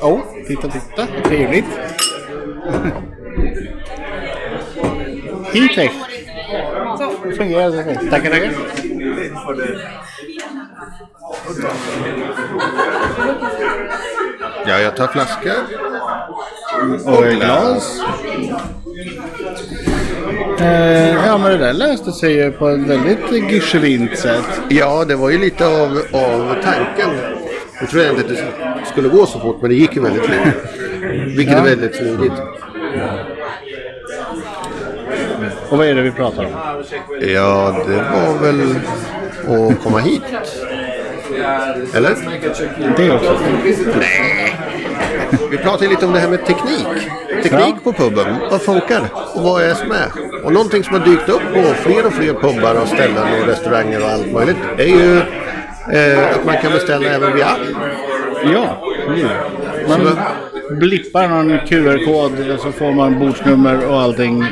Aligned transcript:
Oh, 0.00 0.20
titta, 0.46 0.68
titta. 0.68 1.06
Trevligt. 1.24 1.66
Heatech. 5.52 5.92
Fungerar 7.36 7.70
det. 7.70 8.10
Tackar, 8.10 8.30
tackar. 8.30 8.52
Ja, 14.66 14.78
jag 14.80 14.96
tar 14.96 15.06
flaska. 15.06 15.52
Och 17.04 17.24
glas. 17.24 18.00
Eh, 20.60 21.26
ja, 21.26 21.38
men 21.38 21.50
det 21.50 21.58
där 21.58 21.72
löste 21.72 22.12
sig 22.12 22.32
ju 22.32 22.52
på 22.52 22.68
ett 22.68 22.80
väldigt 22.80 23.50
geschwint 23.50 24.18
sätt. 24.18 24.60
Ja, 24.68 25.04
det 25.04 25.16
var 25.16 25.30
ju 25.30 25.38
lite 25.38 25.66
av, 25.66 26.02
av 26.12 26.56
tanken. 26.62 27.10
Jag 27.80 27.88
trodde 27.90 28.10
inte 28.10 28.20
att 28.20 28.28
det 28.28 28.36
skulle 28.96 29.08
gå 29.08 29.26
så 29.26 29.40
fort, 29.40 29.56
men 29.60 29.70
det 29.70 29.76
gick 29.76 29.96
ju 29.96 30.02
väldigt 30.02 30.22
fort. 30.26 30.54
Vilket 31.26 31.52
Ja. 31.52 31.58
är 31.58 31.64
väldigt 31.64 31.94
smidigt. 31.96 32.32
Och 35.68 35.78
vad 35.78 35.86
är 35.86 35.94
det 35.94 36.02
vi 36.02 36.10
pratar 36.10 36.44
om? 36.44 36.50
Ja, 37.20 37.76
det 37.86 37.94
var 37.96 38.38
väl 38.42 38.60
att 39.70 39.82
komma 39.82 39.98
hit. 39.98 40.22
Eller? 41.94 42.16
Det 42.96 43.10
också. 43.10 43.36
Vi 45.50 45.58
pratade 45.58 45.88
lite 45.90 46.06
om 46.06 46.12
det 46.12 46.18
här 46.20 46.28
med 46.28 46.46
teknik. 46.46 46.86
Teknik 47.42 47.84
på 47.84 47.92
puben. 47.92 48.36
Vad 48.50 48.62
funkar? 48.62 49.00
Och 49.34 49.42
vad 49.42 49.62
är 49.62 49.74
som 49.74 49.90
är? 49.90 50.08
Och 50.44 50.52
någonting 50.52 50.84
som 50.84 50.94
har 50.94 51.06
dykt 51.06 51.28
upp 51.28 51.42
på 51.54 51.62
fler 51.90 52.06
och 52.06 52.12
fler 52.12 52.32
pubbar 52.34 52.74
och 52.82 52.88
ställen 52.88 53.40
och 53.42 53.46
restauranger 53.48 54.02
och 54.02 54.08
allt 54.10 54.32
möjligt 54.32 54.56
är 54.78 54.84
ju 54.86 55.16
eh, 55.92 56.30
att 56.34 56.44
man 56.44 56.56
kan 56.62 56.72
beställa 56.72 57.06
även 57.08 57.34
via 57.36 57.46
app. 57.46 57.58
Ja, 58.52 58.82
Man 59.88 60.18
blippar 60.70 61.28
någon 61.28 61.58
QR-kod 61.58 62.50
och 62.50 62.60
så 62.60 62.72
får 62.72 62.92
man 62.92 63.18
bordsnummer 63.18 63.86
och 63.86 64.00
allting. 64.00 64.44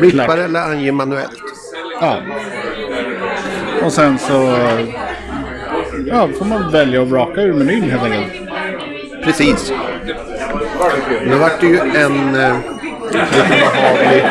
Blippar 0.00 0.24
klart. 0.24 0.38
eller 0.38 0.60
ange 0.60 0.92
manuellt. 0.92 1.42
Ja. 2.00 2.16
Och 3.82 3.92
sen 3.92 4.18
så 4.18 4.58
ja, 6.06 6.28
får 6.38 6.44
man 6.44 6.72
välja 6.72 7.00
och 7.00 7.10
vraka 7.10 7.40
ur 7.40 7.52
menyn 7.52 7.90
helt 7.90 8.02
enkelt. 8.02 8.32
Precis. 9.24 9.72
Nu 11.26 11.34
vart 11.36 11.60
det 11.60 11.66
ju 11.66 11.78
en 11.78 12.34
eh, 12.34 12.56
lite 13.12 13.48
behaglig 13.48 14.24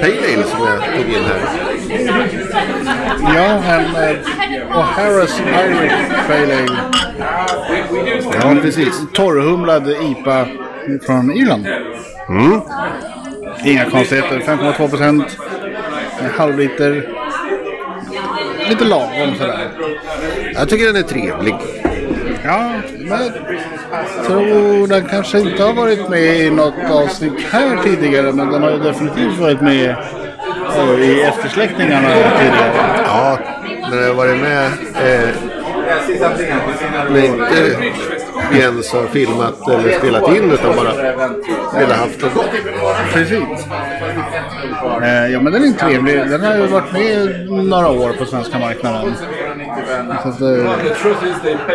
Pale 0.00 0.34
Ale 0.34 0.44
som 0.44 0.60
jag 0.66 0.82
tog 0.96 1.12
in 1.14 1.24
här. 1.24 2.25
Ja, 3.34 3.44
en 3.44 3.84
eh, 3.84 4.76
O'Hara's 4.76 5.40
Irish 5.40 5.94
Pale 6.26 6.54
Ale. 6.54 6.78
Ja, 8.32 8.56
precis. 8.62 9.02
Torrhumlad 9.12 9.88
IPA 9.88 10.46
från 11.06 11.32
Irland. 11.32 11.66
Inga 13.64 13.90
konstigheter. 13.90 14.38
5,2 14.38 14.88
procent. 14.88 15.38
En 16.20 16.30
halv 16.30 16.58
liter. 16.58 17.08
Lite 18.68 18.84
lagom 18.84 19.34
sådär. 19.38 19.68
Jag 20.54 20.68
tycker 20.68 20.86
den 20.86 20.96
är 20.96 21.02
trevlig. 21.02 21.54
Ja, 22.44 22.70
men 22.98 23.32
jag 23.92 24.26
tror 24.26 24.86
den 24.86 25.04
kanske 25.04 25.40
inte 25.40 25.62
har 25.62 25.72
varit 25.72 26.08
med 26.08 26.36
i 26.36 26.50
något 26.50 26.90
avsnitt 26.90 27.40
här 27.50 27.78
tidigare. 27.84 28.32
Men 28.32 28.50
den 28.50 28.62
har 28.62 28.70
ju 28.70 28.78
definitivt 28.78 29.38
varit 29.38 29.60
med 29.60 29.96
eh, 30.76 31.00
i 31.00 31.22
eftersläckningarna 31.22 32.08
tidigare. 32.38 33.05
Ja, 33.16 33.38
när 33.90 34.02
jag 34.02 34.14
varit 34.14 34.40
med 34.40 34.66
eh, 34.94 35.28
när 37.10 37.24
inte 37.24 37.76
Jens 38.52 38.92
har 38.92 39.06
filmat 39.06 39.68
eller 39.68 39.98
spelat 39.98 40.36
in 40.36 40.50
utan 40.50 40.76
bara 40.76 40.92
ville 41.78 41.94
haft 41.94 42.20
det 42.20 42.28
gott. 42.34 42.50
Precis. 43.12 43.66
Eh, 45.02 45.26
ja, 45.32 45.40
men 45.40 45.52
den 45.52 45.64
är 45.64 45.72
trevlig. 45.72 46.30
Den 46.30 46.44
har 46.44 46.56
ju 46.56 46.66
varit 46.66 46.92
med 46.92 47.48
några 47.64 47.88
år 47.88 48.12
på 48.12 48.24
svenska 48.24 48.58
marknaden. 48.58 49.14
Så 50.22 50.28
att, 50.28 50.40
eh, 50.40 50.72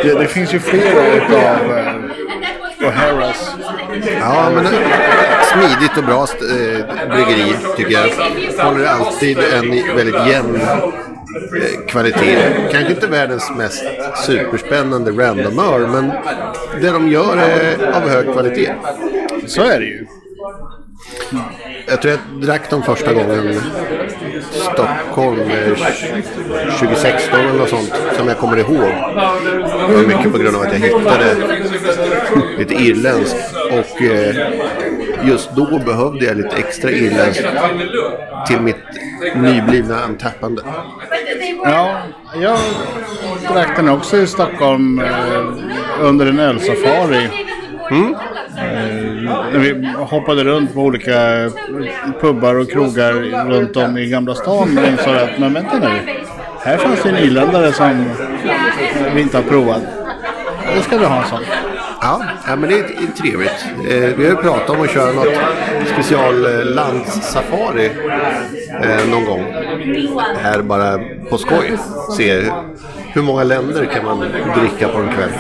det, 0.04 0.20
det 0.20 0.28
finns 0.28 0.54
ju 0.54 0.60
flera 0.60 1.08
utav 1.08 1.78
eh, 1.78 1.94
O'Haras. 2.80 3.50
Ja, 4.20 4.52
men 4.56 4.68
smidigt 5.46 5.98
och 5.98 6.04
bra 6.04 6.22
eh, 6.24 7.10
bryggeri 7.10 7.56
tycker 7.78 7.92
jag. 7.92 8.10
Håller 8.66 8.88
alltid 8.88 9.38
en 9.38 9.96
väldigt 9.96 10.28
jämn 10.28 10.62
kvalitet. 11.88 12.38
Kanske 12.72 12.94
inte 12.94 13.08
världens 13.08 13.52
mest 13.58 13.84
superspännande 14.26 15.12
randomör, 15.12 15.80
men 15.88 16.12
det 16.82 16.92
de 16.92 17.12
gör 17.12 17.38
är 17.38 17.92
av 17.94 18.10
hög 18.10 18.34
kvalitet. 18.34 18.74
Så 19.48 19.62
är 19.62 19.80
det 19.80 19.86
ju. 19.86 20.06
Jag 21.88 22.02
tror 22.02 22.14
jag 22.14 22.42
drack 22.42 22.70
dem 22.70 22.84
första 22.84 23.14
gången 23.14 23.62
Stockholm 24.52 25.40
eh, 25.40 25.74
2016 26.80 27.40
eller 27.40 27.54
något 27.54 27.70
sånt 27.70 27.94
som 28.18 28.28
jag 28.28 28.38
kommer 28.38 28.58
ihåg. 28.58 28.92
Det 29.90 29.96
var 29.96 30.08
mycket 30.08 30.32
på 30.32 30.38
grund 30.38 30.56
av 30.56 30.62
att 30.62 30.74
jag 30.74 30.80
hittade 30.80 31.36
lite 32.58 32.74
irländskt 32.74 33.56
och 33.72 34.02
eh, 34.02 34.36
just 35.24 35.56
då 35.56 35.80
behövde 35.80 36.26
jag 36.26 36.38
lite 36.38 36.56
extra 36.58 36.92
irländskt 36.92 37.46
till 38.48 38.62
mitt 38.62 38.76
nyblivna 39.36 40.04
antappande. 40.04 40.62
Ja, 41.64 41.98
jag 42.42 42.58
drack 43.54 43.76
den 43.76 43.90
också 43.90 44.18
i 44.18 44.28
Stockholm 44.28 45.00
eh, 45.00 45.44
under 46.02 46.26
en 46.26 46.40
ölsafari. 46.40 47.26
Eh, 47.92 48.12
när 49.54 49.60
vi 49.60 49.88
hoppade 49.98 50.44
runt 50.44 50.74
på 50.74 50.80
olika 50.82 51.50
pubbar 52.22 52.56
och 52.56 52.72
krogar 52.72 53.14
runt 53.50 53.78
om 53.78 53.98
i 53.98 54.10
Gamla 54.10 54.36
stan 54.36 54.78
och 54.78 54.88
insåg 54.88 55.16
att 55.16 55.40
men 55.40 55.54
vänta 55.54 55.80
nu. 55.80 56.22
Här 56.64 56.78
fanns 56.78 57.04
det 57.04 57.10
en 57.10 57.18
irländare 57.18 57.74
som 57.74 58.06
vi 59.16 59.22
inte 59.22 59.38
har 59.38 59.44
provat. 59.44 59.82
Det 60.76 60.82
ska 60.82 60.98
vi 60.98 61.06
ha 61.06 61.24
en 61.24 61.30
sån. 61.30 61.40
Ja, 62.02 62.22
ja 62.48 62.56
men 62.56 62.70
det 62.70 62.80
är, 62.80 63.12
trevligt. 63.18 63.66
Eh, 63.90 64.18
vi 64.18 64.24
har 64.24 64.32
ju 64.32 64.36
pratat 64.36 64.70
om 64.70 64.82
att 64.82 64.92
köra 64.92 65.12
något 65.12 65.34
special 65.94 66.46
eh, 66.46 66.66
landssafari 66.66 67.92
eh, 68.84 69.10
någon 69.10 69.26
gång. 69.26 69.54
Här 70.42 70.62
bara 70.62 71.00
på 71.30 71.38
skoj. 71.38 71.78
Se 72.18 72.52
hur 73.14 73.22
många 73.22 73.44
länder 73.44 73.86
kan 73.86 74.06
man 74.06 74.20
dricka 74.60 74.88
på 74.88 74.98
en 74.98 75.14
kväll. 75.16 75.32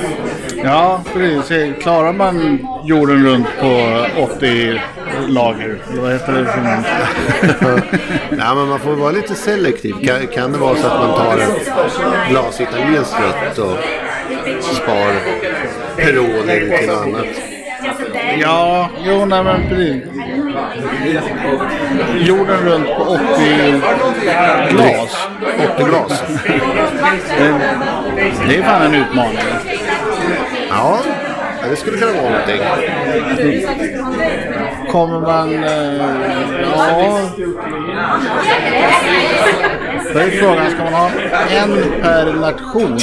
Ja, 0.64 1.02
precis. 1.14 1.76
Klarar 1.82 2.14
man 2.14 2.68
jorden 2.84 3.26
runt 3.26 3.48
på 3.60 4.06
80 4.36 4.82
lager? 5.28 5.80
Eller 5.92 6.02
vad 6.02 6.12
heter 6.12 6.34
det 6.34 6.46
för 6.46 6.62
någon? 6.62 7.82
Nej, 8.38 8.56
men 8.56 8.68
man 8.68 8.80
får 8.80 8.96
vara 8.96 9.12
lite 9.12 9.36
selektiv. 9.36 9.96
Kan, 10.04 10.28
kan 10.28 10.52
det 10.52 10.58
vara 10.58 10.76
så 10.76 10.88
att 10.88 11.00
man 11.00 11.18
tar 11.18 11.38
ett 11.38 12.30
glas 12.30 12.62
italienskt 12.62 13.16
rött 13.20 13.58
och 13.58 13.78
spar 14.62 15.14
Peroni 15.97 16.78
till 16.78 16.88
något 16.88 17.02
annat? 17.02 17.25
Ja, 18.40 18.90
jo, 19.06 19.25
nej 19.25 19.44
men 19.44 19.69
precis. 19.69 20.03
Jorden 22.19 22.58
runt 22.66 22.88
på 22.88 23.03
80 23.03 23.19
glas. 24.69 25.28
80 25.75 25.84
glas. 25.84 26.24
Det, 28.47 28.58
är 28.58 28.64
fan 28.64 28.81
en 28.81 28.96
utmaning. 28.96 29.38
Ja, 30.69 31.00
ja, 31.62 31.68
det 31.69 31.75
skulle 31.75 31.98
kunna 31.98 32.12
vara 32.12 32.30
någonting. 32.30 32.62
Kommer 34.92 35.19
man... 35.19 35.63
Eh, 35.63 36.01
ja... 36.62 37.19
Då 40.13 40.19
är 40.19 40.30
frågan, 40.30 40.72
ska 40.72 40.84
man 40.84 40.94
ha 40.94 41.10
en 41.50 42.02
per 42.02 42.34
nation? 42.34 42.98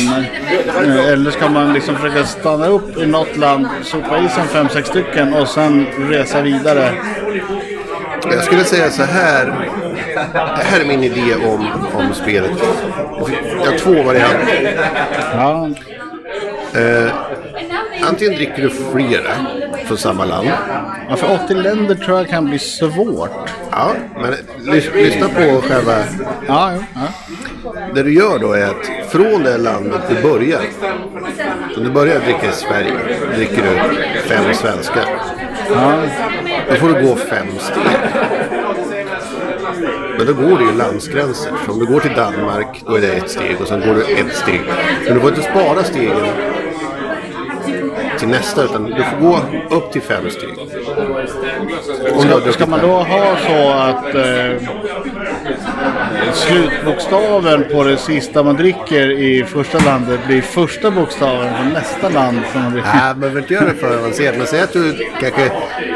Eller 1.12 1.31
ska 1.31 1.49
man 1.49 1.72
liksom 1.72 1.96
försöka 1.96 2.25
stanna 2.25 2.66
upp 2.66 2.99
i 2.99 3.06
något 3.06 3.37
land, 3.37 3.66
sopa 3.82 4.19
i 4.19 4.28
sig 4.28 4.44
fem, 4.44 4.69
sex 4.69 4.88
stycken 4.88 5.34
och 5.34 5.49
sen 5.49 5.87
resa 5.99 6.43
vidare? 6.43 6.93
Jag 8.31 8.44
skulle 8.44 8.64
säga 8.64 8.90
så 8.90 9.02
här. 9.02 9.69
Det 10.34 10.64
här 10.64 10.81
är 10.81 10.84
min 10.84 11.05
idé 11.05 11.34
om, 11.34 11.66
om 11.94 12.14
spelet. 12.14 12.52
Jag 13.64 13.70
har 13.70 13.78
två 13.78 14.02
varianter. 14.02 14.78
Ja, 15.34 15.69
Eh, 16.75 17.12
antingen 18.08 18.34
dricker 18.34 18.62
du 18.62 18.70
flera 18.70 19.31
från 19.88 19.99
samma 19.99 20.25
land. 20.25 20.49
ja, 21.08 21.17
för 21.17 21.38
80 21.44 21.55
länder 21.55 21.94
tror 21.94 22.19
jag 22.19 22.29
kan 22.29 22.44
bli 22.49 22.58
svårt. 22.58 23.50
Ja, 23.70 23.93
men 24.14 24.35
lys- 24.75 24.94
lyssna 24.94 25.29
på 25.29 25.62
själva... 25.69 25.93
Ja, 26.49 26.73
jo, 26.75 26.82
ja. 26.94 27.00
Det 27.94 28.02
du 28.02 28.14
gör 28.14 28.38
då 28.38 28.52
är 28.52 28.64
att 28.67 29.11
från 29.11 29.43
det 29.43 29.58
landet 29.58 30.00
du 30.08 30.23
börjar. 30.23 30.61
Om 31.76 31.85
du 31.85 31.90
börjar 31.90 32.20
dricka 32.20 32.46
i 32.49 32.52
Sverige, 32.52 32.93
dricker 33.37 33.62
du 33.62 33.94
fem 34.20 34.55
svenska. 34.55 35.00
ja. 35.75 35.93
Då 36.70 36.75
får 36.75 36.88
du 36.88 37.06
gå 37.06 37.17
fem 37.17 37.46
steg. 37.58 37.82
Men 40.19 40.26
då 40.26 40.32
går 40.35 40.58
det 40.58 40.64
ju 40.64 40.73
landsgränser. 40.73 41.52
Så 41.67 41.73
om 41.73 41.79
du 41.79 41.87
går 41.87 42.00
till 42.00 42.14
Danmark, 42.17 42.82
då 42.87 42.94
är 42.96 43.00
det 43.00 43.08
ett 43.12 43.31
steg 43.31 43.56
och 43.61 43.69
sen 43.69 43.81
går 43.81 43.94
du 43.94 44.02
ett 44.02 44.35
steg. 44.37 44.61
Men 45.05 45.14
du 45.14 45.20
får 45.20 45.29
inte 45.31 45.43
spara 45.43 45.85
stegen 45.85 46.26
till 48.28 48.38
nästa 48.38 48.64
utan 48.64 48.84
du 48.84 49.02
får 49.04 49.16
gå 49.20 49.40
upp 49.76 49.92
till 49.92 50.02
fem 50.02 50.25
har 50.25 50.30
Ska, 52.40 52.52
ska 52.52 52.66
man 52.66 52.80
då 52.80 52.86
ha 52.96 53.36
så 53.46 53.70
att 53.70 54.14
eh, 54.14 54.69
slutbokstaven 56.32 57.64
på 57.72 57.84
det 57.84 57.96
sista 57.96 58.42
man 58.42 58.56
dricker 58.56 59.10
i 59.10 59.44
första 59.44 59.78
landet 59.78 60.20
blir 60.26 60.42
första 60.42 60.90
bokstaven 60.90 61.48
på 61.58 61.64
nästa 61.75 62.08
land 62.08 62.38
som 62.52 62.62
man 62.62 62.72
dricker? 62.72 62.88
Nej, 62.94 63.02
man 63.08 63.20
behöver 63.20 63.40
inte 63.40 63.54
göra 63.54 63.64
det 63.64 63.75
för 63.75 63.98
avancerat. 63.98 64.34
Men 64.38 64.46
säg 64.46 64.60
att 64.60 64.72
du 64.72 64.92
kanske 65.20 65.50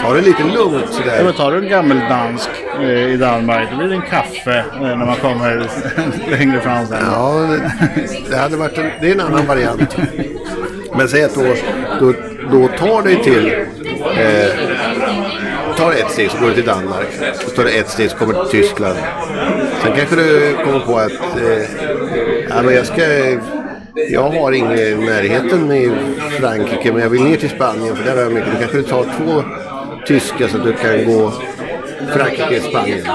tar 0.05 0.14
det 0.14 0.20
lite 0.20 0.43
lugnt 0.43 0.84
Ja, 0.87 0.93
sådär. 0.93 1.25
men 1.25 1.32
tar 1.32 1.52
du 1.52 1.58
en 1.58 1.69
gammeldansk 1.69 2.50
eh, 2.81 2.88
i 2.90 3.17
Danmark 3.17 3.69
då 3.70 3.76
blir 3.76 3.88
det 3.88 3.94
en 3.94 4.02
kaffe 4.02 4.64
eh, 4.75 4.81
när 4.81 4.96
man 4.96 5.17
kommer 5.17 5.67
längre 6.31 6.61
fram 6.61 6.87
sen. 6.87 6.99
Ja, 7.12 7.32
det- 7.94 8.31
det 8.31 8.37
hade 8.37 8.56
varit 8.56 8.79
en, 8.79 8.90
det 9.00 9.06
är 9.08 9.12
en 9.14 9.20
annan 9.20 9.46
variant. 9.46 9.96
Men 10.97 11.09
säg 11.09 11.25
att 11.25 11.35
då, 11.35 11.55
då, 12.00 12.12
då 12.50 12.69
tar 12.69 13.03
dig 13.03 13.23
till... 13.23 13.53
Eh, 14.17 14.50
tar 15.77 15.93
ett 15.93 16.11
steg 16.11 16.31
så 16.31 16.39
går 16.39 16.49
du 16.49 16.55
till 16.55 16.65
Danmark. 16.65 17.06
Så 17.35 17.50
tar 17.50 17.65
du 17.65 17.71
ett 17.71 17.89
steg 17.89 18.11
så 18.11 18.17
kommer 18.17 18.35
du 18.35 18.49
till 18.49 18.61
Tyskland. 18.61 18.97
Sen 19.83 19.93
kanske 19.97 20.17
du 20.17 20.56
kommer 20.65 20.81
på 20.81 20.99
att... 20.99 21.12
Eh, 21.12 21.62
ja, 22.49 22.62
men 22.62 22.75
jag 22.75 22.87
ska... 22.87 23.03
Jag 24.11 24.31
har 24.31 24.53
ingen 24.53 24.79
i 24.79 24.94
närheten 24.94 25.73
i 25.73 25.93
Frankrike 26.41 26.93
men 26.93 27.03
jag 27.03 27.09
vill 27.09 27.23
ner 27.23 27.37
till 27.37 27.50
Spanien 27.50 27.97
för 27.97 28.05
där 28.05 28.17
har 28.17 28.23
jag 28.23 28.33
mycket. 28.33 28.53
Då 28.53 28.59
kanske 28.59 28.77
du 28.77 28.83
tar 28.83 29.03
två 29.03 29.44
tyska 30.06 30.49
så 30.49 30.56
att 30.56 30.65
du 30.65 30.73
kan 30.73 31.05
gå 31.05 31.33
Frankrike, 32.12 32.61
Spanien. 32.61 33.06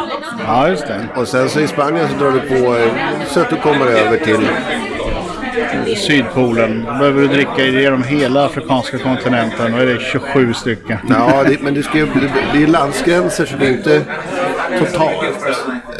Ja, 0.47 0.69
just 0.69 0.87
det. 0.87 1.07
Och 1.15 1.27
sen 1.27 1.49
så 1.49 1.59
i 1.59 1.67
Spanien 1.67 2.07
så 2.09 2.23
drar 2.23 2.31
du 2.31 2.39
på 2.39 2.75
så 3.27 3.39
att 3.39 3.49
du 3.49 3.55
kommer 3.55 3.85
över 3.85 4.17
till 4.17 4.47
Sydpolen. 5.95 6.85
Då 6.85 6.91
behöver 6.91 7.21
du 7.21 7.27
dricka 7.27 7.65
igenom 7.65 8.03
hela 8.03 8.45
afrikanska 8.45 8.97
kontinenten. 8.97 9.71
Då 9.71 9.77
är 9.77 9.85
det 9.85 9.99
27 9.99 10.53
stycken. 10.53 10.97
Ja, 11.09 11.43
det, 11.43 11.61
men 11.61 11.73
det, 11.73 11.83
ska 11.83 11.97
ju, 11.97 12.07
det 12.53 12.63
är 12.63 12.67
landsgränser 12.67 13.45
så 13.45 13.57
det 13.57 13.65
är 13.65 13.71
inte 13.71 14.01
totalt. 14.79 15.23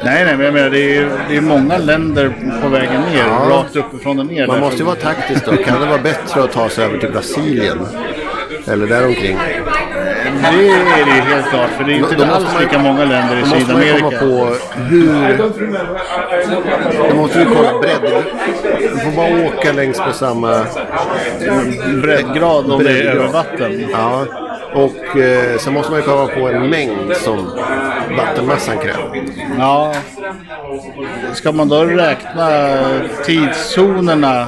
Nej, 0.04 0.25
nej, 0.25 0.38
men 0.38 0.45
jag 0.45 0.54
menar 0.54 0.69
det 0.69 0.98
är, 0.98 1.10
det 1.30 1.38
är 1.38 1.42
många 1.42 1.78
länder 1.78 2.34
på 2.62 2.69
vägen 2.69 3.01
ner. 3.01 3.25
Ja. 3.28 3.48
Rakt 3.50 3.75
uppifrån 3.75 4.19
och 4.19 4.25
ner. 4.25 4.48
Man 4.48 4.60
måste 4.60 4.78
ju 4.78 4.84
vara 4.84 4.95
taktisk 4.95 5.45
då. 5.45 5.51
Kan 5.57 5.81
det 5.81 5.88
vara 5.88 6.01
bättre 6.01 6.44
att 6.44 6.51
ta 6.51 6.69
sig 6.69 6.86
över 6.86 6.98
till 6.98 7.12
Brasilien? 7.12 7.78
Eller 8.68 8.88
däromkring? 8.88 9.38
Det 10.42 10.48
är 10.48 11.06
det 11.06 11.16
ju 11.16 11.22
helt 11.22 11.50
klart. 11.50 11.69
För 11.78 11.84
det 11.84 11.94
är 11.94 11.95
inte 11.95 12.16
Då 12.16 12.25
måste 12.25 12.36
alls 12.36 12.54
man 12.54 12.62
lika 12.63 12.80
många 12.80 13.06
länder 13.06 13.38
i 13.38 13.42
Då 13.42 13.48
måste 13.48 13.74
man 13.74 13.81
komma 13.81 14.12
Sydamerika. 14.12 14.19
på 14.19 14.56
hur... 14.81 15.38
Då 17.10 17.16
måste 17.16 17.39
vi 17.39 17.45
kolla 17.45 17.80
bredd. 17.80 18.24
Du 18.80 19.00
får 19.00 19.12
bara 19.12 19.48
åka 19.48 19.72
längs 19.72 19.98
med 20.00 20.16
samma... 20.16 20.66
Breddgrad 22.01 22.72
om 22.72 22.84
det 22.84 22.92
är 22.92 23.04
över 23.06 23.28
vatten. 23.28 23.89
Ja. 23.92 24.25
Och 24.74 25.18
eh, 25.18 25.57
sen 25.57 25.74
måste 25.74 25.92
man 25.92 26.00
ju 26.01 26.06
komma 26.07 26.28
på 26.28 26.48
en 26.50 26.69
mängd 26.69 27.16
som 27.16 27.51
vattenmassan 28.18 28.78
kräver. 28.78 29.24
Ja. 29.57 29.94
Ska 31.33 31.51
man 31.51 31.69
då 31.69 31.83
räkna 31.86 32.80
tidszonerna 33.25 34.48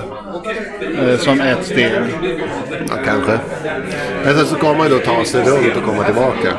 eh, 1.00 1.18
som 1.20 1.42
ett 1.42 1.66
steg? 1.66 1.92
Ja, 2.88 2.96
kanske. 3.06 3.40
Men 4.30 4.38
sen 4.38 4.48
så 4.48 4.56
ska 4.56 4.74
man 4.74 4.90
ju 4.90 4.94
då 4.94 5.06
ta 5.06 5.26
sig 5.26 5.44
runt 5.44 5.76
och 5.76 5.84
komma 5.84 6.04
tillbaka. 6.04 6.58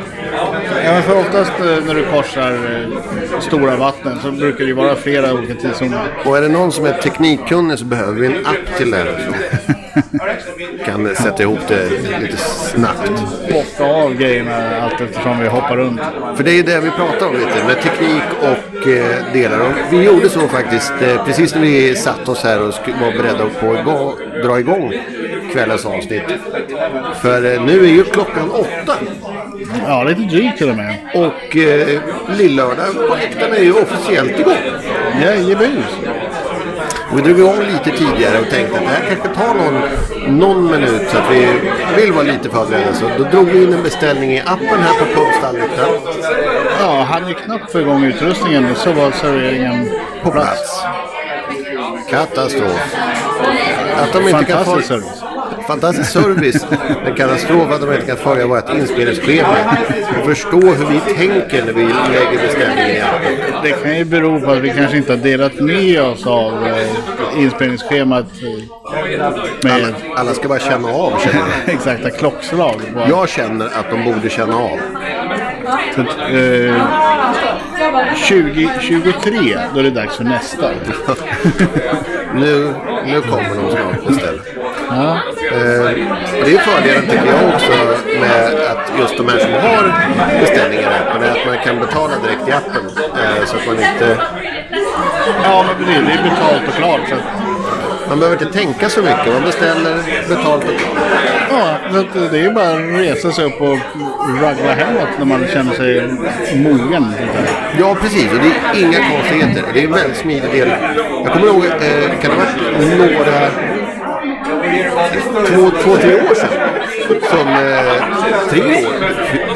Ja, 0.85 0.93
men 0.93 1.03
för 1.03 1.21
oftast 1.21 1.53
eh, 1.61 1.85
när 1.87 1.95
du 1.95 2.05
korsar 2.05 2.53
eh, 2.53 3.41
stora 3.41 3.77
vatten 3.77 4.19
så 4.23 4.31
brukar 4.33 4.59
det 4.59 4.65
ju 4.65 4.73
vara 4.73 4.97
flera 4.97 5.35
olika 5.35 5.55
tidszoner. 5.55 6.01
Och 6.25 6.37
är 6.37 6.43
det 6.43 6.49
någon 6.49 6.73
som 6.73 6.85
är 6.85 6.93
teknikkunnig 6.93 7.79
så 7.79 7.85
behöver 7.85 8.21
vi 8.21 8.27
en 8.27 8.47
app 8.47 8.77
till 8.77 8.91
det 8.91 8.97
här. 8.97 9.31
Kan 10.85 11.15
sätta 11.15 11.43
ihop 11.43 11.59
det 11.69 11.91
lite 12.21 12.37
snabbt. 12.37 13.13
Bocka 13.53 13.85
av 13.85 14.15
grejerna 14.15 14.81
allt 14.83 15.01
eftersom 15.01 15.41
vi 15.41 15.49
hoppar 15.49 15.77
runt. 15.77 16.01
För 16.37 16.45
det 16.45 16.59
är 16.59 16.63
det 16.63 16.81
vi 16.81 16.91
pratar 16.91 17.27
om 17.27 17.35
lite, 17.35 17.65
med 17.67 17.83
teknik 17.83 18.23
och 18.41 18.89
eh, 18.89 19.33
delar. 19.33 19.61
Och 19.61 19.73
vi 19.93 20.03
gjorde 20.05 20.29
så 20.29 20.49
faktiskt, 20.49 20.93
eh, 21.01 21.25
precis 21.25 21.55
när 21.55 21.63
vi 21.63 21.97
satt 21.97 22.29
oss 22.29 22.43
här 22.45 22.61
och 22.63 22.75
var 23.01 23.13
beredda 23.23 23.47
på 23.61 23.73
att 23.73 23.85
gå, 23.85 24.19
dra 24.43 24.59
igång 24.59 24.93
kvällens 25.53 25.87
avsnitt. 25.87 26.23
För 27.23 27.55
eh, 27.55 27.65
nu 27.65 27.85
är 27.85 27.89
ju 27.89 28.05
klockan 28.05 28.51
åtta 28.51 28.95
Ja, 29.87 30.05
lite 30.05 30.21
drygt 30.21 30.59
till 30.59 30.71
och 30.71 30.77
med. 30.77 30.95
och 31.15 31.57
eh, 31.57 32.01
Lillördag 32.39 33.09
på 33.09 33.15
läktaren 33.15 33.53
är 33.53 33.63
ju 33.63 33.73
officiellt 33.73 34.41
igång. 34.41 34.55
Jajebus. 35.23 35.85
Vi 37.15 37.23
drog 37.23 37.39
igång 37.39 37.59
lite 37.59 37.99
tidigare 37.99 38.39
och 38.41 38.51
tänkte 38.51 38.75
att 38.79 38.85
det 38.85 38.89
här 38.89 39.03
kanske 39.09 39.29
tar 39.29 39.55
någon, 39.55 40.39
någon 40.39 40.71
minut 40.71 41.11
så 41.11 41.19
att 41.19 41.31
vi 41.31 41.47
vill 41.97 42.13
vara 42.13 42.23
lite 42.25 42.49
förberedda. 42.51 42.95
Så 42.95 43.05
då 43.19 43.25
drog 43.25 43.49
vi 43.49 43.63
in 43.65 43.73
en 43.73 43.83
beställning 43.83 44.33
i 44.33 44.41
appen 44.41 44.79
här 44.83 44.99
på 44.99 45.05
Pubstallyktan. 45.05 45.89
Ja, 46.81 47.07
han 47.11 47.29
ju 47.29 47.35
knappt 47.35 47.73
få 47.73 47.81
igång 47.81 48.05
utrustningen 48.05 48.75
så 48.75 48.93
var 48.93 49.11
serveringen 49.11 49.91
På 50.23 50.31
plats. 50.31 50.83
Katastrof. 52.11 52.95
Att 53.97 54.13
de 54.13 54.29
inte 54.29 54.45
kan 54.45 54.65
få... 54.65 54.81
service. 54.81 55.23
Fantastisk 55.71 56.11
service. 56.11 56.67
En 57.07 57.15
katastrof 57.15 57.73
att 57.73 57.81
de 57.81 57.93
inte 57.93 58.07
kan 58.07 58.17
följa 58.17 58.47
vårt 58.47 58.71
inspelningsschema. 58.75 59.57
Och 60.19 60.27
förstå 60.27 60.61
hur 60.61 60.87
vi 60.87 61.01
tänker 61.15 61.65
när 61.65 61.73
vi 61.73 61.83
lägger 61.83 62.47
beställningen. 62.47 63.07
Det 63.63 63.71
kan 63.71 63.99
ju 63.99 64.05
bero 64.05 64.41
på 64.41 64.51
att 64.51 64.59
vi 64.59 64.71
kanske 64.71 64.97
inte 64.97 65.13
har 65.13 65.19
delat 65.19 65.61
med 65.61 66.03
oss 66.03 66.27
av 66.27 66.67
eh, 66.67 67.43
inspelningsschemat 67.43 68.27
eh, 68.43 69.11
med 69.63 69.73
Alla, 69.73 69.89
alla 70.17 70.35
ska 70.35 70.49
bara 70.49 70.59
känna 70.59 70.89
av 70.89 71.19
känner 71.21 71.39
jag. 71.39 71.75
exakta 71.75 72.11
klockslag. 72.11 72.81
Bara. 72.95 73.09
Jag 73.09 73.29
känner 73.29 73.67
att 73.67 73.91
de 73.91 74.05
borde 74.05 74.31
känna 74.31 74.57
av. 74.57 74.79
Så 75.95 76.01
eh, 76.01 76.75
2023, 78.29 79.59
då 79.75 79.81
är 79.81 79.83
det 79.83 79.91
dags 79.91 80.17
för 80.17 80.25
nästa. 80.25 80.71
Nu, 82.35 82.75
nu 83.07 83.21
kommer 83.21 83.55
de 83.55 83.71
snart 83.71 84.07
beställa. 84.07 84.60
Ja. 84.91 85.21
Eh, 85.53 85.85
och 86.39 86.45
det 86.45 86.55
är 86.55 86.59
fördelen 86.59 87.03
tycker 87.03 87.27
jag 87.27 87.55
också 87.55 87.73
med 88.21 88.71
att 88.71 88.93
just 88.99 89.17
de 89.17 89.29
här 89.29 89.39
som 89.39 89.53
har 89.53 89.85
beställningar 90.41 90.91
i 90.91 90.95
appen 90.95 91.23
är 91.23 91.31
att 91.31 91.47
man 91.47 91.59
kan 91.59 91.79
betala 91.79 92.13
direkt 92.23 92.49
i 92.49 92.53
appen. 92.53 92.85
Eh, 92.97 93.45
så 93.47 93.57
att 93.57 93.67
man 93.67 93.75
inte... 93.77 94.17
ja, 95.45 95.65
men 95.69 95.87
precis. 95.87 96.03
Det 96.07 96.13
är 96.13 96.23
betalt 96.31 96.69
och 96.69 96.75
klart. 96.75 97.01
Så 97.09 97.15
Man 98.09 98.19
behöver 98.19 98.43
inte 98.43 98.59
tänka 98.59 98.89
så 98.89 99.03
mycket. 99.03 99.33
Man 99.33 99.43
beställer, 99.43 99.97
betalt 100.29 100.65
och 100.65 100.79
klart. 100.79 101.81
ja, 101.93 102.05
det 102.31 102.39
är 102.39 102.43
ju 102.43 102.53
bara 102.53 102.71
att 102.71 103.01
resa 103.01 103.33
sig 103.33 103.45
upp 103.45 103.61
och 103.61 103.79
ragla 104.43 104.75
hemåt 104.75 105.09
när 105.19 105.25
man 105.25 105.47
känner 105.53 105.75
sig 105.75 106.09
mogen. 106.57 107.15
Ja, 107.79 107.97
precis. 108.03 108.33
Och 108.33 108.39
det 108.39 108.79
är 108.79 108.85
inga 108.85 109.11
konstigheter. 109.11 109.65
Det 109.75 109.81
är 109.81 109.85
en 109.85 109.93
väldigt 109.93 110.17
smidig 110.17 110.51
del. 110.51 110.69
Jag 111.25 111.33
kommer 111.33 111.47
ihåg, 111.47 111.65
eh, 111.65 112.21
kan 112.21 112.31
det 112.31 112.37
ha 112.37 112.45
varit 112.45 112.99
några... 112.99 113.70
Två, 115.47 115.71
två, 115.83 115.97
tre 115.97 116.15
år 116.15 116.35
sedan. 116.35 116.49
Som 117.31 117.49
eh, 117.49 118.49
tre 118.51 118.61
år, 118.61 118.93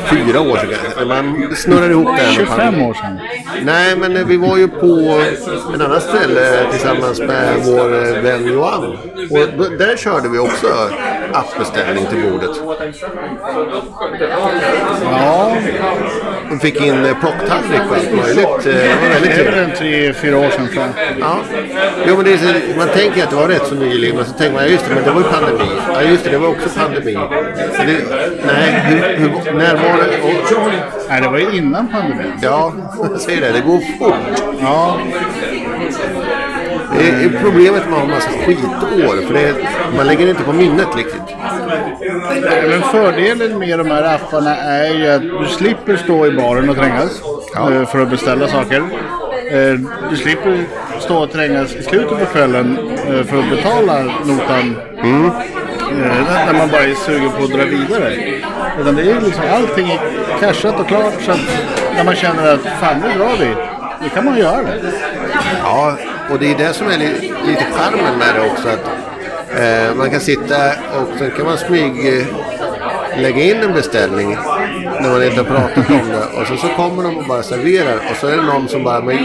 fyra 0.04 0.40
år 0.40 0.56
sedan 0.56 1.08
man 1.08 1.56
snurrar 1.56 1.90
ihop 1.90 2.06
det 2.16 2.22
här 2.22 2.38
med 2.38 2.46
25 2.48 2.82
år 2.82 2.94
sedan. 2.94 3.20
Nej, 3.62 3.96
men 3.96 4.16
eh, 4.16 4.26
vi 4.26 4.36
var 4.36 4.56
ju 4.56 4.68
på 4.68 5.22
en 5.74 5.82
annan 5.82 6.00
ställe 6.00 6.70
tillsammans 6.70 7.20
med 7.20 7.54
vår 7.64 7.94
eh, 7.94 8.22
vän 8.22 8.46
Johan. 8.46 8.84
Och 9.30 9.78
där 9.78 9.96
körde 9.96 10.28
vi 10.28 10.38
också 10.38 10.66
appbeställning 11.32 12.06
till 12.06 12.22
bordet. 12.22 12.50
Ja, 15.02 15.56
Och 16.52 16.60
fick 16.60 16.80
in 16.80 17.04
eh, 17.04 17.16
plocktallrik 17.20 17.80
och 17.90 17.96
allt 17.96 18.12
möjligt. 18.12 18.64
Det 18.64 18.72
var 19.02 19.08
väldigt 19.08 19.36
det 19.36 19.42
är 19.42 19.52
trevligt. 19.52 19.78
tre, 19.78 20.12
fyra 20.12 20.38
år 20.38 20.50
sedan 20.50 20.68
jag. 20.74 20.88
Ja. 21.20 21.36
Jo, 22.06 22.16
men 22.16 22.38
så, 22.38 22.44
man 22.78 22.88
tänker 22.88 23.22
att 23.22 23.30
det 23.30 23.36
var 23.36 23.48
rätt 23.48 23.66
så 23.66 23.74
nyligen, 23.74 24.16
men 24.16 24.24
så 24.24 24.32
tänker 24.32 24.54
man 24.54 24.62
ja, 24.62 24.68
just 24.68 24.88
det, 24.88 24.94
men 24.94 25.04
det 25.04 25.10
var 25.10 25.20
ju 25.20 25.26
pandemi. 25.26 25.70
Ja, 25.92 26.02
just 26.02 26.24
det, 26.24 26.30
det 26.30 26.38
var 26.38 26.48
också 26.48 26.68
pandemi. 26.78 27.18
Det, 27.86 28.00
nej, 28.46 28.82
hur, 28.84 29.16
hur, 29.16 29.52
när 29.52 29.74
var 29.74 29.93
det? 29.96 30.18
Nej, 31.08 31.20
det 31.20 31.28
var 31.28 31.38
ju 31.38 31.56
innan 31.56 31.88
pandemin. 31.88 32.32
ja, 32.42 32.72
jag 33.12 33.20
säger 33.20 33.40
det, 33.40 33.52
det 33.52 33.60
går 33.60 33.78
fort. 33.98 34.14
Ja, 34.60 34.98
Det 36.98 37.08
är 37.24 37.38
problemet 37.42 37.72
med 37.90 37.92
att 37.94 37.98
ha 37.98 38.02
en 38.02 38.10
massa 38.10 38.30
skitår, 38.30 39.26
för 39.26 39.34
det, 39.34 39.54
man 39.96 40.06
lägger 40.06 40.28
inte 40.28 40.42
på 40.42 40.52
minnet 40.52 40.96
riktigt. 40.96 41.22
men 42.68 42.82
fördelen 42.82 43.58
med 43.58 43.78
de 43.78 43.90
här 43.90 44.14
apparna 44.14 44.56
är 44.56 44.94
ju 44.94 45.08
att 45.10 45.22
du 45.22 45.46
slipper 45.48 45.96
stå 45.96 46.26
i 46.26 46.30
baren 46.30 46.68
och 46.70 46.76
trängas 46.76 47.22
Ja. 47.54 47.72
eh, 47.72 47.86
för 47.86 48.02
att 48.02 48.10
beställa 48.10 48.48
saker. 48.48 48.82
Eh, 49.50 49.78
Du 50.10 50.16
slipper 50.16 50.64
stå 51.00 51.16
och 51.22 51.32
trängas 51.32 51.74
i 51.74 51.82
slutet 51.82 52.18
på 52.18 52.26
kvällen 52.26 52.78
eh, 53.08 53.24
för 53.24 53.38
att 53.38 53.50
betala 53.50 54.02
notan. 54.24 54.76
Mm. 55.02 55.30
Eh, 55.90 56.46
När 56.46 56.52
man 56.58 56.68
bara 56.70 56.82
är 56.82 56.94
sugen 56.94 57.30
på 57.30 57.44
att 57.44 57.50
dra 57.50 57.64
vidare. 57.64 58.14
Utan 58.80 58.94
det 58.96 59.02
är 59.10 59.20
liksom 59.20 59.42
allting 59.52 59.90
är 59.90 60.00
cashat 60.40 60.80
och 60.80 60.88
klart 60.88 61.14
så 61.24 61.30
att 61.32 61.40
när 61.96 62.04
man 62.04 62.16
känner 62.16 62.54
att 62.54 62.62
fan 62.80 62.96
nu 63.00 63.18
drar 63.18 63.36
vi. 63.40 63.54
Då 64.02 64.08
kan 64.14 64.24
man 64.24 64.38
göra 64.38 64.62
det. 64.62 64.80
Ja, 65.62 65.96
och 66.30 66.38
det 66.38 66.50
är 66.50 66.58
det 66.58 66.72
som 66.72 66.86
är 66.88 66.98
li, 66.98 67.32
lite 67.46 67.64
charmen 67.72 68.18
med 68.18 68.34
det 68.34 68.50
också. 68.50 68.68
Att 68.68 68.90
Eh, 69.58 69.94
man 69.94 70.10
kan 70.10 70.20
sitta 70.20 70.56
och 70.68 71.18
sen 71.18 71.30
kan 71.36 71.46
man 71.46 71.58
smyg 71.58 72.18
eh, 72.18 72.26
lägga 73.16 73.42
in 73.42 73.62
en 73.62 73.72
beställning 73.72 74.36
när 74.84 75.10
man 75.10 75.24
inte 75.24 75.36
har 75.36 75.44
pratat 75.44 75.90
om 75.90 76.08
det. 76.08 76.40
Och 76.40 76.46
så, 76.46 76.56
så 76.56 76.68
kommer 76.68 77.02
de 77.02 77.16
och 77.16 77.24
bara 77.24 77.42
serverar 77.42 77.96
och 78.10 78.16
så 78.16 78.26
är 78.26 78.36
det 78.36 78.42
någon 78.42 78.68
som 78.68 78.84
bara... 78.84 79.00
Men, 79.00 79.16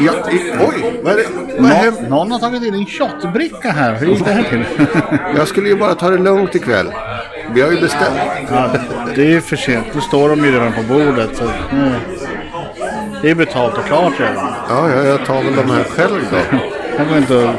ja, 0.00 0.12
i, 0.32 0.52
oj, 0.68 1.00
vad 1.02 1.12
är 1.12 1.16
det? 1.16 1.28
Vad 1.58 1.70
är? 1.70 2.02
Nå, 2.02 2.08
någon 2.08 2.32
har 2.32 2.38
tagit 2.38 2.62
in 2.62 2.74
en 2.74 2.86
shotbricka 2.86 3.70
här. 3.70 3.94
Hur 3.94 4.06
gick 4.06 4.24
det 4.24 4.32
här 4.32 4.42
till? 4.42 4.64
Jag 5.36 5.48
skulle 5.48 5.68
ju 5.68 5.76
bara 5.76 5.94
ta 5.94 6.10
det 6.10 6.18
lugnt 6.18 6.54
ikväll. 6.54 6.92
Vi 7.54 7.60
har 7.60 7.70
ju 7.70 7.80
beställt. 7.80 8.20
ja, 8.50 8.70
det 9.14 9.22
är 9.22 9.30
ju 9.30 9.40
för 9.40 9.56
sent. 9.56 9.86
Nu 9.94 10.00
står 10.00 10.28
de 10.28 10.44
ju 10.44 10.52
redan 10.52 10.72
på 10.72 10.82
bordet. 10.82 11.36
Så, 11.36 11.44
mm. 11.72 11.92
Det 13.22 13.30
är 13.30 13.34
betalt 13.34 13.78
och 13.78 13.84
klart 13.84 14.20
redan. 14.20 14.54
Ja, 14.68 14.90
ja, 14.90 15.02
jag 15.04 15.26
tar 15.26 15.42
väl 15.42 15.56
de 15.56 15.70
här 15.70 15.84
själv 15.84 16.20
då. 16.30 16.58
Jag 16.98 17.08
går 17.08 17.18
inte 17.18 17.50
att... 17.50 17.56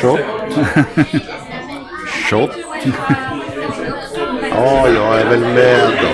Shot. 0.00 0.20
Shot. 2.30 2.50
Ja, 4.54 4.88
jag 4.88 5.20
är 5.20 5.24
väl 5.24 5.40
med 5.40 5.80
då. 6.02 6.08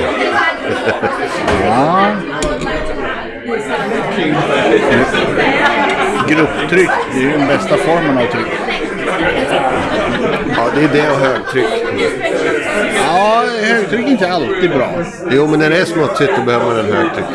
Ja. 1.64 2.06
Grupptryck, 6.28 6.90
det 7.12 7.18
är 7.18 7.22
ju 7.22 7.30
den 7.30 7.46
bästa 7.46 7.76
formen 7.76 8.18
av 8.18 8.26
tryck. 8.26 8.46
Ja, 10.56 10.66
det 10.74 10.84
är 10.84 10.88
det 11.02 11.10
och 11.10 11.16
högtryck. 11.16 11.66
Ja, 13.06 13.44
högtryck 13.62 14.06
är 14.06 14.10
inte 14.10 14.32
alltid 14.32 14.70
bra. 14.70 14.88
Jo, 15.30 15.46
men 15.46 15.58
när 15.58 15.70
det 15.70 15.76
är 15.76 15.84
smutsigt 15.84 16.32
då 16.36 16.42
behöver 16.42 16.66
man 16.66 16.78
en 16.78 16.92
högtryck. 16.92 17.26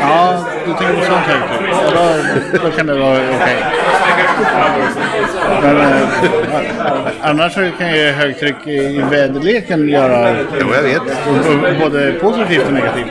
Ja, 0.00 0.44
du 0.66 0.72
tänker 0.72 0.94
på 0.94 1.04
sånt 1.04 1.26
högtryck. 1.26 1.74
Ja, 1.94 2.16
då, 2.52 2.58
då 2.58 2.70
kan 2.70 2.86
det 2.86 2.98
vara 2.98 3.18
okej. 3.34 3.64
Men 5.62 5.76
eh, 5.80 6.08
annars 7.22 7.54
så 7.54 7.70
kan 7.78 7.96
ju 7.96 8.10
högtryck 8.10 8.66
i 8.66 9.02
väderleken 9.10 9.88
göra 9.88 10.36
Jo, 10.60 10.66
jag 10.74 10.82
vet. 10.82 11.02
både 11.80 12.12
positivt 12.12 12.66
och 12.66 12.72
negativt. 12.72 13.06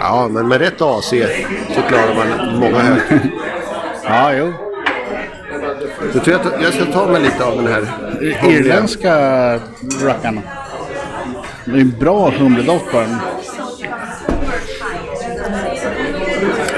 Ja, 0.00 0.28
men 0.30 0.48
med 0.48 0.60
rätt 0.60 0.80
AC 0.82 1.08
så 1.74 1.80
klarar 1.88 2.14
man 2.14 2.58
många 2.58 2.78
högtryck. 2.78 3.20
Ja, 4.04 4.32
jo. 4.34 4.52
Så 6.12 6.18
tror 6.20 6.38
jag, 6.44 6.54
att 6.54 6.62
jag 6.62 6.74
ska 6.74 6.84
ta 6.84 7.06
mig 7.06 7.22
lite 7.22 7.44
av 7.44 7.56
den 7.56 7.66
här 7.72 7.84
Irländska 8.50 9.14
rackarna. 10.02 10.40
Det 11.64 11.76
är 11.76 11.80
en 11.80 11.94
bra 12.00 12.30
humledoft 12.30 12.90
på 12.92 13.00
den. 13.00 13.16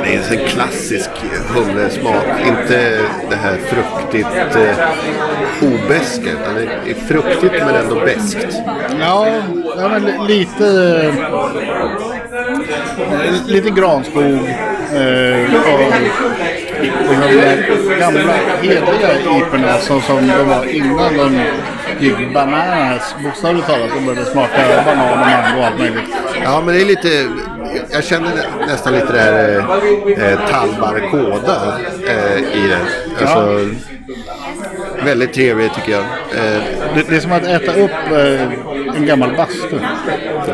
Det 0.05 0.15
är 0.15 0.41
en 0.41 0.47
klassisk 0.49 1.11
humlesmak. 1.55 2.25
Inte 2.47 2.99
det 3.31 3.37
här 3.37 3.57
fruktigt 3.57 4.57
eh, 4.57 5.69
obeska. 5.69 6.31
Utan 6.31 6.55
det 6.55 6.91
är 6.91 6.95
fruktigt 6.95 7.55
men 7.67 7.75
ändå 7.75 7.95
beskt. 7.95 8.47
Ja, 9.01 9.27
ja 9.77 9.89
men 9.89 10.05
li- 10.05 10.19
lite... 10.39 10.67
eh, 11.07 11.15
Lite 13.47 13.71
granskog. 13.71 14.23
Eh, 14.23 15.55
och 15.55 15.81
och 17.09 17.15
de 17.29 17.37
där 17.37 17.67
gamla 18.01 18.33
hedliga 18.63 19.39
iporna 19.39 19.79
som, 19.79 20.01
som 20.03 20.27
det 20.27 20.43
var 20.43 20.65
innan 20.65 21.17
de 21.17 21.41
gick 22.05 22.35
bananas. 22.35 23.15
Bokstavligt 23.25 23.67
talat. 23.67 23.91
De 23.95 24.07
började 24.07 24.27
smaka 24.27 24.59
banan 24.87 25.11
och 25.13 25.19
mango 25.19 25.61
och 25.61 25.67
allt 25.67 25.79
möjligt. 25.79 26.03
Ja, 26.45 26.63
men 26.67 26.75
det 26.75 26.81
är 26.81 26.85
lite... 26.85 27.09
Jag 27.91 28.05
känner 28.05 28.29
nä- 28.35 28.67
nästan 28.67 28.93
lite 28.93 29.13
det 29.13 29.19
här 29.21 29.59
eh, 30.19 30.39
talbarkåda 30.51 31.79
eh, 32.09 32.65
i 32.65 32.69
det. 32.69 32.79
Alltså, 33.21 33.59
Väldigt 35.05 35.33
trevligt 35.33 35.75
tycker 35.75 35.93
jag. 35.93 36.01
Eh, 36.01 36.63
Det, 36.95 37.03
det 37.09 37.17
är 37.17 37.21
som 37.21 37.33
att 37.33 37.43
äta 37.47 37.73
upp 37.73 37.91
eh, 38.13 38.43
en 38.97 39.07
gammal 39.07 39.37
bastu. 39.37 39.79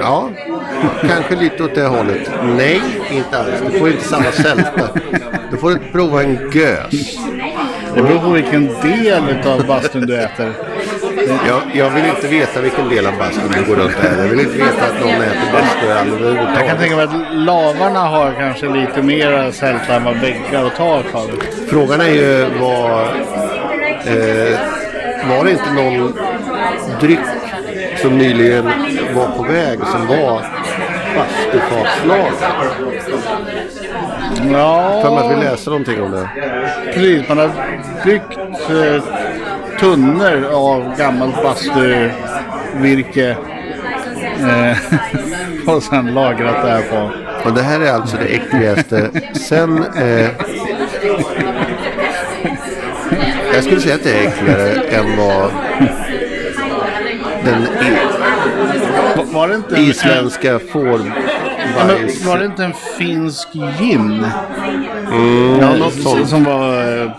ja, 0.00 0.30
kanske 1.08 1.37
lite 1.37 1.64
åt 1.64 1.75
det 1.75 1.82
hållet. 1.87 2.30
Nej, 2.56 2.82
inte 3.10 3.38
alls. 3.38 3.48
Du 3.72 3.78
får 3.78 3.88
inte 3.90 4.04
samma 4.04 4.32
sälta. 4.32 4.88
Du 5.50 5.56
får 5.56 5.78
prova 5.92 6.22
en 6.22 6.50
gös. 6.52 7.16
Det 7.94 8.02
beror 8.02 8.18
på 8.18 8.30
vilken 8.30 8.66
del 8.66 9.22
av 9.46 9.66
bastun 9.66 10.06
du 10.06 10.16
äter. 10.16 10.52
Jag, 11.26 11.60
jag 11.75 11.90
vill 11.90 12.04
inte 12.04 12.28
veta 12.28 12.60
vilken 12.60 12.88
del 12.88 13.06
av 13.06 13.12
bastun 13.18 13.50
du 13.56 13.64
går 13.64 13.76
runt 13.82 13.92
här. 14.02 14.18
Jag 14.22 14.28
vill 14.28 14.40
inte 14.40 14.56
veta 14.58 14.84
att 14.87 15.00
någon 15.00 15.10
äter 15.22 15.52
bastu 15.52 15.87
Jag 15.87 15.96
kan 15.98 16.08
överhuvudtaget. 16.08 16.78
tänka 16.80 16.96
mig 16.96 17.04
att 17.04 17.34
lavarna 17.34 17.98
har 18.00 18.32
kanske 18.38 18.66
lite 18.68 19.02
mer 19.02 19.50
vad 20.04 20.16
väggar 20.16 20.64
och 20.64 20.75
tak. 20.76 21.04
Frågan 21.68 22.00
är 22.00 22.08
ju 22.08 22.46
vad... 22.60 23.00
Eh, 24.06 24.58
var 25.37 25.44
det 25.44 25.50
inte 25.50 25.72
någon 25.75 26.14
dryck 27.00 27.18
som 28.02 28.18
nyligen 28.18 28.64
var 29.14 29.28
på 29.37 29.42
väg 29.42 29.78
som 29.92 30.06
var 30.06 30.42
bastufatslag? 31.16 32.32
För 34.37 35.10
mig 35.10 35.18
att 35.18 35.30
vi 35.30 35.44
Ja, 35.44 35.50
läste 35.50 35.70
någonting 35.70 36.02
om 36.02 36.10
det. 36.10 36.28
precis. 36.94 37.28
Man 37.28 37.38
har 37.38 37.50
byggt 38.04 38.38
eh, 38.70 39.02
tunnor 39.80 40.44
av 40.52 40.94
gammalt 40.99 41.42
bastuvirke. 41.42 43.37
Eh, 44.40 44.76
och 45.75 45.82
sen 45.82 46.06
lagrat 46.14 46.62
det 46.62 46.68
här 46.70 46.82
på. 46.82 47.11
Och 47.49 47.54
det 47.54 47.62
här 47.62 47.80
är 47.80 47.92
alltså 47.92 48.16
det 48.16 48.25
äckligaste. 48.26 49.11
Sen... 49.49 49.85
Eh, 49.97 50.28
jag 53.54 53.64
skulle 53.64 53.80
säga 53.80 53.94
att 53.94 54.04
det 54.04 54.12
är 54.25 54.28
äckligare 54.28 54.73
än 54.73 55.16
vad 55.16 55.50
den 57.44 57.62
i, 57.62 57.97
Va- 59.16 59.25
Var 59.32 59.49
det 59.49 59.54
inte 59.54 59.76
en, 59.76 59.82
isländska 59.82 60.58
fårbajs... 60.58 61.02
men 61.87 62.08
var 62.26 62.38
det 62.38 62.44
inte 62.44 62.64
en 62.64 62.73
finsk 62.99 63.49
gin? 63.52 64.26
Mm, 65.12 65.61
ja, 65.61 65.76
något 65.76 65.94
som, 66.02 66.26
som 66.26 66.44
var 66.44 66.99
eh, 67.02 67.11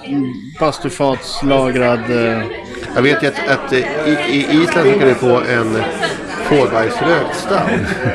bastufatslagrad. 0.59 1.99
Eh, 2.11 2.41
Jag 2.95 3.01
vet 3.01 3.23
ju 3.23 3.27
att, 3.27 3.47
att 3.49 3.73
eh, 3.73 3.79
i, 3.79 4.11
i 4.29 4.61
Island 4.63 4.99
kan 4.99 5.07
du 5.07 5.15
få 5.15 5.37
en 5.37 5.77
fårbajsrökt 6.43 7.35
stout. 7.35 8.05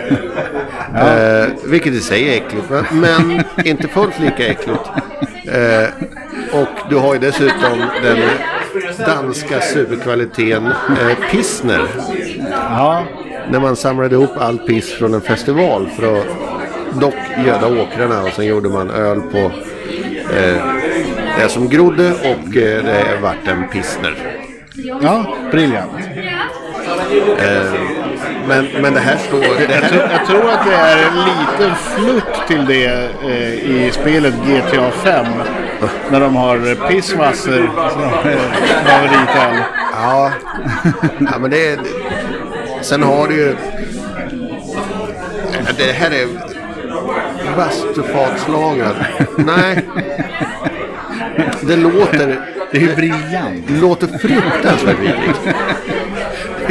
eh, 0.94 1.46
vilket 1.70 1.92
i 1.92 2.00
sig 2.00 2.28
är 2.28 2.36
äckligt, 2.46 2.70
men, 2.70 2.84
men 2.90 3.42
inte 3.66 3.88
fullt 3.88 4.18
lika 4.20 4.46
äckligt. 4.46 4.80
Eh, 5.46 5.88
och 6.60 6.90
du 6.90 6.96
har 6.96 7.14
ju 7.14 7.20
dessutom 7.20 7.78
den 8.02 8.18
danska 9.06 9.60
superkvaliteten 9.60 10.66
eh, 10.66 11.30
pilsner. 11.30 11.80
ja, 12.50 13.04
När 13.50 13.60
man 13.60 13.76
samlade 13.76 14.14
ihop 14.14 14.30
all 14.38 14.58
piss 14.58 14.92
från 14.92 15.14
en 15.14 15.20
festival 15.20 15.88
för 15.96 16.18
att 16.18 16.24
dock 17.00 17.14
göda 17.46 17.66
åkrarna 17.82 18.22
och 18.22 18.28
sen 18.28 18.46
gjorde 18.46 18.68
man 18.68 18.90
öl 18.90 19.20
på 19.20 19.38
eh, 20.36 20.62
det 21.38 21.48
som 21.48 21.68
grodde 21.68 22.10
och 22.12 22.56
eh, 22.56 22.84
det 22.84 23.18
vart 23.22 23.48
en 23.48 23.68
pilsner. 23.68 24.14
ja, 25.02 25.36
briljant. 25.50 25.90
Men, 28.48 28.66
men 28.80 28.94
det 28.94 29.00
här 29.00 29.16
står... 29.16 29.38
Det 29.40 29.46
Jag, 29.74 29.80
här, 29.80 29.88
tror- 29.88 30.02
jag 30.12 30.26
tror 30.26 30.50
att 30.50 30.64
det 30.66 30.74
är 30.74 30.96
en 30.96 31.16
liten 31.24 31.74
flutt 31.76 32.46
till 32.48 32.66
det 32.66 33.08
eh, 33.24 33.70
i 33.70 33.90
spelet 33.92 34.34
GTA 34.46 34.90
5. 34.90 35.26
När 36.10 36.20
de 36.20 36.36
har 36.36 36.56
eh, 36.70 36.88
pissmassor 36.88 37.70
som 37.92 38.02
eh, 38.02 38.38
favoritöl. 38.84 39.62
ja, 39.92 40.30
ja, 41.32 41.38
men 41.40 41.50
det 41.50 41.66
är... 41.68 41.78
Sen 42.84 43.02
har 43.02 43.28
du 43.28 43.34
ju... 43.34 43.56
Det 45.76 45.92
här 45.92 46.10
är 46.10 46.26
bastufatslagrad. 47.56 48.96
Nej. 49.36 49.84
Det 51.60 51.76
låter, 51.76 52.40
Det 52.72 52.78
är 52.78 52.82
ju 52.82 52.94
briljant. 52.96 53.64
det 53.68 53.80
låter 53.80 54.06
fruktansvärt 54.06 54.98
vidrigt. 54.98 55.40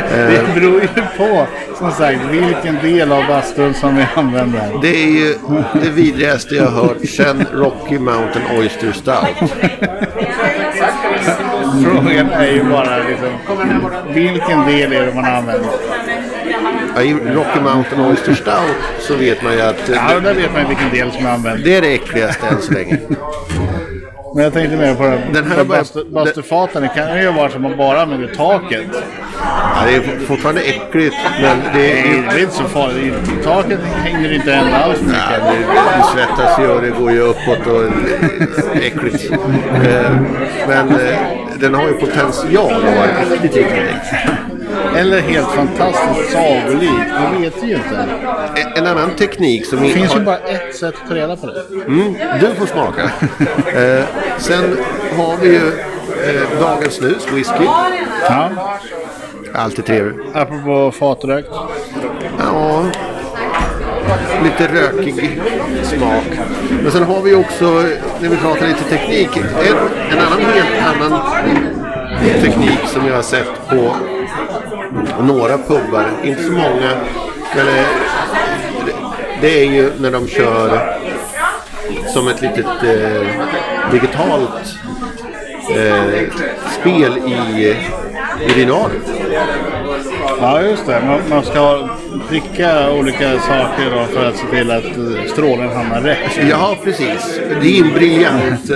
Det 0.09 0.55
beror 0.55 0.81
ju 0.81 0.87
på 1.17 1.47
som 1.77 1.91
sagt 1.91 2.19
vilken 2.31 2.75
del 2.81 3.11
av 3.11 3.27
bastun 3.27 3.73
som 3.73 3.95
vi 3.95 4.05
använder. 4.15 4.81
Det 4.81 5.03
är 5.03 5.07
ju 5.09 5.35
det 5.83 5.89
vidrigaste 5.89 6.55
jag 6.55 6.67
hört 6.71 7.05
sedan 7.09 7.45
Rocky 7.53 7.99
Mountain 7.99 8.57
Oyster 8.59 8.91
Stout. 8.91 9.53
Frågan 11.83 12.29
är 12.29 12.51
ju 12.51 12.63
bara 12.63 12.97
liksom, 12.97 13.29
vilken 14.13 14.65
del 14.65 14.93
är 14.93 15.05
det 15.05 15.13
man 15.15 15.25
använder? 15.25 15.69
Ja, 16.95 17.01
I 17.01 17.13
Rocky 17.13 17.59
Mountain 17.63 18.01
Oyster 18.05 18.33
Stout 18.33 18.75
så 18.99 19.15
vet 19.15 19.43
man 19.43 19.53
ju 19.53 19.61
att 19.61 19.89
Ja, 19.89 20.19
där 20.19 20.33
vet 20.33 20.53
man 20.53 20.61
ju 20.61 20.67
vilken 20.67 20.89
del 20.89 21.11
som 21.11 21.25
är 21.25 21.29
använd. 21.29 21.63
det 21.63 21.75
är 21.75 21.81
det 21.81 21.93
äckligaste 21.93 22.47
än 22.47 22.61
så 22.61 22.73
länge. 22.73 22.97
Men 24.35 24.43
jag 24.43 24.53
tänkte 24.53 24.77
mer 24.77 24.95
på 24.95 25.03
det. 25.03 25.21
Den 25.33 25.51
här 25.51 25.57
är 25.59 25.63
bastu, 25.63 26.03
bastufaten. 26.09 26.81
Det 26.81 26.87
kan 26.87 27.21
ju 27.21 27.31
vara 27.31 27.49
som 27.49 27.61
man 27.61 27.77
bara 27.77 28.01
använder 28.01 28.27
taket. 28.27 28.85
Ja, 29.75 29.81
det 29.87 29.95
är 29.95 30.19
fortfarande 30.27 30.61
äckligt 30.61 31.15
men 31.41 31.57
det 31.73 31.79
Det 31.79 31.91
är 32.01 32.35
är 32.37 32.39
inte 32.41 32.53
så 32.55 32.63
farligt. 32.63 33.13
Taket 33.43 33.79
hänger 34.03 34.33
inte 34.33 34.51
hända 34.51 34.77
alls 34.77 34.97
för 34.99 35.05
Ja, 35.05 35.51
mycket. 35.51 35.67
det, 35.67 35.97
det 35.97 36.03
svettas 36.13 36.59
ju 36.59 36.67
och 36.67 36.81
det 36.81 36.89
går 36.89 37.11
ju 37.11 37.19
uppåt 37.19 37.67
och 37.67 37.83
är 37.83 37.91
äckligt. 38.81 39.31
Eh, 39.31 40.11
Men 40.67 40.89
eh, 40.89 41.17
den 41.63 41.73
har 41.73 41.87
ju 41.87 41.93
potential 41.93 42.73
att 42.73 42.83
vara 42.83 43.07
riktigt, 43.31 43.55
riktigt 43.55 43.85
Eller 44.97 45.21
helt 45.21 45.47
fantastiskt 45.51 46.31
sagolik. 46.31 46.89
Det 47.33 47.39
vet 47.41 47.63
ju 47.63 47.75
inte. 47.75 48.05
En, 48.55 48.83
en 48.83 48.87
annan 48.87 49.15
teknik 49.15 49.65
som... 49.65 49.83
Det 49.83 49.89
finns 49.89 50.11
har- 50.11 50.19
ju 50.19 50.25
bara 50.25 50.37
ett 50.37 50.75
sätt 50.75 50.95
att 51.03 51.09
ta 51.09 51.15
reda 51.15 51.35
på 51.35 51.47
det. 51.47 51.63
Mm, 51.87 52.13
du 52.39 52.55
får 52.55 52.65
smaka. 52.65 53.01
eh, 53.81 54.03
sen 54.37 54.77
har 55.17 55.37
vi 55.41 55.47
ju 55.47 55.67
eh, 55.67 56.59
Dagens 56.59 56.93
Snus, 56.93 57.27
whisky. 57.33 57.63
Ja. 58.29 58.49
Alltid 59.53 59.85
trevligt. 59.85 60.35
Apropå 60.35 60.91
fatrökt. 60.91 61.49
Ja, 62.39 62.85
lite 64.43 64.73
rökig 64.73 65.41
smak. 65.83 66.23
Men 66.83 66.91
sen 66.91 67.03
har 67.03 67.21
vi 67.21 67.35
också, 67.35 67.65
när 68.21 68.29
vi 68.29 68.37
pratar 68.37 68.67
lite 68.67 68.83
teknik, 68.83 69.37
en, 69.37 69.43
en 70.11 70.19
annan 70.19 70.41
helt 70.41 70.95
annan 70.95 71.21
teknik 72.41 72.79
som 72.85 73.07
jag 73.07 73.15
har 73.15 73.21
sett 73.21 73.67
på 73.69 73.95
några 75.19 75.57
pubbar. 75.57 76.11
Inte 76.23 76.43
så 76.43 76.51
många, 76.51 76.91
men 77.55 77.67
eh, 77.67 77.85
det 79.41 79.61
är 79.61 79.65
ju 79.65 79.91
när 79.99 80.11
de 80.11 80.27
kör 80.27 80.97
som 82.13 82.27
ett 82.27 82.41
litet 82.41 82.65
eh, 82.65 83.27
digitalt 83.91 84.75
eh, 85.69 86.29
spel 86.79 87.17
i, 87.17 87.75
dinario. 88.55 88.99
Ja, 90.39 90.61
just 90.61 90.85
det. 90.85 91.01
Man, 91.05 91.19
man 91.29 91.43
ska 91.43 91.89
pricka 92.29 92.91
olika 92.91 93.39
saker 93.39 93.91
då 93.91 94.05
för 94.13 94.25
att 94.29 94.37
se 94.37 94.45
till 94.47 94.71
att 94.71 94.83
strålen 95.29 95.69
hamnar 95.69 96.01
rätt. 96.01 96.39
Ja, 96.49 96.77
precis. 96.83 97.39
Det 97.61 97.79
är 97.79 97.83
en 97.85 97.93
briljant... 97.93 98.67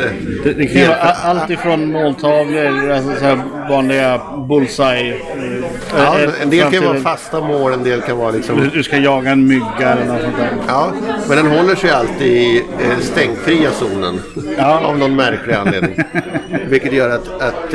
Det, 0.44 0.54
det 0.54 0.66
kan 0.66 0.88
vara 0.88 0.98
allt 1.00 1.50
ifrån 1.50 1.92
måltavlor, 1.92 2.90
alltså 2.92 3.16
så 3.20 3.26
här 3.26 3.40
vanliga 3.70 4.22
bullseye. 4.50 5.14
eh, 5.14 5.20
Ja, 5.98 6.20
eh, 6.20 6.30
en 6.42 6.50
del 6.50 6.72
kan 6.72 6.86
vara 6.86 7.00
fasta 7.00 7.42
mål, 7.42 7.74
en 7.74 7.84
del 7.84 8.02
kan 8.02 8.18
vara 8.18 8.32
Du, 8.32 8.38
liksom... 8.38 8.70
du 8.74 8.84
ska 8.84 8.98
jaga 8.98 9.32
en 9.32 9.48
mygga 9.48 9.64
eller 9.92 10.06
något 10.06 10.22
sånt 10.22 10.38
där. 10.38 10.50
Ja, 10.68 10.92
men 11.28 11.38
den 11.38 11.58
håller 11.58 11.76
sig 11.76 11.90
alltid 11.90 12.28
i 12.28 12.58
eh, 12.58 13.00
stängfria 13.02 13.72
zonen. 13.72 14.22
Ja. 14.58 14.80
Av 14.80 14.98
någon 14.98 15.16
märklig 15.16 15.54
anledning. 15.54 15.96
Vilket 16.70 16.94
gör 16.94 17.10
att, 17.10 17.42
att 17.42 17.74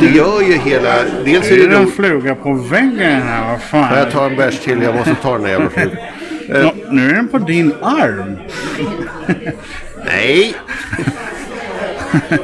det 0.00 0.06
gör 0.06 0.42
ju 0.42 0.52
hela... 0.52 0.94
Dels 1.24 1.50
är 1.50 1.52
Är 1.52 1.60
det 1.60 1.66
det 1.68 1.76
en 1.76 1.86
fluga 1.86 2.34
på 2.34 2.52
väggen 2.52 3.22
här? 3.22 3.50
Vad 3.50 3.62
fan? 3.62 3.88
Ja, 3.92 3.98
Jag 3.98 4.10
tar 4.10 4.30
en 4.30 4.36
bärs 4.36 4.60
till, 4.60 4.82
jag 4.82 4.94
måste 4.94 5.14
ta 5.14 5.32
den 5.32 5.42
där 5.42 5.50
jävla 5.50 5.70
flugan. 5.70 5.96
Nå, 6.48 6.72
nu 6.90 7.08
är 7.10 7.14
den 7.14 7.28
på 7.28 7.38
din 7.38 7.74
arm. 7.82 8.36
Nej! 10.04 10.54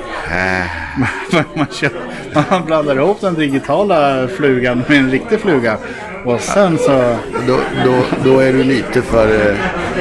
man, 2.34 2.44
man 2.50 2.66
blandar 2.66 2.96
ihop 2.96 3.20
den 3.20 3.34
digitala 3.34 4.28
flugan 4.28 4.84
med 4.88 4.98
en 4.98 5.10
riktig 5.10 5.40
fluga. 5.40 5.76
Och 6.24 6.40
sen 6.40 6.78
så... 6.78 7.16
Då, 7.46 7.58
då, 7.84 7.94
då 8.24 8.38
är 8.38 8.52
du 8.52 8.64
lite 8.64 9.02
för, 9.02 9.26
eh, 9.26 9.54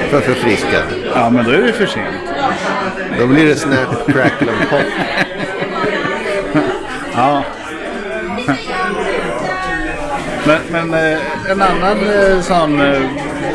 för 0.09 0.19
förfriskad. 0.19 0.83
Ja, 1.15 1.29
men 1.29 1.45
då 1.45 1.51
är 1.51 1.61
det 1.61 1.73
för 1.73 1.85
sent. 1.85 2.15
Då 3.19 3.27
blir 3.27 3.45
det 3.45 3.55
snap, 3.55 4.05
crackle 4.05 4.51
and 4.51 4.69
pop. 4.69 4.81
Ja. 7.21 7.43
Men, 10.45 10.59
men 10.71 10.93
eh, 10.93 11.19
en 11.51 11.61
annan 11.61 11.97
eh, 12.09 12.41
sån 12.41 12.81
eh, 12.81 13.01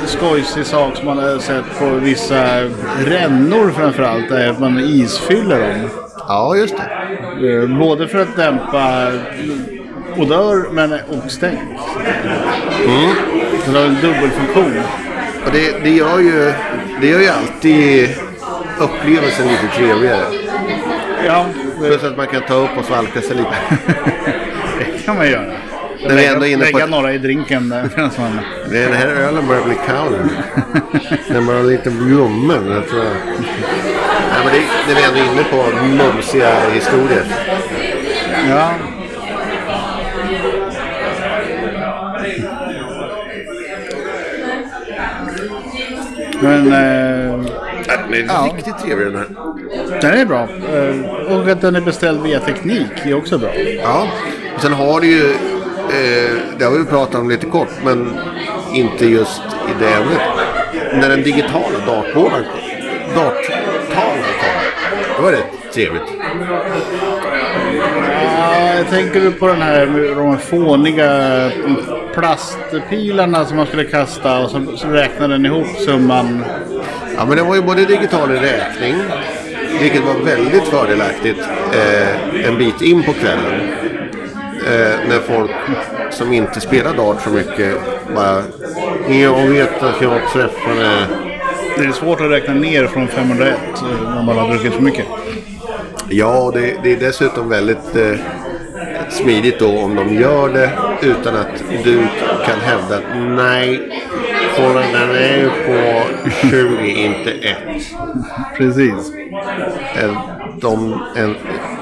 skojsig 0.04 0.66
sak 0.66 0.96
som 0.96 1.06
man 1.06 1.18
har 1.18 1.38
sett 1.38 1.78
på 1.78 1.86
vissa 1.86 2.62
rännor 3.04 3.70
framförallt 3.70 4.30
är 4.30 4.48
att 4.48 4.60
man 4.60 4.78
isfyller 4.78 5.60
dem. 5.60 5.90
Ja, 6.28 6.56
just 6.56 6.74
det. 6.76 7.66
Både 7.66 8.08
för 8.08 8.18
att 8.18 8.36
dämpa 8.36 9.12
odör 10.16 10.72
men 10.72 10.92
och 10.92 11.30
stänk. 11.30 11.58
Så 13.64 13.72
det 13.72 13.78
har 13.78 13.86
en 13.86 13.94
dubbelfunktion. 14.02 14.82
Och 15.46 15.52
det, 15.52 15.78
det, 15.82 15.90
gör 15.90 16.18
ju, 16.18 16.52
det 17.00 17.06
gör 17.06 17.20
ju 17.20 17.28
alltid 17.28 18.08
upplevelsen 18.78 19.48
lite 19.48 19.76
trevligare. 19.76 20.24
Ja, 21.26 21.46
Plus 21.78 22.04
att 22.04 22.16
man 22.16 22.26
kan 22.26 22.42
ta 22.42 22.54
upp 22.54 22.70
och 22.78 22.84
svalka 22.84 23.20
sig 23.20 23.36
lite. 23.36 23.54
det 24.78 25.04
kan 25.04 25.16
man 25.16 25.28
göra. 25.30 25.52
När 26.08 26.14
vi 26.16 26.24
är 26.26 26.32
ändå 26.34 26.46
inne 26.46 26.64
på 26.64 26.72
Lägga 26.72 26.84
ett- 26.84 26.90
några 26.90 27.12
i 27.12 27.18
drinken. 27.18 27.68
Där, 27.68 27.88
medan 27.96 28.10
man- 28.18 28.40
Det 28.70 28.78
är 28.78 28.84
den 28.88 28.94
här 28.96 29.06
ölen 29.08 29.46
börjar 29.46 29.64
bli 29.64 29.74
kall. 29.86 30.14
Den 31.28 31.46
börjar 31.46 31.62
lite 31.62 31.90
ljummen. 31.90 32.70
Jag 32.70 32.88
tror 32.88 33.04
jag. 33.04 33.12
Nej, 34.32 34.44
men 34.44 34.52
det, 34.52 34.60
det 34.86 34.92
är 34.92 35.12
vi 35.12 35.20
ändå 35.20 35.32
inne 35.32 35.44
på 35.44 35.86
mumsiga 35.86 36.50
historier. 36.74 37.24
ja. 38.48 38.70
Men 46.40 46.72
eh, 46.72 47.40
Den 47.86 48.14
är 48.14 48.24
Ja. 48.26 48.48
riktigt 48.56 48.78
trevlig 48.78 49.06
den 49.06 49.16
här. 49.16 49.26
den 50.00 50.18
är 50.20 50.24
bra. 50.24 50.48
Eh, 50.74 51.36
och 51.36 51.48
att 51.48 51.60
den 51.60 51.76
är 51.76 51.80
beställd 51.80 52.22
via 52.22 52.40
teknik 52.40 52.86
är 53.04 53.14
också 53.14 53.38
bra. 53.38 53.50
Ja. 53.82 54.06
Och 54.56 54.62
sen 54.62 54.72
har 54.72 55.00
du 55.00 55.06
ju, 55.06 55.30
eh, 55.30 56.32
det 56.58 56.64
har 56.64 56.78
vi 56.78 56.84
pratat 56.84 57.14
om 57.14 57.30
lite 57.30 57.46
kort, 57.46 57.68
men 57.84 58.18
inte 58.72 59.06
just 59.06 59.42
i 59.42 59.80
det 59.80 59.88
ämnet. 59.88 60.20
När 61.00 61.08
den 61.08 61.22
digitala 61.22 61.78
dartboarden 61.86 62.44
darttavlan 63.14 64.24
kom, 64.40 64.62
då 65.16 65.22
var 65.22 65.32
det 65.32 65.72
trevligt. 65.74 66.02
Ja, 68.22 68.74
jag 68.76 68.88
tänker 68.90 69.20
du 69.20 69.32
på 69.32 69.46
den 69.46 69.62
här 69.62 69.86
med 69.86 70.16
de 70.16 70.38
fåniga 70.38 71.10
plastpilarna 72.14 73.44
som 73.44 73.56
man 73.56 73.66
skulle 73.66 73.84
kasta 73.84 74.38
och 74.38 74.50
så, 74.50 74.76
så 74.76 74.88
räknar 74.88 75.28
den 75.28 75.46
ihop 75.46 75.66
summan. 75.66 76.44
Ja, 77.16 77.24
men 77.26 77.36
det 77.36 77.42
var 77.42 77.54
ju 77.54 77.62
både 77.62 77.84
digital 77.84 78.28
räkning, 78.30 78.94
vilket 79.80 80.04
var 80.04 80.14
väldigt 80.14 80.64
fördelaktigt 80.64 81.38
eh, 81.72 82.46
en 82.48 82.58
bit 82.58 82.82
in 82.82 83.02
på 83.02 83.12
kvällen. 83.12 83.60
Eh, 84.66 85.08
när 85.08 85.18
folk 85.18 85.50
som 86.10 86.32
inte 86.32 86.60
spelar 86.60 86.94
dart 86.94 87.22
så 87.22 87.30
mycket 87.30 87.74
bara 88.14 88.42
Jag 89.08 89.46
vet 89.46 89.82
att 89.82 90.02
jag 90.02 90.20
träffade... 90.32 91.06
Det 91.78 91.84
är 91.84 91.92
svårt 91.92 92.20
att 92.20 92.30
räkna 92.30 92.54
ner 92.54 92.86
från 92.86 93.08
501 93.08 93.54
eh, 93.74 94.14
när 94.14 94.22
man 94.22 94.38
har 94.38 94.48
druckit 94.48 94.74
för 94.74 94.82
mycket. 94.82 95.06
Ja, 96.08 96.50
det, 96.54 96.76
det 96.82 96.92
är 96.92 96.96
dessutom 96.96 97.48
väldigt 97.48 97.96
eh, 97.96 98.18
smidigt 99.10 99.58
då 99.58 99.78
om 99.78 99.94
de 99.94 100.14
gör 100.14 100.48
det 100.48 100.70
utan 101.02 101.36
att 101.36 101.64
du 101.84 101.98
kan 102.46 102.60
hävda 102.60 102.96
att 102.96 103.16
nej, 103.16 103.92
kolla 104.56 104.80
den 104.80 105.10
är 105.10 105.36
ju 105.36 105.48
på 105.50 106.02
20, 106.50 106.86
inte 106.90 107.30
1. 107.30 107.56
Precis. 108.56 109.12
De, 110.60 111.02
en, 111.16 111.34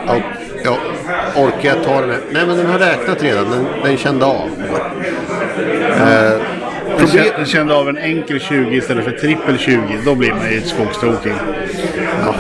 ja, 0.07 0.17
ja, 0.65 0.77
orkar 1.37 1.69
jag 1.69 1.85
ta 1.85 2.01
den 2.01 2.11
här? 2.11 2.21
Nej, 2.31 2.47
men 2.47 2.57
den 2.57 2.67
har 2.67 2.79
räknat 2.79 3.23
redan. 3.23 3.51
Den, 3.51 3.67
den 3.85 3.97
kände 3.97 4.27
av. 4.27 4.49
Eh, 6.01 6.33
Jag 6.89 6.99
problem, 6.99 7.45
kände 7.47 7.75
av 7.75 7.89
en 7.89 7.99
enkel 7.99 8.41
20 8.41 8.77
istället 8.77 9.05
för 9.05 9.13
trippel 9.13 9.59
20. 9.59 9.79
Då 10.05 10.15
blir 10.15 10.31
man 10.31 10.53
ju 10.53 10.61
skogstokig. 10.61 11.33
ja, 12.21 12.35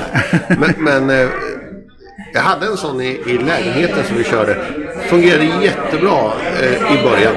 men 0.58 0.74
men 0.78 1.10
eh, 1.10 1.28
jag 2.32 2.40
hade 2.40 2.66
en 2.66 2.76
sån 2.76 3.00
i, 3.00 3.20
i 3.26 3.38
lägenheten 3.38 4.04
som 4.04 4.16
vi 4.16 4.24
körde. 4.24 4.56
Fungerade 5.08 5.44
jättebra 5.44 6.32
eh, 6.62 6.94
i 6.98 7.02
början. 7.02 7.34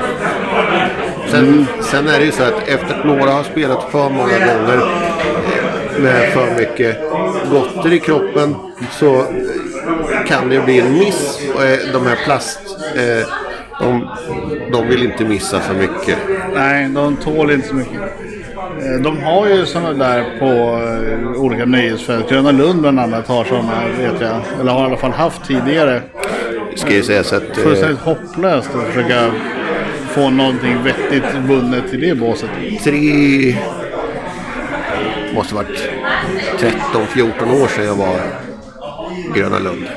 Sen, 1.32 1.66
sen 1.82 2.08
är 2.08 2.20
det 2.20 2.26
ju 2.26 2.32
så 2.32 2.44
att 2.44 2.68
efter 2.68 3.00
att 3.00 3.06
några 3.06 3.32
har 3.32 3.44
spelat 3.44 3.92
för 3.92 4.10
många 4.10 4.40
gånger 4.40 4.78
eh, 4.78 6.02
med 6.02 6.34
för 6.34 6.56
mycket 6.56 6.98
gotter 7.52 7.94
i 7.94 8.00
kroppen 8.00 8.56
så 8.92 9.26
kan 10.28 10.50
det 10.50 10.60
bli 10.60 10.80
en 10.80 10.94
miss. 10.98 11.40
Eh, 11.56 11.94
De 11.94 12.06
här 12.08 12.18
plast... 12.26 12.60
Eh, 12.96 13.28
de, 13.80 14.10
de 14.72 14.88
vill 14.88 15.04
inte 15.04 15.26
missa 15.26 15.60
för 15.60 15.74
mycket. 15.74 16.18
Nej, 16.54 16.90
de 16.90 17.16
tål 17.16 17.52
inte 17.52 17.68
så 17.68 17.76
mycket. 17.76 18.02
De 19.04 19.24
har 19.24 19.48
ju 19.48 19.66
sådana 19.66 19.94
där 19.94 20.26
på 20.40 20.80
olika 21.40 21.66
nöjesfält. 21.66 22.30
Gröna 22.30 22.52
Lund 22.52 22.82
bland 22.82 23.00
annat 23.00 23.28
har 23.28 23.44
sådana 23.44 23.82
vet 24.00 24.22
jag. 24.22 24.42
Eller 24.62 24.72
har 24.72 24.82
i 24.82 24.86
alla 24.86 24.98
fall 24.98 25.12
haft 25.12 25.46
tidigare. 25.48 26.02
Ska 26.76 26.94
ju 26.94 27.04
säga 27.04 27.24
så 27.24 27.36
att... 27.36 27.58
Fullständigt 27.58 28.00
hopplöst 28.00 28.70
att 28.76 28.88
försöka 28.94 29.32
få 30.18 30.30
någonting 30.30 30.84
vettigt 30.84 31.36
vunnet 31.36 31.94
i 31.94 31.98
det 31.98 32.16
båset. 32.16 32.50
tre... 32.84 33.56
Måste 35.34 35.56
varit 35.56 35.90
13-14 36.60 37.64
år 37.64 37.68
sedan 37.68 37.86
jag 37.86 37.96
var 37.96 38.20
Gröna 39.36 39.60
Lund. 39.60 39.88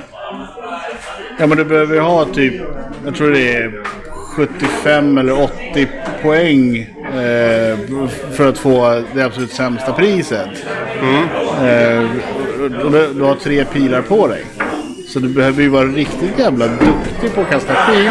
Ja 1.38 1.46
men 1.46 1.58
du 1.58 1.64
behöver 1.64 1.94
ju 1.94 2.00
ha 2.00 2.24
typ, 2.24 2.54
jag 3.04 3.14
tror 3.14 3.30
det 3.30 3.52
är 3.52 3.72
75 4.36 5.18
eller 5.18 5.42
80 5.42 5.88
poäng 6.22 6.76
eh, 6.78 7.78
för 8.32 8.48
att 8.48 8.58
få 8.58 9.02
det 9.14 9.22
absolut 9.22 9.52
sämsta 9.52 9.92
priset. 9.92 10.50
Eh, 11.62 12.04
och 12.84 12.92
du, 12.92 13.14
du 13.14 13.22
har 13.22 13.34
tre 13.34 13.64
pilar 13.64 14.02
på 14.02 14.26
dig. 14.26 14.44
Så 15.08 15.18
du 15.18 15.28
behöver 15.28 15.62
ju 15.62 15.68
vara 15.68 15.86
riktigt 15.86 16.38
jävla 16.38 16.66
duktig 16.66 17.34
på 17.34 17.40
att 17.40 17.50
kasta 17.50 17.74
pil. 17.74 18.10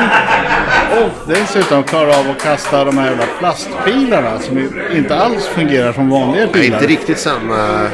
Och 0.91 1.10
dessutom 1.28 1.84
klara 1.84 2.10
av 2.17 2.30
att 2.30 2.41
kasta 2.43 2.84
de 2.86 2.97
här 2.97 3.10
jävla 3.10 3.25
plastpilarna 3.39 4.39
som 4.39 4.69
inte 4.95 5.15
alls 5.15 5.45
fungerar 5.47 5.93
som 5.93 6.10
vanliga 6.10 6.45
Det 6.45 6.49
är 6.49 6.54
pilar. 6.63 6.78
inte 6.78 6.88
riktigt 6.88 7.19
samma, 7.19 7.88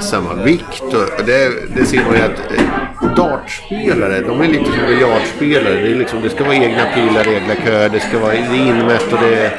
samma 0.00 0.34
vikt. 0.34 0.82
Och 0.82 1.24
det, 1.26 1.50
det 1.76 1.84
ser 1.84 2.00
man 2.04 2.14
ju 2.16 2.22
att 2.22 2.52
eh, 2.52 3.14
dartspelare, 3.16 4.20
de 4.20 4.40
är 4.40 4.48
lite 4.48 4.64
som 4.64 4.86
biljardspelare. 4.86 5.74
Det, 5.74 5.94
liksom, 5.94 6.22
det 6.22 6.30
ska 6.30 6.44
vara 6.44 6.54
egna 6.54 6.84
pilar, 6.94 7.28
egna 7.34 7.54
köer, 7.64 7.88
det 7.88 8.00
ska 8.00 8.18
vara 8.18 8.32
det 8.32 8.56
inmätt 8.56 9.12
och 9.12 9.18
det. 9.20 9.52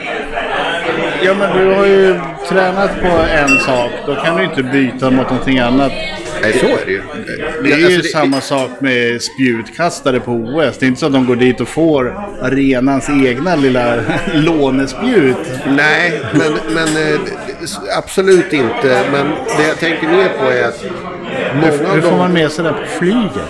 Ja 1.25 1.33
men 1.39 1.57
du 1.57 1.73
har 1.75 1.85
ju 1.85 2.19
tränat 2.49 3.01
på 3.01 3.07
en 3.37 3.49
sak. 3.59 3.91
Då 4.05 4.15
kan 4.15 4.37
du 4.37 4.43
inte 4.43 4.63
byta 4.63 5.11
mot 5.11 5.29
någonting 5.29 5.59
annat. 5.59 5.91
Nej, 6.43 6.53
så 6.53 6.65
är 6.65 6.85
det 6.85 6.91
ju. 6.91 7.01
Det 7.63 7.71
är 7.71 7.77
ju 7.77 7.85
Alltså, 7.85 8.01
det- 8.01 8.07
samma 8.07 8.41
sak 8.41 8.69
med 8.79 9.21
spjutkastare 9.21 10.19
på 10.19 10.31
OS. 10.31 10.77
Det 10.77 10.85
är 10.85 10.87
inte 10.87 10.99
så 10.99 11.05
att 11.05 11.13
de 11.13 11.25
går 11.25 11.35
dit 11.35 11.61
och 11.61 11.67
får 11.67 12.07
arenans 12.41 13.09
egna 13.09 13.55
lilla 13.55 13.95
lånespjut. 14.33 15.37
Nej, 15.67 16.21
men, 16.33 16.53
men 16.75 16.87
eh, 17.13 17.19
absolut 17.97 18.53
inte. 18.53 19.01
Men 19.11 19.27
det 19.57 19.67
jag 19.67 19.77
tänker 19.79 20.07
mer 20.07 20.29
på 20.39 20.45
är 20.51 20.67
att 20.67 20.83
många 21.55 21.93
Hur 21.93 21.97
av 21.97 22.09
får 22.09 22.17
man 22.17 22.33
med 22.33 22.51
sig 22.51 22.63
det 22.65 22.71
på 22.71 22.85
flyget? 22.99 23.49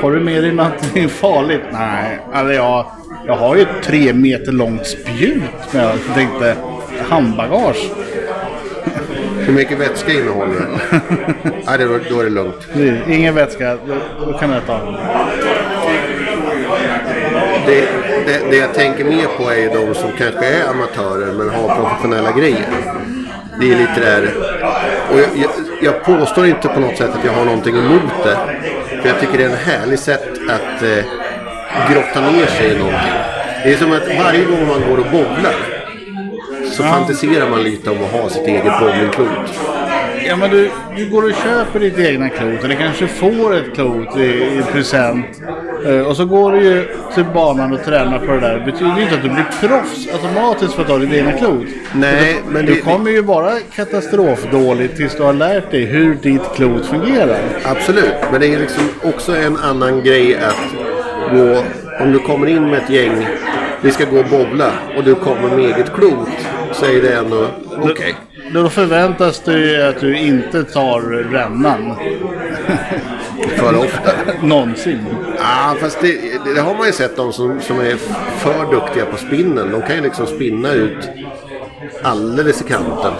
Har 0.00 0.12
du 0.12 0.20
med 0.20 0.42
dig 0.42 0.52
någonting 0.52 1.08
farligt? 1.20 1.62
Nej, 1.72 2.18
alltså 2.32 2.52
jag, 2.54 2.86
jag 3.26 3.36
har 3.36 3.56
ju 3.56 3.62
ett 3.62 3.82
tre 3.84 4.12
meter 4.12 4.52
långt 4.52 4.86
spjut. 4.86 5.42
Men 5.72 5.82
jag 5.82 5.92
tänkte 6.14 6.56
handbagage. 7.08 7.90
Hur 9.48 9.54
mycket 9.54 9.78
vätska 9.78 10.12
innehåller 10.12 10.54
det? 10.54 10.78
Nej, 11.66 11.78
det, 11.78 12.00
då 12.10 12.20
är 12.20 12.24
det 12.24 12.30
lugnt. 12.30 12.68
Ingen 13.08 13.34
vätska, 13.34 13.78
då, 13.86 13.94
då 14.26 14.38
kan 14.38 14.50
jag 14.50 14.66
ta 14.66 14.78
den. 14.78 14.94
Det, 17.66 17.88
det, 18.26 18.50
det 18.50 18.56
jag 18.56 18.74
tänker 18.74 19.04
mer 19.04 19.26
på 19.38 19.50
är 19.50 19.56
ju 19.56 19.68
de 19.68 19.94
som 19.94 20.10
kanske 20.18 20.46
är 20.46 20.68
amatörer 20.70 21.32
men 21.32 21.48
har 21.50 21.76
professionella 21.76 22.32
grejer. 22.32 22.66
Det 23.60 23.72
är 23.72 23.78
lite 23.78 24.00
där... 24.00 24.32
Och 25.12 25.18
jag, 25.18 25.28
jag, 25.34 25.50
jag 25.82 26.04
påstår 26.04 26.46
inte 26.46 26.68
på 26.68 26.80
något 26.80 26.96
sätt 26.96 27.10
att 27.10 27.24
jag 27.24 27.32
har 27.32 27.44
någonting 27.44 27.76
emot 27.76 28.24
det. 28.24 28.38
För 29.02 29.08
jag 29.08 29.20
tycker 29.20 29.38
det 29.38 29.44
är 29.44 29.48
en 29.48 29.56
härlig 29.56 29.98
sätt 29.98 30.28
att 30.48 30.82
eh, 30.82 31.04
grotta 31.92 32.20
ner 32.20 32.46
sig 32.46 32.66
i 32.72 32.78
någonting. 32.78 33.12
Det 33.64 33.72
är 33.72 33.76
som 33.76 33.92
att 33.92 34.08
varje 34.24 34.44
gång 34.44 34.66
man 34.66 34.90
går 34.90 34.98
och 34.98 35.10
bowlar 35.12 35.77
så 36.70 36.82
fantiserar 36.82 37.50
man 37.50 37.62
lite 37.62 37.90
om 37.90 37.96
att 38.04 38.12
ha 38.22 38.28
sitt 38.28 38.46
eget 38.46 38.80
bowlingklot. 38.80 39.28
Ja 40.26 40.36
men 40.36 40.50
du, 40.50 40.70
du 40.96 41.10
går 41.10 41.22
och 41.24 41.32
köper 41.44 41.80
ditt 41.80 41.98
egna 41.98 42.28
klot 42.28 42.64
eller 42.64 42.74
kanske 42.74 43.06
får 43.06 43.54
ett 43.56 43.74
klot 43.74 44.16
i, 44.16 44.20
i 44.22 44.62
present. 44.72 45.26
Eh, 45.86 46.00
och 46.00 46.16
så 46.16 46.24
går 46.24 46.52
du 46.52 46.62
ju 46.62 46.88
till 47.14 47.24
banan 47.24 47.72
och 47.72 47.84
tränar 47.84 48.18
på 48.18 48.32
det 48.32 48.40
där. 48.40 48.58
Det 48.58 48.72
betyder 48.72 48.96
ju 48.96 49.02
inte 49.02 49.14
att 49.14 49.22
du 49.22 49.28
blir 49.28 49.46
proffs 49.60 50.08
automatiskt 50.12 50.74
för 50.74 50.82
att 50.82 50.88
ha 50.88 50.98
ditt 50.98 51.12
egna 51.12 51.32
klot. 51.32 51.66
Nej, 51.94 52.36
men 52.48 52.66
Du 52.66 52.74
det, 52.74 52.80
kommer 52.80 53.10
ju 53.10 53.22
vara 53.22 53.52
katastrofdålig 53.74 54.96
tills 54.96 55.16
du 55.16 55.22
har 55.22 55.32
lärt 55.32 55.70
dig 55.70 55.84
hur 55.84 56.14
ditt 56.14 56.54
klot 56.54 56.86
fungerar. 56.86 57.38
Absolut, 57.64 58.14
men 58.32 58.40
det 58.40 58.54
är 58.54 58.58
liksom 58.58 58.84
också 59.04 59.36
en 59.36 59.56
annan 59.56 60.02
grej 60.02 60.36
att 60.36 60.74
gå... 61.32 61.62
Om 62.00 62.12
du 62.12 62.18
kommer 62.18 62.46
in 62.46 62.70
med 62.70 62.78
ett 62.78 62.90
gäng, 62.90 63.26
vi 63.82 63.90
ska 63.90 64.04
gå 64.04 64.18
och 64.18 64.26
bowla 64.30 64.70
och 64.96 65.04
du 65.04 65.14
kommer 65.14 65.56
med 65.56 65.58
eget 65.58 65.94
klot 65.94 66.28
är 66.86 67.02
det 67.02 67.14
ändå 67.14 67.46
okej. 67.82 68.14
Då 68.52 68.68
förväntas 68.68 69.40
det 69.40 69.58
ju 69.58 69.82
att 69.82 70.00
du 70.00 70.18
inte 70.18 70.64
tar 70.64 71.00
rännan. 71.32 71.94
För 73.56 73.78
ofta. 73.78 74.10
Någonsin. 74.42 75.06
Ja, 75.38 75.74
fast 75.80 76.00
det, 76.00 76.18
det, 76.54 76.60
har 76.60 76.74
man 76.74 76.86
ju 76.86 76.92
sett 76.92 77.16
de 77.16 77.32
som, 77.32 77.60
som 77.60 77.80
är 77.80 77.96
för 78.38 78.70
duktiga 78.70 79.04
på 79.04 79.16
spinnen. 79.16 79.70
De 79.72 79.82
kan 79.82 79.96
ju 79.96 80.02
liksom 80.02 80.26
spinna 80.26 80.72
ut 80.72 81.08
alldeles 82.02 82.60
i 82.60 82.64
kanten. 82.64 83.12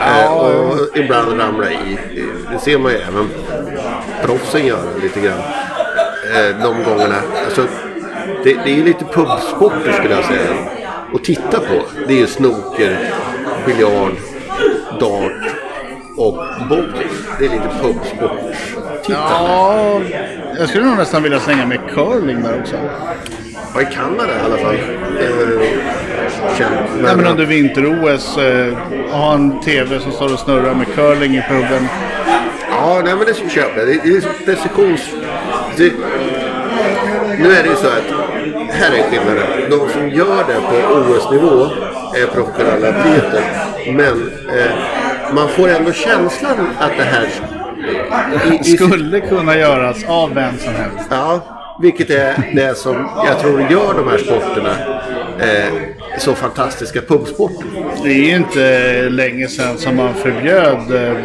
Eh, 0.00 0.32
och 0.32 0.96
ibland 0.96 1.40
ramla 1.40 1.70
i. 1.70 1.98
Det 2.52 2.58
ser 2.58 2.78
man 2.78 2.92
ju 2.92 2.98
även 2.98 3.28
proffsen 4.22 4.66
göra 4.66 4.96
lite 5.02 5.20
grann. 5.20 5.38
Eh, 6.34 6.62
de 6.62 6.84
gångerna. 6.84 7.16
Alltså, 7.44 7.66
det, 8.44 8.54
det 8.64 8.70
är 8.70 8.76
ju 8.76 8.84
lite 8.84 9.04
pubsporter 9.04 9.92
skulle 9.92 10.14
jag 10.14 10.24
säga. 10.24 10.75
Att 11.14 11.24
titta 11.24 11.60
på. 11.60 11.82
Det 12.08 12.14
är 12.14 12.18
ju 12.18 12.26
snooker, 12.26 13.10
biljard, 13.66 14.12
dart 15.00 15.56
och 16.16 16.38
bowling. 16.68 17.08
Det 17.38 17.46
är 17.46 17.50
lite 17.50 17.68
pubsport. 17.82 18.40
Titta. 19.02 19.18
Ja, 19.18 20.00
jag 20.58 20.68
skulle 20.68 20.84
nog 20.84 20.96
nästan 20.96 21.22
vilja 21.22 21.40
slänga 21.40 21.66
med 21.66 21.78
curling 21.94 22.42
där 22.42 22.60
också. 22.60 22.76
Ja, 23.74 23.80
i 23.80 23.84
Kanada 23.84 24.36
i 24.36 24.40
alla 24.44 24.56
fall. 24.56 24.74
Eh, 24.74 25.62
känt. 26.58 26.90
Nej, 27.00 27.16
men 27.16 27.26
under 27.26 27.44
vinter-OS, 27.46 28.38
eh, 28.38 28.74
ha 29.10 29.34
en 29.34 29.60
TV 29.60 30.00
som 30.00 30.12
står 30.12 30.32
och 30.32 30.38
snurrar 30.38 30.74
med 30.74 30.86
curling 30.94 31.36
i 31.36 31.42
puben. 31.48 31.88
Ja, 32.70 33.00
nej, 33.04 33.14
men 33.16 33.26
det 33.26 33.50
köper 33.50 33.78
jag. 33.78 33.86
Det 33.86 33.92
är 33.92 34.44
precisions... 34.44 35.00
Det, 35.76 35.92
nu 37.38 37.52
är 37.52 37.62
det 37.62 37.68
ju 37.68 37.74
så 37.76 37.86
att 37.86 38.25
här 38.76 38.92
är 38.92 39.02
skillnaden. 39.02 39.70
De 39.70 39.88
som 39.88 40.08
gör 40.08 40.44
det 40.48 40.60
på 40.60 40.98
OS-nivå 40.98 41.64
är 42.14 42.26
professionella 42.26 42.88
atleter. 42.88 43.42
Men 43.92 44.30
eh, 44.58 45.34
man 45.34 45.48
får 45.48 45.68
ändå 45.68 45.92
känslan 45.92 46.68
att 46.78 46.92
det 46.96 47.04
här... 47.04 47.28
I, 48.52 48.58
i, 48.60 48.76
Skulle 48.76 49.20
kunna 49.20 49.56
göras 49.56 50.04
av 50.08 50.34
vem 50.34 50.58
som 50.58 50.74
helst. 50.74 51.06
Ja, 51.10 51.40
vilket 51.82 52.10
är 52.10 52.52
det 52.54 52.78
som 52.78 53.08
jag 53.26 53.40
tror 53.40 53.60
gör 53.60 53.94
de 53.94 54.08
här 54.08 54.18
sporterna 54.18 54.76
eh, 55.38 55.72
så 56.18 56.34
fantastiska 56.34 57.00
pubsporter. 57.00 57.66
Det 58.02 58.08
är 58.08 58.28
ju 58.28 58.36
inte 58.36 59.08
länge 59.08 59.48
sedan 59.48 59.78
som 59.78 59.96
man 59.96 60.14
förbjöd 60.14 60.94
eh, 60.94 61.16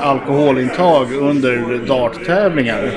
alkoholintag 0.00 1.12
under 1.12 1.86
darttävlingar. 1.86 2.90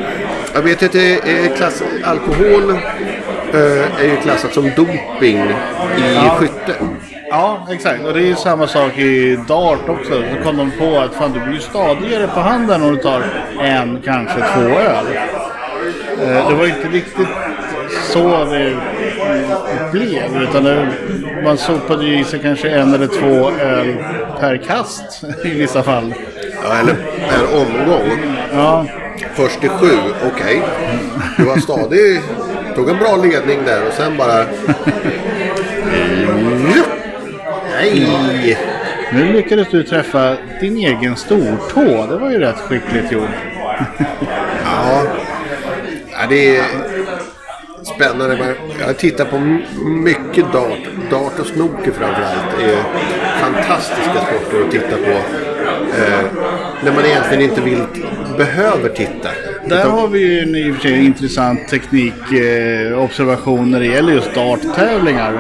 Jag 0.54 0.62
vet 0.62 0.84
att 0.84 0.92
det 0.92 1.14
är 1.14 1.56
klass, 1.56 1.84
alkohol 2.04 2.80
är 3.58 4.04
ju 4.04 4.16
klassat 4.16 4.54
som 4.54 4.72
doping 4.76 5.38
i 5.38 5.54
Ja. 6.16 6.36
skytte. 6.40 6.74
Ja, 7.30 7.68
exakt. 7.72 8.06
Och 8.06 8.14
det 8.14 8.20
är 8.20 8.26
ju 8.26 8.36
samma 8.36 8.68
sak 8.68 8.98
i 8.98 9.40
dart 9.48 9.90
också. 9.90 10.12
Så 10.12 10.44
kom 10.44 10.58
de 10.58 10.72
på 10.72 11.00
att 11.00 11.14
fan, 11.16 11.32
du 11.34 11.40
blir 11.40 11.54
ju 11.54 11.60
stadigare 11.60 12.28
på 12.28 12.40
handen 12.40 12.84
om 12.84 12.96
du 12.96 13.02
tar 13.02 13.22
en, 13.62 14.02
kanske 14.06 14.36
två 14.40 14.62
öl. 14.62 15.06
Eh, 16.24 16.50
Det 16.50 16.56
var 16.56 16.66
inte 16.66 16.88
riktigt 16.92 17.28
så 18.04 18.46
det 18.46 18.74
blev. 19.92 20.42
Utan 20.50 20.64
det, 20.64 20.88
man 21.44 21.58
sopade 21.58 22.06
ju 22.06 22.20
i 22.20 22.24
sig 22.24 22.40
kanske 22.40 22.70
en 22.70 22.94
eller 22.94 23.08
två 23.08 23.50
öl 23.64 23.96
per 24.40 24.58
kast 24.58 25.24
i 25.44 25.50
vissa 25.50 25.84
fall. 25.84 26.14
Ja, 26.64 26.76
eller 26.80 26.94
per 27.30 27.58
omgång. 27.62 28.20
Ja, 28.54 28.86
Först 29.34 29.60
till 29.62 29.70
sju, 29.70 29.90
okej. 30.34 30.62
Du 31.38 31.44
var 31.44 31.58
stadig, 31.58 32.22
tog 32.80 32.90
en 32.90 32.98
bra 32.98 33.16
ledning 33.16 33.60
där 33.66 33.88
och 33.88 33.94
sen 33.94 34.18
bara... 34.18 34.46
Nej! 37.72 38.58
nu 39.14 39.34
lyckades 39.34 39.68
du 39.72 39.84
träffa 39.84 40.38
din 40.62 40.78
egen 40.78 41.16
stortå. 41.16 42.06
Det 42.10 42.18
var 42.18 42.32
ju 42.32 42.40
rätt 42.40 42.58
skickligt 42.58 43.12
gjort. 43.12 43.30
Ja, 44.66 45.04
ja 46.12 46.28
det 46.30 46.58
är 46.58 46.64
spännande. 47.96 48.56
Jag 48.80 48.98
tittar 48.98 49.26
på 49.26 49.40
mycket 49.86 50.54
dart. 50.54 50.90
Dart 51.12 51.40
och 51.40 51.46
snooker 51.46 51.92
framförallt 51.92 52.62
är 52.62 52.84
fantastiska 53.42 54.14
sporter 54.14 54.66
att 54.66 54.72
titta 54.72 54.98
på. 54.98 55.12
Eh, 55.98 56.26
när 56.84 56.94
man 56.94 57.06
egentligen 57.06 57.44
inte 57.44 57.62
vill, 57.62 57.84
behöver 58.38 58.90
titta. 58.90 59.30
Där 59.70 59.90
har 59.90 60.08
vi 60.08 60.20
ju 60.20 60.40
en 60.40 60.56
i 60.56 60.72
och 60.72 60.76
för 60.76 60.82
sig 60.82 61.06
intressant 61.06 61.68
teknikobservation 61.68 63.60
eh, 63.60 63.66
när 63.66 63.80
det 63.80 63.86
gäller 63.86 64.14
just 64.14 64.36
darttävlingar. 64.36 65.34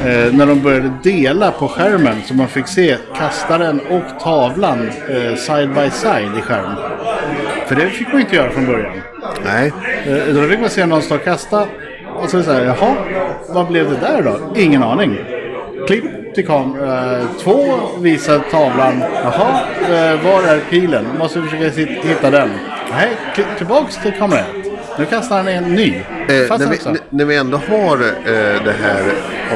Eh, 0.00 0.32
när 0.32 0.46
de 0.46 0.62
började 0.62 0.92
dela 1.02 1.50
på 1.50 1.68
skärmen 1.68 2.16
så 2.24 2.34
man 2.34 2.48
fick 2.48 2.68
se 2.68 2.96
kastaren 3.16 3.80
och 3.80 4.20
tavlan 4.20 4.90
eh, 5.08 5.34
side 5.34 5.68
by 5.74 5.90
side 5.90 6.38
i 6.38 6.40
skärmen. 6.40 6.76
För 7.66 7.74
det 7.76 7.90
fick 7.90 8.08
man 8.12 8.20
inte 8.20 8.36
göra 8.36 8.50
från 8.50 8.66
början. 8.66 8.92
Nej. 9.44 9.72
Eh, 10.06 10.34
då 10.34 10.48
fick 10.48 10.60
man 10.60 10.70
se 10.70 10.86
någon 10.86 11.02
stå 11.02 11.14
och 11.14 11.24
kasta 11.24 11.66
och 12.16 12.30
så 12.30 12.42
säga 12.42 12.64
jaha, 12.64 12.94
vad 13.48 13.66
blev 13.66 13.90
det 13.90 13.96
där 13.96 14.22
då? 14.22 14.60
Ingen 14.60 14.82
aning. 14.82 15.18
Klipp 15.86 16.04
till 16.38 16.46
kamera 16.46 17.18
eh, 17.18 17.24
två, 17.42 17.74
visa 18.00 18.38
tavlan. 18.38 19.02
Jaha, 19.24 19.60
eh, 19.82 20.24
var 20.24 20.42
är 20.42 20.60
pilen? 20.70 21.06
Måste 21.18 21.42
försöka 21.42 21.64
hitta 22.08 22.30
den. 22.30 22.50
Nej, 22.90 23.08
tillbaks 23.58 23.96
till 24.02 24.12
kamera. 24.18 24.44
Nu 24.98 25.04
kastar 25.04 25.36
han 25.36 25.48
en 25.48 25.64
ny. 25.74 25.94
Eh, 25.96 26.04
när, 26.28 26.70
vi, 26.70 26.78
n- 26.86 26.98
när 27.10 27.24
vi 27.24 27.36
ändå 27.36 27.56
har 27.56 27.96
eh, 27.96 28.64
det 28.64 28.74
här 28.82 29.02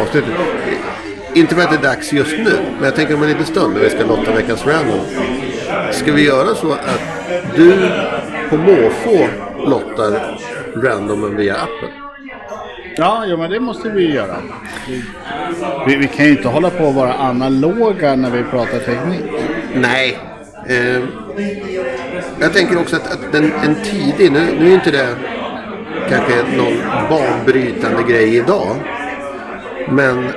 avsnittet. 0.03 0.31
eh, 0.31 1.39
Inte 1.39 1.55
för 1.55 1.63
att 1.63 1.71
det 1.71 1.77
är 1.77 1.83
dags 1.91 2.13
just 2.13 2.39
nu, 2.39 2.59
men 2.77 2.85
jag 2.85 2.95
tänker 2.95 3.15
om 3.15 3.23
en 3.23 3.29
liten 3.29 3.47
stund 3.47 3.75
när 3.75 3.81
vi 3.81 3.91
ska 3.91 4.05
lotta 4.07 4.33
veckans 4.33 4.67
random. 4.67 5.01
Ska 5.93 6.13
vi 6.13 6.27
göra 6.27 6.55
så 6.55 6.73
att 6.73 7.01
du 7.57 7.89
på 8.51 8.57
måfå 8.57 9.27
lottar 9.67 10.39
randomen 10.83 11.37
via 11.37 11.55
appen. 11.55 12.02
Ja, 12.97 13.27
ja, 13.27 13.37
men 13.37 13.51
det 13.51 13.61
måste 13.61 13.89
vi 13.89 14.15
göra. 14.15 14.37
Vi, 15.87 15.97
vi 15.97 16.09
kan 16.09 16.27
ju 16.27 16.31
inte 16.31 16.49
hålla 16.49 16.71
på 16.71 16.87
att 16.89 16.95
vara 16.95 17.15
analoga 17.15 18.17
när 18.17 18.31
vi 18.31 18.45
pratar 18.45 18.79
teknik. 18.79 19.25
Nej. 19.75 20.19
Eh, 20.69 21.03
jag 22.41 22.53
tänker 22.53 22.79
också 22.79 22.97
att, 22.97 23.13
att 23.13 23.35
en, 23.35 23.53
en 23.53 23.75
tidig, 23.85 24.33
nu, 24.33 24.41
nu 24.59 24.71
är 24.71 24.75
inte 24.75 24.91
det 24.91 25.17
kanske 26.09 26.35
någon 26.57 27.09
banbrytande 27.11 28.03
grej 28.03 28.37
idag. 28.37 28.77
Men 29.89 30.29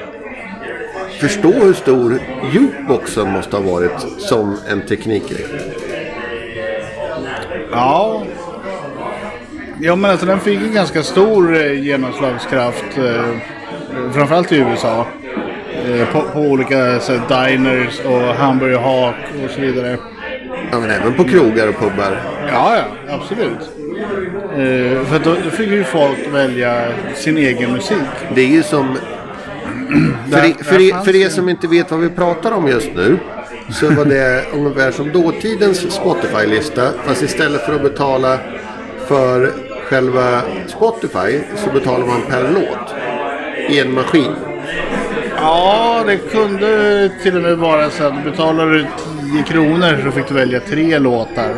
förstå 1.19 1.51
hur 1.51 1.73
stor 1.73 2.19
jukeboxen 2.53 3.31
måste 3.31 3.55
ha 3.57 3.63
varit 3.73 4.05
som 4.17 4.57
en 4.69 4.81
teknikgrej. 4.81 5.45
Ja. 7.71 8.23
Ja, 9.79 9.95
men 9.95 10.11
alltså 10.11 10.25
den 10.25 10.39
fick 10.39 10.61
en 10.61 10.73
ganska 10.73 11.03
stor 11.03 11.55
eh, 11.55 11.83
genomslagskraft. 11.83 12.85
Eh, 12.97 13.25
framförallt 14.13 14.51
i 14.51 14.55
USA. 14.57 15.07
Eh, 15.87 16.07
på, 16.07 16.21
på 16.21 16.39
olika 16.39 16.99
så, 16.99 17.13
här, 17.13 17.47
diners 17.49 17.99
och 17.99 18.21
hamburgerhak 18.21 19.15
och 19.45 19.51
så 19.51 19.61
vidare. 19.61 19.97
Ja, 20.71 20.79
men 20.79 20.91
även 20.91 21.13
på 21.13 21.23
krogar 21.23 21.67
och 21.67 21.79
pubbar. 21.79 22.21
Ja, 22.51 22.77
ja, 22.77 23.13
absolut. 23.15 23.69
För 25.07 25.19
då, 25.23 25.35
då 25.43 25.49
fick 25.49 25.69
ju 25.69 25.83
folk 25.83 26.17
välja 26.33 26.81
sin 27.15 27.37
egen 27.37 27.71
musik. 27.71 27.97
Det 28.35 28.41
är 28.41 28.47
ju 28.47 28.63
som... 28.63 28.97
För, 30.31 30.41
Där- 30.41 30.63
för, 30.63 30.73
där 30.73 30.81
er, 30.81 31.03
för 31.05 31.15
er 31.15 31.29
som 31.29 31.49
inte 31.49 31.67
vet 31.67 31.91
vad 31.91 31.99
vi 31.99 32.09
pratar 32.09 32.51
om 32.51 32.67
just 32.67 32.89
nu. 32.95 33.17
Så 33.69 33.89
var 33.89 34.05
det 34.05 34.43
ungefär 34.53 34.91
som 34.91 35.11
dåtidens 35.11 35.93
Spotify-lista. 35.93 36.89
Fast 37.05 37.21
istället 37.21 37.61
för 37.65 37.75
att 37.75 37.81
betala 37.81 38.37
för 39.07 39.51
själva 39.85 40.41
Spotify 40.67 41.39
så 41.55 41.69
betalar 41.73 42.05
man 42.05 42.21
per 42.29 42.43
låt. 42.53 42.95
I 43.69 43.79
en 43.79 43.93
maskin. 43.93 44.35
Ja, 45.37 46.03
det 46.05 46.17
kunde 46.17 47.09
till 47.23 47.35
och 47.35 47.41
med 47.41 47.57
vara 47.57 47.89
så 47.89 48.03
att 48.03 48.23
betalar 48.23 48.65
du 48.67 48.85
10 49.33 49.43
kronor 49.43 50.01
så 50.05 50.11
fick 50.11 50.27
du 50.27 50.33
välja 50.33 50.59
tre 50.59 50.99
låtar. 50.99 51.53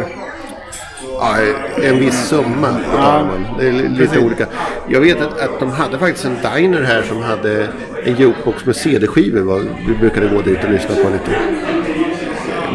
Ja, 1.19 1.35
en 1.83 1.99
viss 1.99 2.27
summa 2.27 2.67
betalar 2.91 3.23
man. 3.25 3.45
Det 3.59 3.67
är 3.67 3.71
li- 3.71 3.87
lite 3.89 3.95
Precis. 4.05 4.23
olika. 4.23 4.45
Jag 4.87 4.99
vet 5.01 5.21
att, 5.21 5.39
att 5.39 5.59
de 5.59 5.71
hade 5.71 5.97
faktiskt 5.99 6.25
en 6.25 6.37
diner 6.55 6.81
här 6.81 7.01
som 7.01 7.21
hade 7.23 7.67
en 8.05 8.15
jukebox 8.15 8.65
med 8.65 8.75
CD-skivor. 8.75 9.61
Vi 9.87 9.95
brukade 9.95 10.27
gå 10.27 10.41
dit 10.41 10.63
och 10.63 10.69
lyssna 10.71 10.95
på 10.95 11.09
lite 11.09 11.39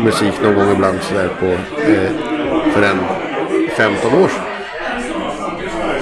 musik 0.05 0.35
någon 0.43 0.55
gång 0.55 0.73
ibland 0.73 0.99
sådär 1.03 1.29
på 1.41 1.47
eh, 1.47 2.11
för 2.73 2.83
en 2.83 2.99
15 3.77 4.23
år 4.23 4.29
sedan. 4.29 4.45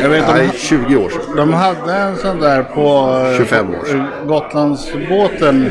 Jag 0.02 0.08
vet 0.08 0.24
Nej, 0.28 0.48
de, 0.52 0.58
20 0.58 0.96
år 0.96 1.10
sedan. 1.10 1.36
de 1.36 1.52
hade 1.52 1.94
en 1.94 2.16
sån 2.16 2.40
där 2.40 2.62
på 2.62 3.16
eh, 3.30 3.36
25 3.36 3.70
år 3.70 3.84
sedan. 3.86 4.06
Gotlandsbåten 4.26 5.70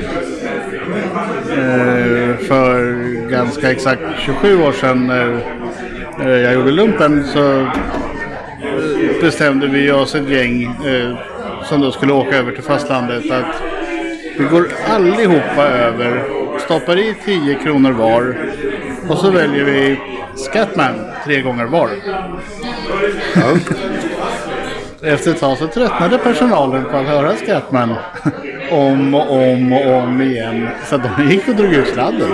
eh, 1.51 2.35
för 2.47 2.93
ganska 3.29 3.71
exakt 3.71 4.01
27 4.19 4.63
år 4.63 4.71
sedan 4.71 5.07
när 5.07 5.41
eh, 6.21 6.29
jag 6.29 6.53
gjorde 6.53 6.71
lumpen 6.71 7.25
så 7.33 7.59
eh, 7.59 7.67
bestämde 9.21 9.67
vi 9.67 9.91
oss 9.91 10.15
ett 10.15 10.29
gäng 10.29 10.63
eh, 10.63 11.15
som 11.63 11.81
då 11.81 11.91
skulle 11.91 12.13
åka 12.13 12.37
över 12.37 12.51
till 12.51 12.63
fastlandet 12.63 13.31
att 13.31 13.61
vi 14.37 14.45
går 14.45 14.67
allihopa 14.89 15.63
över, 15.67 16.23
stoppar 16.65 16.99
i 16.99 17.15
10 17.25 17.55
kronor 17.55 17.91
var 17.91 18.37
och 19.09 19.17
så 19.17 19.31
väljer 19.31 19.63
vi 19.63 19.99
Scatman 20.35 20.95
tre 21.25 21.41
gånger 21.41 21.65
var. 21.65 21.89
Ja. 23.35 23.41
Efter 25.01 25.31
ett 25.31 25.39
tag 25.39 25.57
så 25.57 25.67
tröttnade 25.67 26.17
personalen 26.17 26.85
på 26.91 26.97
att 26.97 27.05
höra 27.05 27.35
Scatman 27.35 27.95
om 28.71 29.13
och 29.13 29.31
om 29.31 29.73
och 29.73 29.93
om 29.93 30.21
igen. 30.21 30.67
Så 30.85 30.97
de 30.97 31.29
gick 31.29 31.47
och 31.47 31.55
drog 31.55 31.73
ut 31.73 31.87
sladden. 31.87 32.29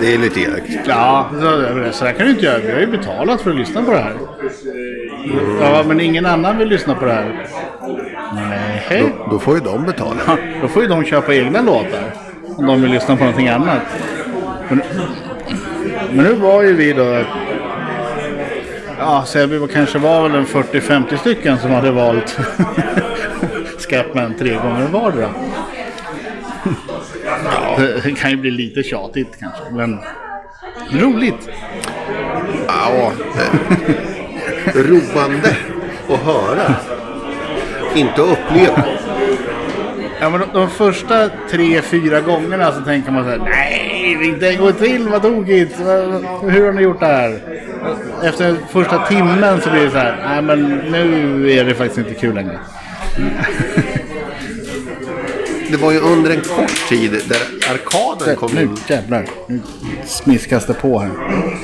Det 0.00 0.14
är 0.14 0.18
lite 0.18 0.40
elakt. 0.40 0.70
Ja, 0.86 1.30
så, 1.32 1.64
så 1.92 2.04
där 2.04 2.12
kan 2.12 2.26
du 2.26 2.32
inte 2.32 2.44
göra. 2.44 2.58
Vi 2.58 2.72
har 2.72 2.80
ju 2.80 2.86
betalat 2.86 3.40
för 3.40 3.50
att 3.50 3.56
lyssna 3.56 3.82
på 3.82 3.90
det 3.90 3.98
här. 3.98 4.14
Ja, 5.60 5.84
men 5.86 6.00
ingen 6.00 6.26
annan 6.26 6.58
vill 6.58 6.68
lyssna 6.68 6.94
på 6.94 7.04
det 7.04 7.12
här. 7.12 7.46
Nej. 8.34 9.02
Då, 9.02 9.30
då 9.30 9.38
får 9.38 9.54
ju 9.54 9.60
de 9.60 9.84
betala. 9.84 10.38
Då 10.62 10.68
får 10.68 10.82
ju 10.82 10.88
de 10.88 11.04
köpa 11.04 11.34
egna 11.34 11.62
låtar. 11.62 12.14
Om 12.56 12.66
de 12.66 12.82
vill 12.82 12.90
lyssna 12.90 13.16
på 13.16 13.24
någonting 13.24 13.48
annat. 13.48 13.82
Men, 14.68 14.82
men 16.12 16.24
nu 16.24 16.34
var 16.34 16.62
ju 16.62 16.72
vi 16.72 16.92
då... 16.92 17.22
Ja, 18.98 19.24
Säby 19.26 19.58
var- 19.58 19.68
kanske 19.68 19.98
var 19.98 20.22
väl 20.28 20.34
en 20.38 20.46
40-50 20.46 21.16
stycken 21.16 21.58
som 21.58 21.70
hade 21.70 21.90
valt 21.90 22.38
Scapman 23.78 24.34
tre 24.38 24.54
gånger 24.54 24.86
vardera. 24.88 25.30
Det 28.04 28.16
kan 28.18 28.30
ju 28.30 28.36
bli 28.36 28.50
lite 28.50 28.82
tjatigt 28.82 29.36
kanske, 29.40 29.62
men 29.72 29.98
roligt. 30.92 31.48
Ja, 32.66 33.12
eh, 33.36 34.74
roande 34.74 35.56
att 36.08 36.20
höra. 36.20 36.74
Inte 37.94 38.22
att 38.22 38.28
uppleva. 38.28 38.84
Ja, 40.20 40.30
men 40.30 40.40
de, 40.40 40.46
de 40.52 40.70
första 40.70 41.30
tre, 41.50 41.82
fyra 41.82 42.20
gångerna 42.20 42.72
så 42.72 42.80
tänker 42.80 43.12
man 43.12 43.24
så 43.24 43.30
här, 43.30 43.38
nej, 43.38 44.18
inte 44.28 44.48
en 44.48 44.58
gång 44.58 44.72
till, 44.72 45.08
vad 45.08 45.22
tokigt, 45.22 45.80
hur 46.42 46.64
har 46.66 46.72
ni 46.72 46.82
gjort 46.82 47.00
det 47.00 47.06
här? 47.06 47.40
Efter 48.22 48.56
första 48.70 49.06
timmen 49.06 49.60
så 49.60 49.70
blir 49.70 49.84
det 49.84 49.90
så 49.90 49.98
här, 49.98 50.16
nej 50.28 50.42
men 50.42 50.76
nu 50.76 51.52
är 51.52 51.64
det 51.64 51.74
faktiskt 51.74 51.98
inte 51.98 52.14
kul 52.14 52.34
längre. 52.34 52.58
Det 55.70 55.76
var 55.76 55.92
ju 55.92 55.98
under 55.98 56.30
en 56.30 56.40
kort 56.40 56.88
tid 56.88 57.10
där 57.10 57.72
arkaden 57.74 58.36
kom 58.36 58.50
Nu 58.54 58.62
in. 58.62 58.76
jävlar, 58.88 59.26
nu 59.46 59.60
smiskas 60.06 60.66
det 60.66 60.74
på 60.74 60.98
här. 60.98 61.10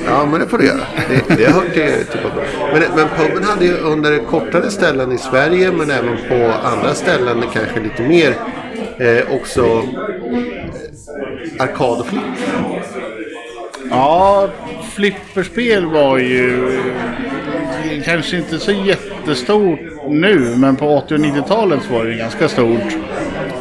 Ja, 0.07 0.25
men 0.25 0.39
det 0.39 0.47
får 0.47 0.57
du 0.57 0.65
göra. 0.65 0.79
Det, 1.09 1.35
det 1.35 1.45
hör 1.51 1.61
till, 1.61 2.05
till 2.11 2.19
puben. 2.19 2.45
Men, 2.73 2.81
men 2.95 3.07
puben 3.17 3.43
hade 3.43 3.65
ju 3.65 3.77
under 3.77 4.17
kortare 4.19 4.71
ställen 4.71 5.11
i 5.11 5.17
Sverige, 5.17 5.71
men 5.71 5.91
även 5.91 6.17
på 6.29 6.51
andra 6.67 6.93
ställen 6.93 7.43
kanske 7.53 7.79
lite 7.79 8.01
mer, 8.03 8.35
eh, 8.99 9.35
också 9.35 9.65
eh, 9.65 11.63
arkad 11.63 11.99
och 11.99 12.07
flipp. 12.07 12.21
Ja, 13.89 14.49
flipperspel 14.93 15.85
var 15.85 16.17
ju 16.17 16.71
kanske 18.05 18.37
inte 18.37 18.59
så 18.59 18.71
jättestort 18.71 19.79
nu, 20.09 20.53
men 20.57 20.75
på 20.75 20.87
80 20.97 21.13
och 21.13 21.19
90-talet 21.19 21.79
så 21.87 21.93
var 21.93 22.05
det 22.05 22.13
ganska 22.13 22.47
stort. 22.49 22.93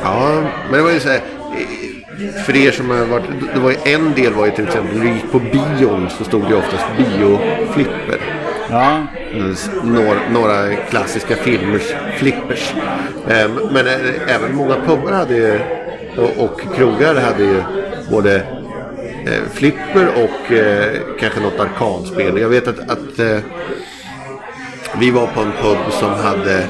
Ja, 0.02 0.42
men 0.70 0.72
det 0.78 0.82
var 0.82 0.90
ju 0.90 1.00
så 1.00 1.08
här. 1.08 1.16
eh, 1.16 2.42
För 2.44 2.56
er 2.56 2.70
som 2.70 2.90
har 2.90 3.04
varit, 3.06 3.24
det 3.54 3.60
var 3.60 3.70
ju 3.70 3.76
en 3.84 4.12
del 4.14 4.32
var 4.32 4.46
ju 4.46 4.52
till 4.52 4.64
exempel, 4.66 4.98
när 4.98 5.04
du 5.04 5.12
gick 5.12 5.32
på 5.32 5.38
bion 5.38 6.10
så 6.18 6.24
stod 6.24 6.48
det 6.48 6.54
oftast 6.54 6.84
bioflipper. 6.96 8.18
Ja, 8.70 9.06
några, 9.84 10.20
några 10.32 10.74
klassiska 10.90 11.36
filmers 11.36 11.94
flippers. 12.16 12.74
Eh, 13.28 13.50
Men 13.72 13.86
eh, 13.86 14.34
även 14.36 14.56
många 14.56 14.74
pubbar 14.86 15.12
hade 15.12 15.34
ju, 15.36 15.58
och, 16.38 16.60
krogar 16.76 17.14
hade 17.14 17.42
ju 17.44 17.62
både 18.10 18.42
flipper 19.52 20.08
och 20.16 20.52
kanske 21.20 21.40
något 21.40 21.60
arkadspel. 21.60 22.38
Jag 22.40 22.48
vet 22.48 22.68
att, 22.68 22.78
att 22.90 23.18
vi 24.98 25.10
var 25.10 25.26
på 25.26 25.40
en 25.40 25.52
pub 25.62 25.92
som 25.92 26.10
hade 26.10 26.62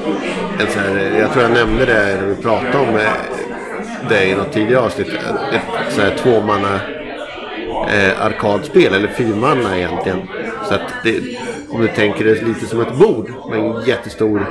en 0.59 0.67
sån 0.69 0.81
här, 0.81 1.19
jag 1.19 1.31
tror 1.31 1.43
jag 1.43 1.51
nämnde 1.51 1.85
det 1.85 2.17
när 2.21 2.27
vi 2.27 2.35
pratade 2.35 2.77
om 2.77 2.95
eh, 2.95 3.11
det 4.09 4.25
i 4.25 4.35
något 4.35 4.51
tidigare 4.51 4.81
avsnitt, 4.81 5.07
ett, 5.07 5.53
ett 5.53 5.97
här 5.97 6.15
tvåmanna 6.17 6.79
eh, 7.89 8.25
arkadspel, 8.25 8.93
eller 8.93 9.07
fyrmanna 9.07 9.77
egentligen. 9.77 10.19
Så 10.67 10.73
att 10.73 10.93
det, 11.03 11.37
om 11.69 11.81
du 11.81 11.87
tänker 11.87 12.25
det 12.25 12.41
lite 12.41 12.65
som 12.65 12.81
ett 12.81 12.95
bord 12.95 13.31
med 13.49 13.59
en 13.59 13.85
jättestor 13.85 14.45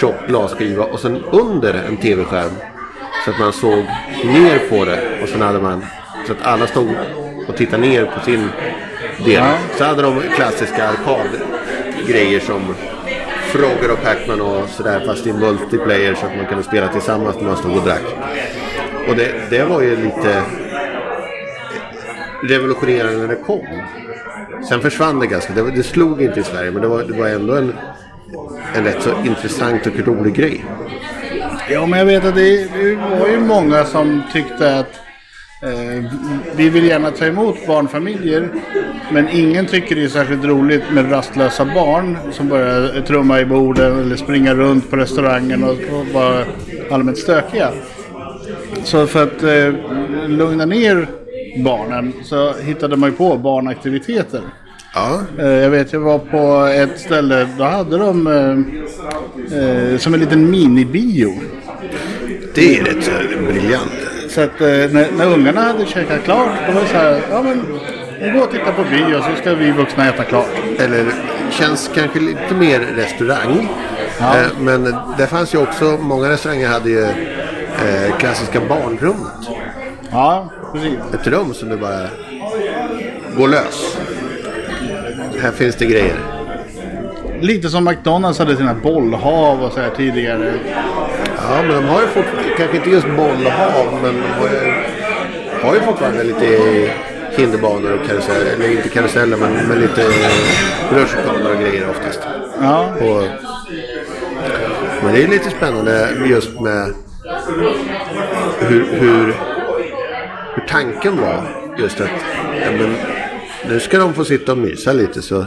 tjock 0.00 0.26
glasskiva 0.28 0.84
och 0.84 1.00
sen 1.00 1.22
under 1.30 1.74
en 1.74 1.96
tv-skärm. 1.96 2.52
Så 3.24 3.30
att 3.30 3.38
man 3.38 3.52
såg 3.52 3.84
ner 4.24 4.58
på 4.70 4.84
det 4.84 5.22
och 5.22 5.28
sen 5.28 5.40
hade 5.40 5.60
man 5.60 5.84
så 6.26 6.32
att 6.32 6.42
alla 6.42 6.66
stod 6.66 6.94
och 7.48 7.56
tittade 7.56 7.82
ner 7.82 8.04
på 8.04 8.20
sin 8.24 8.48
del. 9.24 9.44
Så 9.78 9.84
hade 9.84 10.02
de 10.02 10.20
klassiska 10.36 10.88
arkadgrejer 10.88 12.40
som 12.40 12.74
Frogger 13.48 13.92
och 13.92 14.02
Pac-Man 14.02 14.40
och 14.40 14.68
sådär 14.68 15.02
fast 15.06 15.26
i 15.26 15.32
multiplayer 15.32 16.14
så 16.14 16.26
att 16.26 16.36
man 16.36 16.46
kunde 16.46 16.64
spela 16.64 16.88
tillsammans 16.88 17.36
när 17.36 17.44
man 17.44 17.56
stod 17.56 17.76
och 17.76 17.82
drack. 17.82 18.02
Och 19.08 19.16
det, 19.16 19.34
det 19.50 19.64
var 19.64 19.82
ju 19.82 19.96
lite 19.96 20.42
revolutionerande 22.42 23.18
när 23.18 23.28
det 23.28 23.42
kom. 23.46 23.66
Sen 24.68 24.80
försvann 24.80 25.20
det 25.20 25.26
ganska. 25.26 25.52
Det, 25.52 25.70
det 25.70 25.82
slog 25.82 26.22
inte 26.22 26.40
i 26.40 26.42
Sverige 26.42 26.70
men 26.70 26.82
det 26.82 26.88
var, 26.88 27.02
det 27.02 27.12
var 27.12 27.28
ändå 27.28 27.54
en, 27.54 27.72
en 28.74 28.84
rätt 28.84 29.02
så 29.02 29.10
intressant 29.24 29.86
och 29.86 30.06
rolig 30.06 30.34
grej. 30.34 30.64
Ja, 31.70 31.86
men 31.86 31.98
jag 31.98 32.06
vet 32.06 32.24
att 32.24 32.34
det, 32.34 32.64
det 32.64 32.96
var 33.20 33.28
ju 33.28 33.40
många 33.40 33.84
som 33.84 34.22
tyckte 34.32 34.78
att 34.78 35.00
vi 36.56 36.68
vill 36.68 36.84
gärna 36.84 37.10
ta 37.10 37.24
emot 37.26 37.66
barnfamiljer 37.66 38.48
men 39.12 39.28
ingen 39.28 39.66
tycker 39.66 39.96
det 39.96 40.04
är 40.04 40.08
särskilt 40.08 40.44
roligt 40.44 40.82
med 40.92 41.12
rastlösa 41.12 41.64
barn 41.64 42.18
som 42.32 42.48
börjar 42.48 43.00
trumma 43.00 43.40
i 43.40 43.44
borden 43.44 44.00
eller 44.00 44.16
springa 44.16 44.54
runt 44.54 44.90
på 44.90 44.96
restaurangen 44.96 45.64
och, 45.64 45.76
vara 46.14 46.44
allmänt 46.90 47.18
stökiga. 47.18 47.70
Så 48.84 49.06
för 49.06 49.22
att 49.22 49.42
eh, 49.42 50.28
lugna 50.28 50.64
ner 50.64 51.08
barnen 51.64 52.12
så 52.24 52.52
hittade 52.52 52.96
man 52.96 53.10
ju 53.10 53.16
på 53.16 53.36
barnaktiviteter. 53.36 54.40
Ja, 54.94 55.20
Eh, 55.38 55.46
Jag 55.48 55.70
vet, 55.70 55.92
jag 55.92 56.00
var 56.00 56.18
på 56.18 56.66
ett 56.66 57.00
ställe, 57.00 57.48
då 57.58 57.64
hade 57.64 57.98
de 57.98 58.26
eh, 58.26 59.58
eh, 59.58 59.98
som 59.98 60.14
en 60.14 60.20
liten 60.20 60.50
minibio. 60.50 61.32
det 62.54 62.78
är 62.78 62.84
rätt 62.84 63.10
briljant. 63.48 63.92
Så 64.28 64.40
att 64.40 64.60
eh, 64.60 64.66
när, 64.66 65.06
när 65.16 65.26
ungarna 65.26 65.60
hade 65.60 65.86
käkat 65.86 66.24
klart, 66.24 66.48
då 66.66 66.72
var 66.72 66.80
det 66.80 66.86
så 66.88 66.96
här, 66.96 67.20
ja 67.30 67.42
men 67.42 67.64
vi 68.20 68.30
går 68.30 68.42
och 68.42 68.50
tittar 68.50 68.72
på 68.72 68.82
bio 68.82 69.22
så 69.22 69.40
ska 69.42 69.54
vi 69.54 69.70
vuxna 69.70 70.08
äta 70.08 70.24
klart. 70.24 70.48
Eller 70.78 71.04
känns 71.50 71.90
kanske 71.94 72.20
lite 72.20 72.54
mer 72.54 72.80
restaurang. 72.80 73.68
Ja. 74.20 74.36
Eh, 74.36 74.46
Men 74.60 74.94
det 75.18 75.26
fanns 75.26 75.54
ju 75.54 75.58
också, 75.58 75.84
många 75.84 76.28
restauranger 76.28 76.68
hade 76.68 76.90
ju 76.90 77.02
eh, 77.04 78.16
klassiska 78.18 78.60
barnrummet. 78.68 79.48
Ja, 80.10 80.50
precis. 80.72 80.98
Ett 81.14 81.26
rum 81.26 81.54
som 81.54 81.68
du 81.68 81.76
bara 81.76 82.06
går 83.36 83.48
lös. 83.48 83.98
Här 85.42 85.50
finns 85.50 85.76
det 85.76 85.86
grejer. 85.86 86.16
Lite 87.40 87.68
som 87.68 87.84
McDonalds 87.84 88.38
hade 88.38 88.56
sina 88.56 88.74
bollhav 88.74 89.62
och 89.62 89.72
så 89.72 89.80
här 89.80 89.90
tidigare. 89.96 90.52
Ja, 91.36 91.62
men 91.62 91.76
de 91.76 91.84
har 91.84 92.00
ju 92.00 92.06
fortfarande, 92.06 92.47
kanske 92.58 92.76
inte 92.76 92.90
just 92.90 93.06
bollhav, 93.06 93.98
men 94.02 94.14
de 94.14 94.28
har 94.28 94.48
ju, 94.48 94.72
har 95.62 95.74
ju 95.74 95.80
fortfarande 95.80 96.24
lite 96.24 96.46
hinderbanor 97.36 97.92
och 97.92 98.06
karuseller. 98.06 98.52
Eller 98.52 98.70
inte 98.70 98.88
karuseller, 98.88 99.36
men, 99.36 99.68
men 99.68 99.80
lite 99.80 100.06
rutschkanor 100.92 101.54
och 101.54 101.60
grejer 101.60 101.90
oftast. 101.90 102.20
Ja, 102.62 102.94
Och, 103.00 103.22
men 105.02 105.14
det 105.14 105.22
är 105.22 105.28
lite 105.28 105.50
spännande 105.50 106.08
just 106.26 106.60
med 106.60 106.94
hur, 108.60 108.86
hur, 108.92 109.34
hur 110.54 110.66
tanken 110.68 111.16
var. 111.16 111.42
Just 111.78 112.00
att 112.00 112.10
ja, 112.64 112.70
men, 112.78 112.94
nu 113.68 113.80
ska 113.80 113.98
de 113.98 114.14
få 114.14 114.24
sitta 114.24 114.52
och 114.52 114.58
mysa 114.58 114.92
lite 114.92 115.22
så 115.22 115.46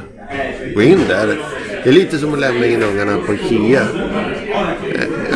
gå 0.75 0.81
in 0.81 0.99
där. 1.07 1.39
Det 1.83 1.89
är 1.89 1.93
lite 1.93 2.17
som 2.17 2.33
att 2.33 2.39
lämna 2.39 2.65
in 2.65 2.83
ungarna 2.83 3.17
på 3.25 3.33
Ikea. 3.33 3.87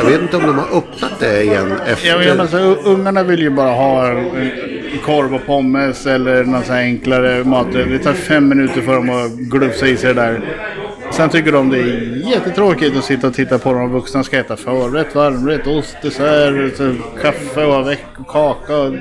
Eh, 0.06 0.12
Jag 0.12 0.20
vet 0.20 0.22
inte 0.22 0.38
om 0.38 0.44
de 0.48 0.58
har 0.58 0.78
öppnat 0.78 1.20
det 1.20 1.44
igen 1.44 1.74
efter. 1.88 2.08
jag 2.10 2.20
menar 2.20 2.48
så 2.48 2.58
u- 2.58 2.78
ungarna 2.86 3.24
vill 3.24 3.40
ju 3.40 3.50
bara 3.50 3.72
ha 3.72 4.08
en 4.08 4.30
korv 5.06 5.36
och 5.36 5.46
pommes 5.46 6.06
eller 6.06 6.44
någon 6.44 6.64
sån 6.64 6.76
här 6.76 6.82
enklare 6.82 7.44
mat. 7.44 7.68
Det 7.74 8.00
tar 8.00 8.14
fem 8.14 8.50
minuter 8.50 8.82
för 8.82 8.94
dem 8.96 9.10
att 9.10 9.32
glufsa 9.32 9.88
i 9.88 9.98
sig 9.98 10.14
det 10.14 10.22
där. 10.22 10.42
Sen 11.12 11.30
tycker 11.30 11.52
de 11.52 11.70
det 11.70 11.78
är 11.80 12.30
jättetråkigt 12.32 12.98
att 12.98 13.04
sitta 13.04 13.28
och 13.28 13.34
titta 13.34 13.60
på 13.60 13.74
de 13.74 13.92
vuxna 13.92 14.24
ska 14.24 14.38
äta 14.40 14.56
förrätt, 14.56 15.16
varmrätt, 15.16 15.68
ost, 15.68 15.98
dessert, 16.02 16.78
så 16.78 16.94
kaffe 17.22 17.66
och 17.66 17.88
veck 17.90 18.06
och 18.18 18.28
kaka. 18.28 18.78
Och 18.78 18.92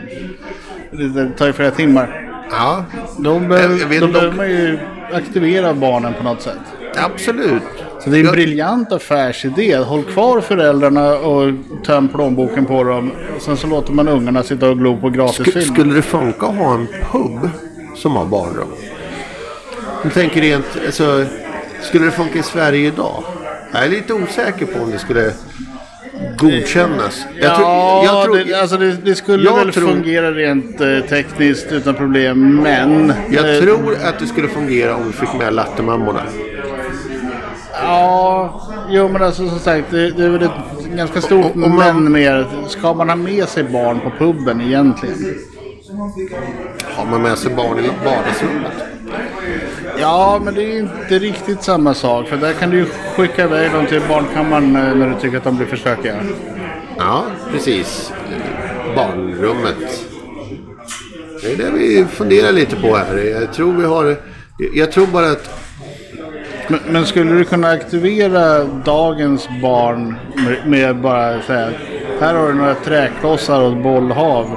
det 0.90 1.28
tar 1.38 1.46
ju 1.46 1.52
flera 1.52 1.70
timmar. 1.70 2.20
Ja, 2.50 2.84
då 3.18 3.34
inte 3.36 4.04
om- 4.04 4.12
behöver 4.12 4.32
man 4.36 4.50
ju 4.50 4.78
aktivera 5.12 5.74
barnen 5.74 6.14
på 6.18 6.24
något 6.24 6.42
sätt. 6.42 6.58
absolut. 6.96 7.62
Så 8.00 8.11
det 8.11 8.16
är 8.16 8.20
en 8.20 8.24
Jag- 8.24 8.35
briljant 8.35 8.92
affärsidé. 8.92 9.76
Håll 9.76 10.02
kvar 10.04 10.40
föräldrarna 10.40 11.14
och 11.14 11.52
töm 11.87 12.09
plånboken 12.09 12.66
på 12.66 12.85
dem. 12.85 13.11
Sen 13.40 13.57
så 13.57 13.66
låter 13.66 13.92
man 13.92 14.09
ungarna 14.09 14.42
sitta 14.42 14.68
och 14.70 14.78
glo 14.78 14.96
på 15.00 15.07
Sk- 15.09 15.14
gratisfilm. 15.14 15.74
skulle 15.74 15.94
det 15.94 16.02
funka 16.02 16.46
att 16.46 16.57
ha 16.57 16.74
en 16.74 16.87
pub 17.12 17.50
som 17.96 18.16
har 18.16 18.24
barnrum? 18.24 18.68
Jag 20.02 20.12
tänker 20.14 20.40
rent, 20.40 20.64
alltså, 20.87 21.24
skulle 21.83 22.04
det 22.04 22.11
funka 22.11 22.38
i 22.38 22.42
Sverige 22.42 22.87
idag? 22.88 23.24
Jag 23.72 23.85
är 23.85 23.88
lite 23.88 24.12
osäker 24.14 24.66
på 24.66 24.78
om 24.85 24.90
det 24.90 24.98
skulle 24.98 25.33
godkännas. 26.38 27.24
Jag 27.40 27.57
tror- 27.57 27.68
ja, 27.68 28.04
jag 28.04 28.24
tror- 28.24 28.37
det, 28.44 28.54
alltså 28.61 28.76
det, 28.76 28.92
det 29.04 29.14
skulle 29.14 29.50
väl 29.50 29.72
tror- 29.72 29.88
fungera 29.88 30.30
rent 30.33 30.80
eh, 30.80 30.98
tekniskt 31.09 31.72
utan 31.72 31.94
problem. 31.94 32.57
Men... 32.62 33.12
Jag 33.30 33.54
eh, 33.57 33.61
tror 33.62 33.94
att 34.04 34.18
det 34.18 34.26
skulle 34.26 34.48
fungera 34.48 34.94
om 34.96 35.07
vi 35.07 35.12
fick 35.12 35.35
med 35.38 35.54
lattemammorna. 35.54 36.22
Ja, 37.84 38.60
jo 38.90 39.08
men 39.08 39.22
alltså 39.22 39.48
som 39.48 39.58
sagt 39.58 39.90
det, 39.90 40.10
det 40.10 40.24
är 40.24 40.28
väl 40.28 40.42
ett 40.42 40.86
ganska 40.96 41.20
stort 41.20 41.54
om 41.54 41.60
man- 41.60 42.02
men 42.02 42.12
med 42.12 42.44
Ska 42.68 42.94
man 42.94 43.08
ha 43.08 43.16
med 43.16 43.48
sig 43.48 43.64
barn 43.64 44.00
på 44.00 44.10
puben 44.18 44.60
egentligen? 44.60 45.16
Har 46.96 47.06
man 47.06 47.22
med 47.22 47.38
sig 47.38 47.54
barn 47.54 47.78
i 47.78 47.88
vardagsrummet? 48.04 48.72
Ja, 50.00 50.40
men 50.44 50.54
det 50.54 50.62
är 50.62 50.78
inte 50.78 51.18
riktigt 51.18 51.62
samma 51.62 51.94
sak. 51.94 52.28
För 52.28 52.36
där 52.36 52.52
kan 52.52 52.70
du 52.70 52.76
ju 52.76 52.86
skicka 53.16 53.44
iväg 53.44 53.72
dem 53.72 53.86
till 53.86 54.02
barnkammaren 54.08 54.76
eh, 54.76 54.94
när 54.94 55.08
du 55.08 55.20
tycker 55.20 55.36
att 55.36 55.44
de 55.44 55.56
blir 55.56 55.66
för 55.66 55.76
stökiga. 55.76 56.14
Ja, 56.98 57.24
precis. 57.52 58.12
Barnrummet. 58.96 60.04
Det 61.42 61.52
är 61.52 61.56
det 61.56 61.70
vi 61.78 62.04
funderar 62.10 62.52
lite 62.52 62.76
på 62.76 62.96
här. 62.96 63.16
Jag 63.40 63.52
tror 63.52 63.72
vi 63.72 63.84
har... 63.84 64.16
Jag 64.74 64.92
tror 64.92 65.06
bara 65.06 65.30
att... 65.30 65.63
Men, 66.68 66.81
men 66.88 67.07
skulle 67.07 67.33
du 67.33 67.44
kunna 67.44 67.68
aktivera 67.68 68.64
dagens 68.64 69.48
barn 69.62 70.16
med, 70.37 70.66
med 70.66 70.96
bara 70.96 71.42
säga 71.42 71.70
här 72.20 72.35
har 72.35 72.48
du 72.48 72.55
några 72.55 72.74
träklossar 72.74 73.61
och 73.61 73.72
ett 73.72 73.83
bollhav. 73.83 74.57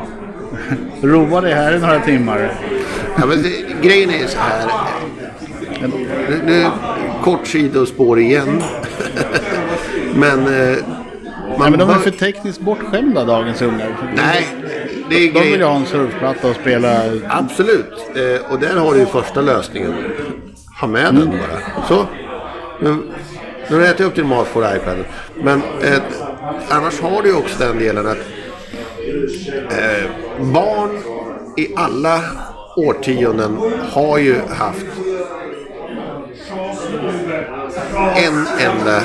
Roa 1.02 1.42
dig 1.42 1.54
här 1.54 1.76
i 1.76 1.80
några 1.80 2.00
timmar. 2.00 2.52
Ja, 3.18 3.26
men 3.26 3.44
det, 3.44 3.50
grejen 3.88 4.10
är 4.10 4.28
så 4.28 4.40
här. 4.40 4.72
Nu, 6.30 6.42
nu, 6.46 6.66
kort 7.24 7.48
sidospår 7.48 8.20
igen. 8.20 8.64
men... 10.16 10.40
Eh, 10.40 10.78
Nej, 11.60 11.70
men 11.72 11.80
de 11.80 11.90
är 11.90 11.94
för 11.94 12.12
tekniskt 12.12 12.60
bortskämda 12.60 13.26
dagens 13.26 13.62
ungar. 13.62 13.98
Nej, 14.16 14.48
det 15.10 15.16
är 15.16 15.34
De 15.34 15.40
vill 15.40 15.60
ju 15.60 15.66
ha 15.66 15.76
en 15.76 15.86
surfplatta 15.86 16.50
och 16.50 16.56
spela. 16.56 17.02
Absolut. 17.28 17.94
Eh, 18.16 18.52
och 18.52 18.60
där 18.60 18.76
har 18.76 18.94
du 18.94 19.00
ju 19.00 19.06
första 19.06 19.42
lösningen. 19.42 19.94
Ha 20.80 20.88
med 20.88 21.16
den 21.16 21.30
bara. 21.30 21.86
Så. 21.88 22.06
Nu, 22.80 22.96
nu 23.70 23.76
har 23.76 23.80
du 23.80 23.88
ätit 23.88 24.06
upp 24.06 24.16
din 24.16 24.28
mat 24.28 24.54
på 24.54 24.60
iPaden. 24.60 25.06
Men 25.36 25.62
eh, 25.82 26.02
annars 26.70 27.02
har 27.02 27.22
du 27.22 27.30
ju 27.30 27.36
också 27.36 27.60
den 27.60 27.80
delen 27.80 28.08
att 28.08 28.18
eh, 29.70 30.10
barn 30.40 30.90
i 31.58 31.74
alla 31.76 32.22
årtionden 32.76 33.58
har 33.92 34.18
ju 34.18 34.36
haft 34.50 34.86
en 38.16 38.48
enda 38.60 39.02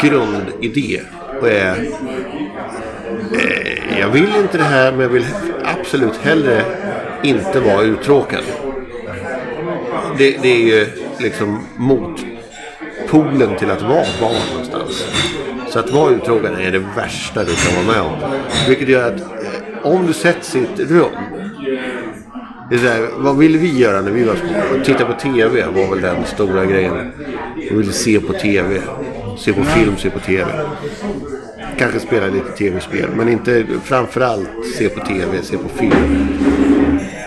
grundidé. 0.00 1.00
Och 1.40 1.48
är 1.48 1.88
eh, 3.32 4.00
jag 4.00 4.08
vill 4.08 4.36
inte 4.36 4.58
det 4.58 4.64
här 4.64 4.92
men 4.92 5.00
jag 5.00 5.08
vill 5.08 5.26
absolut 5.64 6.16
hellre 6.16 6.62
inte 7.22 7.60
vara 7.60 7.82
uttråkad. 7.82 8.44
Det, 10.18 10.42
det 10.42 10.48
är 10.48 10.66
ju 10.66 10.86
liksom 11.18 11.66
motpolen 11.76 13.58
till 13.58 13.70
att 13.70 13.82
vara 13.82 14.06
barn 14.20 14.50
någonstans. 14.50 15.04
Så 15.68 15.78
att 15.78 15.90
vara 15.90 16.10
uttråkad 16.10 16.60
är 16.60 16.72
det 16.72 16.82
värsta 16.96 17.44
du 17.44 17.54
kan 17.54 17.86
vara 17.86 17.96
med 17.96 18.12
om. 18.12 18.30
Vilket 18.68 18.88
gör 18.88 19.14
att 19.14 19.20
eh, 19.20 19.92
om 19.92 20.06
du 20.06 20.12
sätts 20.12 20.56
i 20.56 20.58
ett 20.58 20.90
rum. 20.90 21.10
Det 22.70 22.74
är 22.74 22.78
så 22.78 22.86
här, 22.86 23.08
vad 23.16 23.38
ville 23.38 23.58
vi 23.58 23.78
göra 23.78 24.00
när 24.00 24.10
vi 24.10 24.24
var 24.24 24.34
små? 24.36 24.84
Titta 24.84 25.04
på 25.04 25.12
TV 25.12 25.66
var 25.66 25.90
väl 25.90 26.00
den 26.00 26.24
stora 26.24 26.64
grejen. 26.64 27.12
Vi 27.56 27.76
ville 27.76 27.92
se 27.92 28.20
på 28.20 28.32
TV. 28.32 28.80
Se 29.38 29.52
på 29.52 29.64
film, 29.64 29.96
se 29.96 30.10
på 30.10 30.18
TV. 30.18 30.50
Kanske 31.78 32.00
spela 32.00 32.26
lite 32.26 32.50
tv-spel. 32.50 33.08
Men 33.16 33.28
inte 33.28 33.64
framförallt 33.84 34.50
se 34.78 34.88
på 34.88 35.06
TV, 35.06 35.42
se 35.42 35.56
på 35.56 35.68
film. 35.68 36.28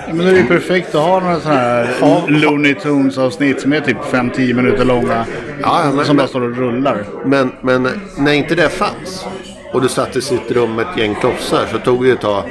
Men 0.08 0.18
det 0.18 0.32
är 0.32 0.36
ju 0.36 0.44
perfekt 0.46 0.96
att 0.96 1.02
ha 1.02 1.20
några 1.20 1.40
sådana 1.40 1.60
här 1.60 2.26
Looney 2.28 2.74
Tunes 2.76 3.18
avsnitt 3.18 3.62
som 3.62 3.74
är 3.74 3.80
typ 3.82 3.98
5-10 4.12 4.54
minuter 4.54 4.86
långa. 4.86 5.26
Ja, 5.62 5.92
men- 5.96 6.06
som 6.06 6.18
bara 6.18 6.28
står 6.28 6.42
och 6.42 6.58
rullar. 6.58 7.04
Men, 7.26 7.52
men 7.62 7.88
när 8.18 8.32
inte 8.34 8.56
det 8.56 8.70
fanns 8.70 9.26
och 9.74 9.82
du 9.82 9.88
satt 9.88 10.16
i 10.16 10.22
sitt 10.22 10.52
rum 10.52 10.76
med 10.76 10.86
ett 10.88 10.98
gäng 10.98 11.16
klossar 11.16 11.66
så 11.72 11.78
tog 11.78 12.04
det 12.06 12.12
ett 12.12 12.22
tag. 12.22 12.44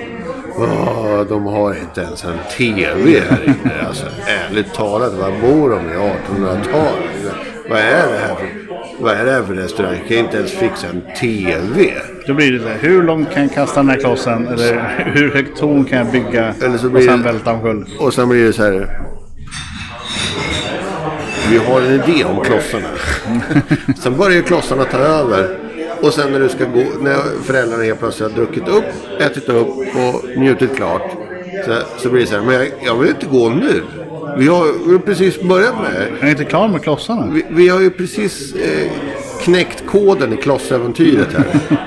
Åh, 0.59 1.21
de 1.29 1.47
har 1.47 1.75
inte 1.75 2.01
ens 2.01 2.25
en 2.25 2.39
TV 2.59 3.21
här 3.31 3.45
inne. 3.45 3.87
Alltså, 3.89 4.07
ärligt 4.27 4.75
talat, 4.75 5.13
var 5.15 5.31
bor 5.41 5.71
de 5.71 5.91
i 5.91 5.95
1800-talet? 5.95 7.35
Vad 7.71 7.79
är 7.79 8.13
det 8.13 8.19
här 8.19 8.35
för, 8.35 8.47
vad 8.99 9.15
är 9.17 9.25
det 9.25 9.31
här 9.31 9.43
för 9.43 9.55
restaurang? 9.55 9.97
Kan 10.09 10.17
inte 10.17 10.37
ens 10.37 10.53
fixa 10.53 10.87
en 10.87 11.03
TV? 11.21 11.93
Då 12.27 12.35
blir 12.35 12.53
det 12.53 12.59
så 12.61 12.69
här, 12.69 12.79
hur 12.81 13.03
långt 13.03 13.31
kan 13.33 13.43
jag 13.43 13.53
kasta 13.53 13.81
den 13.81 13.91
här 13.91 13.97
klossen? 14.01 14.47
Eller 14.49 14.95
hur 15.15 15.31
högt 15.31 15.59
torn 15.59 15.85
kan 15.85 15.99
jag 15.99 16.07
bygga? 16.07 16.55
Eller 16.63 16.79
så 16.79 16.87
och 16.87 16.93
blir 16.93 17.03
sen 17.09 17.19
det- 17.19 17.25
välta 17.33 17.53
omkull. 17.53 17.85
Och 17.99 18.15
sen 18.15 18.29
blir 18.29 18.45
det 18.47 18.53
så 18.53 18.63
här. 18.63 18.89
Vi 21.51 21.57
har 21.57 21.81
en 21.81 21.93
idé 21.93 22.25
om 22.25 22.45
klossarna. 22.45 22.89
sen 24.03 24.17
börjar 24.17 24.43
klossarna 24.43 24.85
ta 24.85 24.99
över. 24.99 25.57
Och 26.03 26.13
sen 26.13 26.33
när 26.33 26.41
du 26.41 26.49
ska 26.49 26.65
gå, 26.65 26.85
när 27.01 27.43
föräldrarna 27.43 27.83
helt 27.83 27.99
plötsligt 28.01 28.31
har 28.31 28.37
druckit 28.37 28.69
upp, 28.69 28.85
ätit 29.21 29.49
upp 29.49 29.69
och 29.69 30.25
njutit 30.37 30.77
klart. 30.77 31.03
fortsätta 31.11 31.87
så 31.99 32.09
blir 32.11 32.21
det 32.21 32.27
så 32.27 32.35
här, 32.35 32.43
men 32.43 32.55
jag, 32.55 32.67
jag 32.85 32.97
vill 32.97 33.09
inte 33.09 33.27
gå 33.27 33.49
nu. 33.49 33.83
Vi 34.35 34.49
har, 34.49 34.87
vi 34.87 34.93
har 34.93 34.99
precis 34.99 35.43
börjat 35.43 35.75
med 35.81 36.09
Jag 36.21 36.27
är 36.29 36.31
inte 36.31 36.45
klar 36.45 36.69
med 36.69 36.83
klossarna. 36.83 37.27
vi, 37.33 37.45
vi 37.51 37.69
har 37.69 37.81
ju 37.81 37.91
precis 37.91 38.55
eh, 38.55 38.91
knäckt 39.41 39.87
koden 39.87 40.33
i 40.33 40.37
klossäventyret 40.37 41.33
här. 41.33 41.47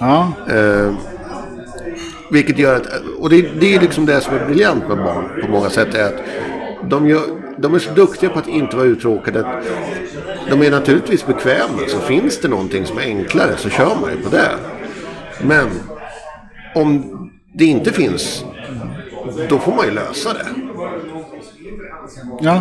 Ja, 0.00 0.32
Eh, 0.48 0.94
vilket 2.30 2.58
gör 2.58 2.76
att, 2.76 2.86
och 3.18 3.30
det, 3.30 3.60
det 3.60 3.74
är 3.74 3.80
liksom 3.80 4.06
det 4.06 4.20
som 4.20 4.34
är 4.34 4.46
briljant 4.46 4.88
med 4.88 4.96
barn 4.96 5.28
på 5.42 5.50
många 5.50 5.70
sätt. 5.70 5.94
är 5.94 6.04
att 6.06 6.22
de, 6.90 7.08
gör, 7.08 7.22
de 7.58 7.74
är 7.74 7.78
så 7.78 7.90
duktiga 7.94 8.30
på 8.30 8.38
att 8.38 8.48
inte 8.48 8.76
vara 8.76 8.86
uttråkade. 8.86 9.62
De 10.50 10.62
är 10.62 10.70
naturligtvis 10.70 11.26
bekväma. 11.26 11.78
Så 11.88 11.98
finns 11.98 12.40
det 12.40 12.48
någonting 12.48 12.86
som 12.86 12.98
är 12.98 13.02
enklare 13.02 13.56
så 13.56 13.68
kör 13.68 13.96
man 14.00 14.10
ju 14.10 14.22
på 14.22 14.28
det. 14.30 14.50
Men 15.42 15.66
om 16.74 17.04
det 17.54 17.64
inte 17.64 17.92
finns, 17.92 18.44
då 19.48 19.58
får 19.58 19.72
man 19.72 19.86
ju 19.86 19.92
lösa 19.92 20.32
det. 20.32 20.67
Ja. 22.40 22.60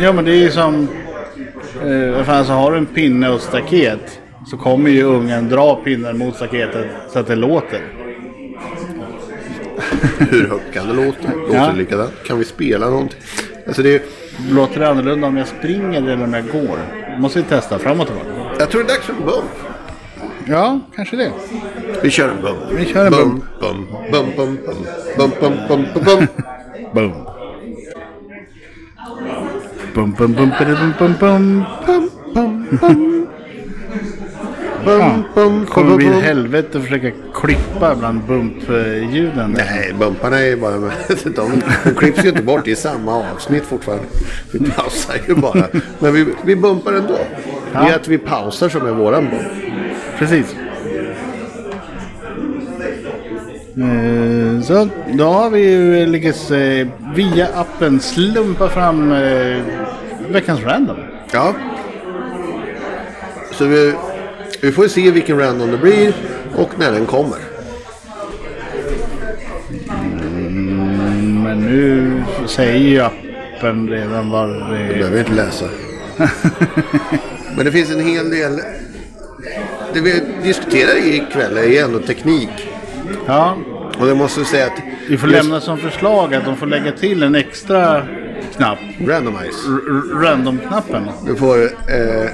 Ja 0.00 0.12
men 0.12 0.24
det 0.24 0.30
är 0.30 0.42
ju 0.42 0.50
som... 0.50 0.88
Eh, 1.84 2.24
fan, 2.24 2.44
så 2.44 2.52
har 2.52 2.72
du 2.72 2.78
en 2.78 2.86
pinne 2.86 3.28
och 3.28 3.40
staket 3.40 4.20
så 4.46 4.56
kommer 4.56 4.90
ju 4.90 5.02
ungen 5.02 5.48
dra 5.48 5.74
pinnen 5.84 6.18
mot 6.18 6.36
staketet 6.36 6.86
så 7.12 7.18
att 7.18 7.26
det 7.26 7.36
låter. 7.36 7.80
Hur 10.30 10.48
högt 10.48 10.74
kan 10.74 10.88
det 10.88 10.94
låta? 10.94 11.34
Låter 11.34 11.54
ja. 11.54 11.66
det 11.66 11.78
likadant? 11.78 12.12
Kan 12.26 12.38
vi 12.38 12.44
spela 12.44 12.90
någonting? 12.90 13.20
Alltså 13.66 13.82
det. 13.82 14.02
Låter 14.50 14.80
det 14.80 14.88
annorlunda 14.88 15.26
om 15.26 15.36
jag 15.36 15.48
springer 15.48 16.02
eller 16.02 16.24
om 16.24 16.34
jag 16.34 16.44
går? 16.48 16.78
måste 17.18 17.38
vi 17.38 17.44
testa 17.44 17.78
fram 17.78 18.00
och 18.00 18.06
tillbaka. 18.06 18.28
Jag 18.58 18.70
tror 18.70 18.82
det 18.82 18.92
är 18.92 18.94
dags 18.94 19.06
för 19.06 19.12
en 19.12 19.24
bump. 19.24 19.50
Ja, 20.46 20.80
kanske 20.96 21.16
det. 21.16 21.32
Vi 22.02 22.10
kör 22.10 22.28
en 22.28 22.42
bump. 22.42 22.58
Vi 22.70 22.86
kör 22.86 23.06
en. 23.06 23.12
Bump, 23.12 23.44
bump, 23.60 24.12
bump, 24.12 24.36
bump, 24.36 24.60
bump, 25.16 25.40
bump, 25.40 25.68
bump, 25.68 25.94
bump. 25.94 26.04
bump. 26.04 26.30
bump. 26.94 27.14
Bum, 29.98 30.12
bum, 30.12 30.32
bum, 30.32 30.52
bum, 30.58 30.94
bum, 30.98 31.14
bum. 31.18 31.66
Bum, 31.86 32.10
bum, 32.34 32.68
bum. 32.80 33.26
Bum, 34.84 35.24
bum, 35.34 35.66
Kommer 35.66 35.92
ett 35.92 36.12
bum. 36.12 36.22
helvete 36.22 36.78
att 36.78 36.84
försöka 36.84 37.10
klippa 37.34 37.94
bland 37.94 38.22
bumpljuden. 38.22 39.56
Nej, 39.58 39.94
bumparna 39.98 40.38
är 40.38 40.56
bara... 40.56 40.72
De, 41.24 41.62
de 41.84 41.94
klipps 41.96 42.24
ju 42.24 42.28
inte 42.28 42.42
bort. 42.42 42.64
Det 42.64 42.70
är 42.70 42.74
samma 42.74 43.14
avsnitt 43.32 43.64
fortfarande. 43.64 44.04
Vi 44.52 44.70
pausar 44.70 45.14
ju 45.28 45.34
bara. 45.34 45.64
Men 45.98 46.12
vi, 46.12 46.26
vi 46.44 46.56
bumpar 46.56 46.92
ändå. 46.92 47.18
Det 47.72 47.78
är 47.78 47.96
att 47.96 48.08
vi 48.08 48.18
pausar 48.18 48.68
som 48.68 48.86
är 48.86 48.92
våran 48.92 49.24
bump. 49.24 49.74
Precis. 50.18 50.54
Så 54.62 54.88
då 55.12 55.24
har 55.24 55.50
vi 55.50 55.70
ju 55.70 56.06
lyckats 56.06 56.50
eh, 56.50 56.88
via 57.14 57.48
appen 57.54 58.00
slumpa 58.00 58.68
fram 58.68 59.12
eh, 59.12 59.62
veckans 60.30 60.60
random. 60.60 60.96
Ja. 61.32 61.54
Så 63.52 63.64
vi, 63.64 63.94
vi 64.60 64.72
får 64.72 64.88
se 64.88 65.10
vilken 65.10 65.38
random 65.38 65.70
det 65.70 65.78
blir 65.78 66.14
och 66.56 66.70
när 66.78 66.92
den 66.92 67.06
kommer. 67.06 67.38
Men 71.44 71.60
nu 71.60 72.22
säger 72.46 72.78
ju 72.78 73.00
appen 73.00 73.88
redan 73.88 74.30
vad 74.30 74.48
Det 74.48 74.88
det 74.88 74.94
behöver 74.94 75.18
inte 75.18 75.32
läsa. 75.32 75.66
Men 77.56 77.64
det 77.64 77.72
finns 77.72 77.90
en 77.90 78.06
hel 78.06 78.30
del... 78.30 78.60
Det 79.94 80.00
vi 80.00 80.22
diskuterar 80.42 81.06
ikväll 81.06 81.56
är 81.56 81.64
ju 81.64 81.78
ändå 81.78 81.98
teknik. 81.98 82.67
Ja, 83.28 83.56
Och 84.00 84.08
jag 84.08 84.16
måste 84.16 84.44
säga 84.44 84.66
att... 84.66 84.82
vi 85.08 85.18
får 85.18 85.28
just 85.30 85.42
lämna 85.44 85.60
som 85.60 85.78
förslag 85.78 86.34
att 86.34 86.44
de 86.44 86.56
får 86.56 86.66
lägga 86.66 86.92
till 86.92 87.22
en 87.22 87.34
extra 87.34 88.02
knapp. 88.56 88.78
Randomize. 89.06 89.68
Random-knappen. 90.14 91.10
Du 91.26 91.36
får 91.36 91.56
eh, 91.64 92.30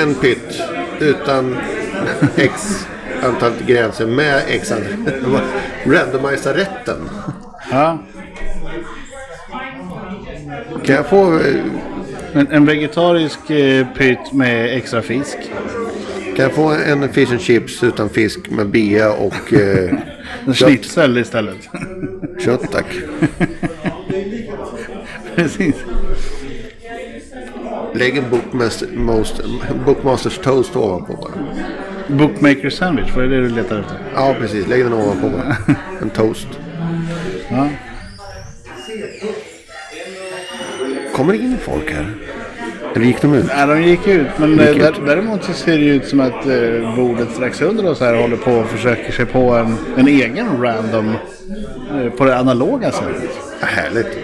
en 0.00 0.14
pytt 0.14 0.60
utan 1.00 1.56
x 2.36 2.86
antal 3.22 3.52
gränser 3.66 4.06
med 4.06 4.42
x 4.48 4.72
antal. 4.72 5.40
Randomisa 5.86 6.54
rätten. 6.54 6.96
Ja. 7.70 7.98
Kan 10.84 10.94
jag 10.96 11.06
få... 11.06 11.34
eh, 11.38 11.56
En, 12.32 12.46
en 12.50 12.66
vegetarisk 12.66 13.50
eh, 13.50 13.86
pytt 13.96 14.32
med 14.32 14.76
extra 14.76 15.02
fisk. 15.02 15.36
Kan 16.36 16.42
jag 16.42 16.52
få 16.52 16.68
en 16.70 17.12
fish 17.12 17.30
and 17.30 17.40
chips 17.40 17.82
utan 17.82 18.08
fisk 18.08 18.50
med 18.50 18.68
bea 18.68 19.12
och 19.12 19.52
eh, 19.52 19.98
schnitzel 20.54 21.18
istället. 21.18 21.68
Kött 22.38 22.72
tack. 22.72 22.86
Precis. 25.36 25.74
Lägg 27.94 28.16
en 28.16 28.30
bookmaster, 28.30 28.88
most, 28.94 29.40
bookmasters 29.86 30.38
toast 30.38 30.76
ovanpå 30.76 31.12
bara. 31.12 31.32
Bookmaker 32.18 32.70
sandwich, 32.70 33.10
vad 33.14 33.24
är 33.24 33.28
det 33.28 33.40
du 33.40 33.48
letar 33.48 33.80
efter? 33.80 33.98
Ja 34.14 34.36
precis, 34.40 34.68
lägg 34.68 34.84
den 34.84 34.92
ovanpå 34.92 35.28
bara. 35.28 35.56
En 36.02 36.10
toast. 36.10 36.48
Ja. 37.50 37.68
Kommer 41.14 41.32
det 41.32 41.38
in 41.38 41.58
folk 41.58 41.92
här? 41.92 42.14
Eller 42.96 43.06
gick 43.06 43.22
de 43.22 43.34
ut? 43.34 43.46
Nej, 43.56 43.66
de 43.66 43.82
gick 43.82 44.06
ut. 44.06 44.26
Men 44.38 44.50
Gick 44.50 44.60
eh, 44.60 44.70
ut. 44.70 44.78
där, 44.78 44.94
däremot 45.06 45.44
så 45.44 45.52
ser 45.52 45.78
det 45.78 45.84
ut 45.84 46.08
som 46.08 46.20
att 46.20 46.46
eh, 46.46 46.96
bordet 46.96 47.30
strax 47.30 47.62
under 47.62 47.90
oss 47.90 48.00
här 48.00 48.14
håller 48.14 48.36
på 48.36 48.52
och 48.52 48.66
försöker 48.66 49.12
sig 49.12 49.26
på 49.26 49.38
en, 49.54 49.76
en 49.96 50.08
egen 50.08 50.62
random 50.62 51.14
eh, 51.90 52.10
på 52.12 52.24
det 52.24 52.36
analoga 52.38 52.92
sättet. 52.92 53.30
Härligt. 53.60 54.18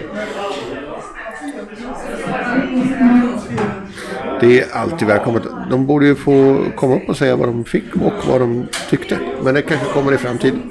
Det 4.41 4.59
är 4.59 4.65
alltid 4.73 5.07
välkommet. 5.07 5.43
De 5.69 5.85
borde 5.85 6.05
ju 6.05 6.15
få 6.15 6.65
komma 6.75 6.95
upp 6.95 7.09
och 7.09 7.17
säga 7.17 7.35
vad 7.35 7.47
de 7.47 7.65
fick 7.65 7.95
och 7.95 8.13
vad 8.27 8.41
de 8.41 8.67
tyckte. 8.89 9.17
Men 9.43 9.53
det 9.53 9.61
kanske 9.61 9.85
kommer 9.93 10.11
i 10.13 10.17
framtiden. 10.17 10.61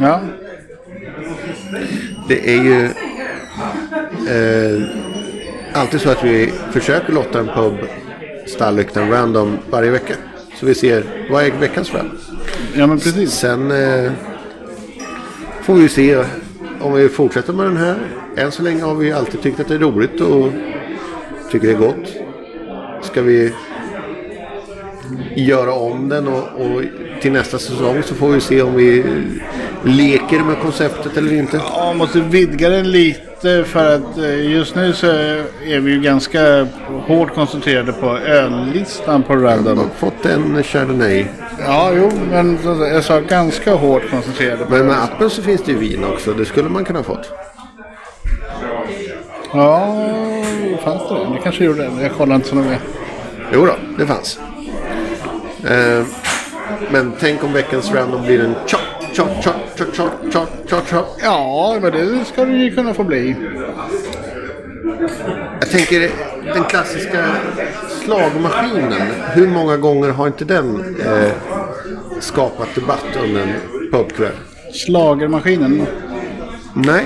Ja, 0.00 0.20
Det 2.28 2.54
är 2.54 2.62
ju 2.62 2.84
eh, 4.28 4.82
alltid 5.74 6.00
så 6.00 6.10
att 6.10 6.24
vi 6.24 6.52
försöker 6.72 7.12
lotta 7.12 7.38
en 7.38 7.48
pub 7.48 7.74
Stallyktan 8.46 9.10
random 9.10 9.58
varje 9.70 9.90
vecka. 9.90 10.14
Så 10.60 10.66
vi 10.66 10.74
ser 10.74 11.04
vad 11.30 11.44
är 11.44 11.50
veckans 11.50 11.94
random. 11.94 12.18
ja 12.74 12.86
men 12.86 12.98
precis. 12.98 13.30
Sen 13.30 13.70
eh, 13.70 14.12
får 15.62 15.74
vi 15.74 15.88
se 15.88 16.24
om 16.80 16.92
vi 16.94 17.08
fortsätter 17.08 17.52
med 17.52 17.66
den 17.66 17.76
här. 17.76 17.98
Än 18.36 18.52
så 18.52 18.62
länge 18.62 18.82
har 18.82 18.94
vi 18.94 19.12
alltid 19.12 19.42
tyckt 19.42 19.60
att 19.60 19.68
det 19.68 19.74
är 19.74 19.78
roligt 19.78 20.20
och 20.20 20.52
tycker 21.50 21.66
det 21.66 21.72
är 21.72 21.78
gott. 21.78 22.16
Ska 23.02 23.22
vi 23.22 23.52
göra 25.34 25.72
om 25.72 26.08
den 26.08 26.28
och, 26.28 26.42
och 26.60 26.82
till 27.20 27.32
nästa 27.32 27.58
säsong 27.58 28.02
så 28.02 28.14
får 28.14 28.28
vi 28.28 28.40
se 28.40 28.62
om 28.62 28.74
vi 28.74 29.04
leker 29.84 30.38
med 30.38 30.58
konceptet 30.62 31.16
eller 31.16 31.32
inte. 31.32 31.56
Ja, 31.56 31.94
måste 31.94 32.20
vidga 32.20 32.68
den 32.68 32.90
lite 32.90 33.31
för 33.64 33.94
att 33.94 34.18
eh, 34.18 34.50
just 34.50 34.74
nu 34.74 34.92
så 34.92 35.06
är 35.06 35.80
vi 35.80 35.92
ju 35.92 36.00
ganska 36.00 36.66
hårt 37.06 37.34
koncentrerade 37.34 37.92
på 37.92 38.18
öllistan 38.18 39.22
på 39.22 39.32
Jag 39.32 39.44
random. 39.44 39.78
har 39.78 39.86
fått 39.96 40.26
en 40.26 40.62
Chardonnay. 40.62 41.26
Ja, 41.66 41.92
jo, 41.96 42.10
men 42.30 42.58
jag 42.64 43.04
sa 43.04 43.20
ganska 43.20 43.74
hårt 43.74 44.10
koncentrerade 44.10 44.66
Men 44.68 44.86
med 44.86 45.02
appen 45.02 45.30
så 45.30 45.42
finns 45.42 45.62
det 45.62 45.72
ju 45.72 45.78
vin 45.78 46.04
också. 46.04 46.32
Det 46.32 46.44
skulle 46.44 46.68
man 46.68 46.84
kunna 46.84 46.98
ha 46.98 47.04
fått. 47.04 47.30
Ja, 49.52 49.94
fanns 50.84 51.02
det 51.08 51.14
det? 51.14 51.34
Det 51.34 51.40
kanske 51.42 51.64
gjorde 51.64 51.78
det. 51.82 52.02
Jag 52.02 52.12
kollar 52.12 52.34
inte 52.36 52.48
så 52.48 52.54
noga. 52.54 52.76
Jo 53.52 53.66
då, 53.66 53.74
det 53.98 54.06
fanns. 54.06 54.38
Eh, 55.64 56.04
men 56.90 57.12
tänk 57.20 57.44
om 57.44 57.52
veckans 57.52 57.92
random 57.94 58.22
blir 58.22 58.40
en 58.44 58.54
chop, 58.66 58.80
chop, 59.16 59.44
chop, 59.44 59.54
chop, 59.78 59.94
chop, 59.96 60.10
chop, 60.32 60.48
chop, 60.70 60.86
chop. 60.90 61.06
Ja, 61.22 61.78
men 61.82 61.92
det 61.92 62.24
ska 62.24 62.44
det 62.44 62.52
ju 62.52 62.74
kunna 62.74 62.94
få 62.94 63.04
bli. 63.04 63.36
Jag 65.60 65.70
tänker 65.70 66.10
den 66.54 66.64
klassiska 66.64 67.24
slagmaskinen. 68.04 69.02
Hur 69.34 69.48
många 69.48 69.76
gånger 69.76 70.10
har 70.10 70.26
inte 70.26 70.44
den 70.44 70.96
eh, 71.06 71.30
skapat 72.20 72.68
debatt 72.74 73.04
under 73.24 73.40
en 73.42 73.52
pubkväll? 73.92 74.32
Schlagermaskinen. 74.72 75.86
Nej. 76.74 77.04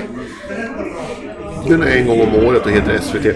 Den 1.67 1.81
är 1.83 1.87
en 1.97 2.07
gång 2.07 2.21
om 2.21 2.35
året 2.45 2.65
och 2.65 2.71
heter 2.71 2.97
SVT. 3.01 3.25
Ja, 3.25 3.33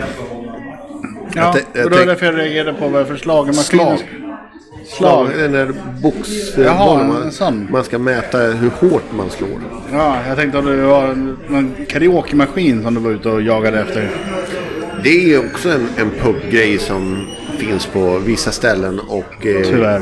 Jag 1.36 1.56
tän- 1.56 1.62
jag 1.74 1.86
och 1.86 1.92
då 1.92 1.96
är 1.98 2.00
tänk- 2.00 2.00
det 2.00 2.06
därför 2.06 2.26
jag 2.26 2.38
reagerade 2.38 2.74
på 2.74 2.88
vad 2.88 3.08
för 3.08 3.18
schlagermaskin. 3.18 3.64
Slag. 3.80 4.00
Slag. 4.98 5.30
Den 5.38 5.52
där 5.52 5.74
box... 6.02 6.30
Jaha, 6.58 6.86
bollen 6.86 7.24
en 7.24 7.32
sån. 7.32 7.58
man, 7.58 7.68
man 7.72 7.84
ska 7.84 8.00
mäta 8.00 8.38
hur 8.38 8.70
hårt 8.70 9.04
man 9.12 9.30
slår. 9.30 9.62
Ja, 9.92 10.18
jag 10.28 10.38
tänkte 10.38 10.60
att 10.60 10.66
det 10.66 10.76
var 10.82 11.08
en, 11.08 11.38
en 11.50 11.76
karaokemaskin 11.90 12.84
som 12.84 12.94
du 12.94 13.02
var 13.02 13.12
ute 13.12 13.30
och 13.30 13.42
jagade 13.42 13.80
efter. 13.80 14.10
Det 15.04 15.34
är 15.34 15.40
också 15.40 15.70
en, 15.70 15.88
en 15.98 16.12
pubgrej 16.12 16.78
som 16.78 17.28
finns 17.58 17.86
på 17.86 18.18
vissa 18.18 18.52
ställen 18.52 19.00
och... 19.00 19.46
Eh, 19.46 19.64
Tyvärr. 19.64 20.02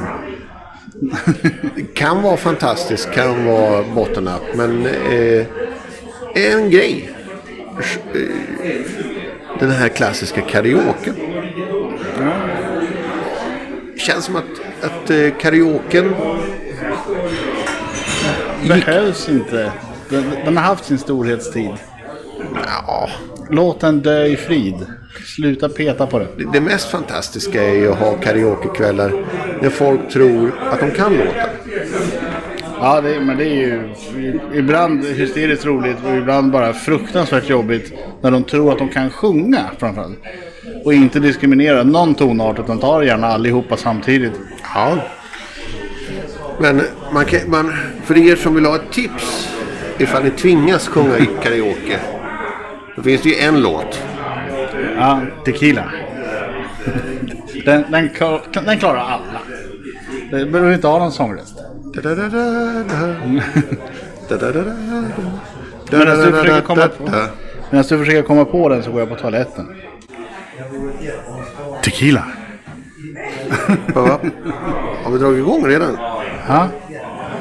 kan 1.93 2.21
vara 2.21 2.37
fantastiskt, 2.37 3.11
kan 3.11 3.45
vara 3.45 3.83
bottennapp. 3.95 4.41
Men 4.55 4.85
eh, 4.85 5.45
en 6.33 6.69
grej. 6.69 7.09
Eh, 8.13 8.21
Den 9.59 9.71
här 9.71 9.89
klassiska 9.89 10.41
karaoke. 10.41 11.13
Känns 13.97 14.25
som 14.25 14.35
att, 14.35 14.43
att 14.81 15.09
eh, 15.09 15.29
karaoken 15.41 16.15
Behövs 18.67 19.29
inte. 19.29 19.71
Den, 20.09 20.23
den 20.45 20.57
har 20.57 20.63
haft 20.63 20.85
sin 20.85 20.97
storhetstid. 20.97 21.71
Ja, 22.87 23.09
Låt 23.51 23.79
den 23.79 23.99
dö 23.99 24.25
i 24.25 24.35
frid. 24.35 24.75
Sluta 25.35 25.69
peta 25.69 26.07
på 26.07 26.19
det. 26.19 26.27
det- 26.37 26.49
det 26.53 26.61
mest 26.61 26.89
fantastiska 26.91 27.63
är 27.63 27.73
ju 27.73 27.91
att 27.91 27.99
ha 27.99 28.11
karaokekvällar 28.13 29.13
när 29.61 29.69
folk 29.69 30.09
tror 30.09 30.51
att 30.71 30.79
de 30.79 30.91
kan 30.91 31.13
låta. 31.17 31.31
Ja, 32.81 33.01
det, 33.01 33.19
men 33.19 33.37
det 33.37 33.43
är 33.45 33.55
ju 33.55 33.89
ibland 34.53 35.05
hysteriskt 35.05 35.65
roligt 35.65 35.97
och 36.05 36.15
ibland 36.17 36.51
bara 36.51 36.73
fruktansvärt 36.73 37.49
jobbigt 37.49 37.93
när 38.21 38.31
de 38.31 38.43
tror 38.43 38.71
att 38.71 38.77
de 38.77 38.89
kan 38.89 39.09
sjunga 39.09 39.59
framförallt. 39.77 40.17
Och 40.85 40.93
inte 40.93 41.19
diskriminera 41.19 41.83
någon 41.83 42.15
tonart 42.15 42.59
utan 42.59 42.79
tar 42.79 43.01
gärna 43.01 43.27
allihopa 43.27 43.77
samtidigt. 43.77 44.33
Ja. 44.75 44.97
Men 46.59 46.81
man 47.13 47.25
kan, 47.25 47.39
man, 47.47 47.73
för 48.05 48.17
er 48.17 48.35
som 48.35 48.55
vill 48.55 48.65
ha 48.65 48.75
ett 48.75 48.91
tips 48.91 49.49
ifall 49.97 50.23
ni 50.23 50.31
tvingas 50.31 50.87
sjunga 50.87 51.17
i 51.17 51.29
karaoke. 51.43 51.99
Då 52.95 53.03
finns 53.03 53.21
det 53.21 53.29
ju 53.29 53.35
en 53.35 53.61
låt. 53.61 54.01
Ja, 54.97 55.21
tequila. 55.45 55.83
Den, 57.65 57.83
den, 57.91 58.09
klar- 58.09 58.41
den 58.65 58.77
klarar 58.79 58.99
alla. 58.99 59.41
Det 60.31 60.45
behöver 60.45 60.73
inte 60.73 60.87
ha 60.87 60.99
någon 60.99 61.11
sångröst. 61.11 61.55
Medan 65.91 66.17
du 66.19 66.31
försöker 66.31 66.61
komma 66.61 66.87
på, 66.87 67.03
medan 67.71 67.85
du 67.89 67.97
försöker 67.97 68.21
komma 68.21 68.45
på 68.45 68.69
den 68.69 68.83
så 68.83 68.91
går 68.91 68.99
jag 68.99 69.09
på 69.09 69.15
toaletten. 69.15 69.75
Tequila. 71.83 72.23
Ja. 73.95 74.19
Har 75.03 75.11
vi 75.11 75.17
dragit 75.17 75.37
igång 75.37 75.67
redan? 75.67 75.97
Ja. 76.47 76.67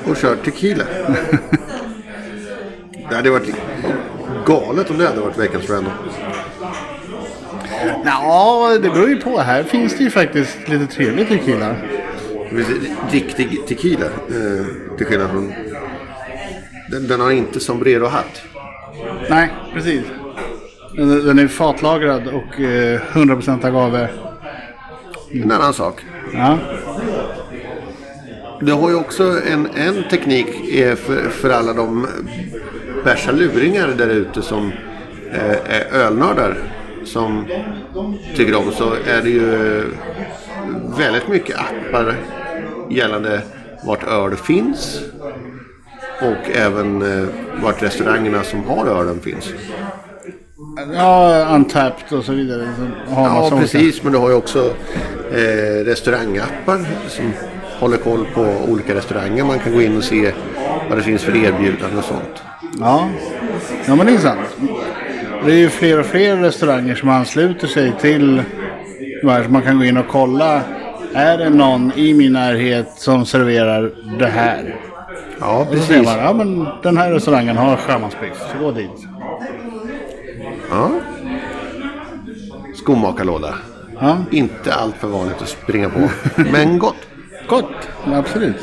Och 0.07 0.17
kört 0.17 0.45
tequila? 0.45 0.85
Det 3.11 3.17
hade 3.17 3.31
varit 3.31 3.55
galet 4.47 4.91
om 4.91 4.99
det 4.99 5.07
hade 5.07 5.21
varit 5.21 5.39
veckans 5.39 5.71
random. 5.71 5.93
Ja, 8.05 8.79
det 8.83 8.91
beror 8.91 9.09
ju 9.09 9.21
på. 9.21 9.39
Här 9.39 9.63
finns 9.63 9.97
det 9.97 10.05
ju 10.05 10.11
faktiskt 10.11 10.69
lite 10.69 10.87
trevlig 10.87 11.29
tequila. 11.29 11.75
Riktig 13.11 13.67
tequila. 13.67 14.07
Eh, 14.07 14.97
till 14.97 15.07
skillnad 15.07 15.31
från... 15.31 15.53
Den, 16.91 17.09
den 17.09 17.21
har 17.21 17.31
inte 17.31 17.61
sombrero-hatt. 17.61 18.43
Nej, 19.31 19.53
precis. 19.75 20.03
Den 20.97 21.27
den 21.27 21.39
är 21.39 21.49
fatlagrad 21.49 22.27
och 22.27 22.61
eh, 22.61 23.01
100% 23.01 23.67
agave. 23.67 24.09
En 25.33 25.53
annan 25.53 25.73
sak. 25.75 26.05
Ja. 26.35 26.59
Du 28.61 28.73
har 28.73 28.91
ju 28.91 28.97
också 28.97 29.41
en, 29.53 29.69
en 29.75 30.05
teknik 30.11 30.75
eh, 30.75 30.95
för, 30.95 31.29
för 31.29 31.51
alla 31.51 31.73
de 31.73 32.07
bärsa 33.05 33.33
luringar 33.33 33.89
där 33.89 34.09
ute 34.09 34.43
som 34.43 34.73
eh, 35.33 35.51
är 35.51 35.93
ölnördar 35.93 36.57
som 37.05 37.47
tycker 38.37 38.55
om 38.57 38.73
så 38.73 38.93
är 39.07 39.23
det 39.23 39.31
ju 39.31 39.83
väldigt 40.99 41.29
mycket 41.29 41.57
appar 41.59 42.17
gällande 42.91 43.43
vart 43.85 44.05
öl 44.05 44.37
finns 44.37 45.01
och 46.23 46.51
även 46.57 47.03
eh, 47.03 47.29
vart 47.63 47.83
restaurangerna 47.83 48.43
som 48.43 48.65
har 48.65 48.87
ölen 48.87 49.21
finns. 49.21 49.53
Ja, 50.95 51.47
Untapped 51.55 52.19
och 52.19 52.25
så 52.25 52.33
vidare. 52.33 52.69
Så 53.09 53.15
har 53.15 53.29
man 53.29 53.45
Ja, 53.45 53.59
precis. 53.61 54.03
Men 54.03 54.13
du 54.13 54.19
har 54.19 54.29
ju 54.29 54.35
också 54.35 54.75
eh, 55.33 55.85
restaurangappar 55.85 56.87
som 57.09 57.33
håller 57.81 57.97
koll 57.97 58.27
på 58.35 58.41
olika 58.69 58.95
restauranger. 58.95 59.45
Man 59.45 59.59
kan 59.59 59.73
gå 59.73 59.83
in 59.83 59.97
och 59.97 60.05
se 60.05 60.33
vad 60.89 60.99
det 60.99 61.03
finns 61.03 61.23
för 61.23 61.37
erbjudanden 61.37 61.99
och 61.99 62.05
sånt. 62.05 62.43
Ja. 62.81 63.09
ja, 63.87 63.97
men 63.97 64.07
det 64.07 64.13
är 64.13 64.19
sant. 64.19 64.41
Det 65.45 65.53
är 65.53 65.57
ju 65.57 65.69
fler 65.69 66.01
och 66.01 66.07
fler 66.07 66.37
restauranger 66.37 66.95
som 66.95 67.09
ansluter 67.09 67.67
sig 67.67 67.93
till 68.01 68.43
så 69.21 69.27
man 69.49 69.63
kan 69.63 69.79
gå 69.79 69.85
in 69.85 69.97
och 69.97 70.09
kolla. 70.09 70.63
Är 71.15 71.39
det 71.39 71.51
någon 71.51 71.93
i 71.97 72.15
min 72.15 72.33
närhet 72.33 72.89
som 72.97 73.27
serverar 73.27 73.93
det 74.19 74.27
här? 74.27 74.77
Ja, 75.41 75.67
Och 75.71 75.77
så 75.77 75.83
säger 75.83 76.05
man, 76.05 76.19
ja 76.19 76.33
men 76.33 76.67
den 76.83 76.97
här 76.97 77.13
restaurangen 77.13 77.57
har 77.57 77.77
sjömansbiff, 77.77 78.39
så 78.53 78.65
gå 78.65 78.71
dit. 78.71 79.08
Ja. 80.71 80.91
Skomakarlåda. 82.75 83.55
Ja, 84.01 84.17
Inte 84.31 84.75
allt 84.75 84.97
för 84.97 85.09
vanligt 85.09 85.43
att 85.43 85.49
springa 85.49 85.91
på. 85.91 86.09
Men 86.53 86.79
gott. 86.79 87.09
gott, 87.49 87.89
absolut. 88.07 88.57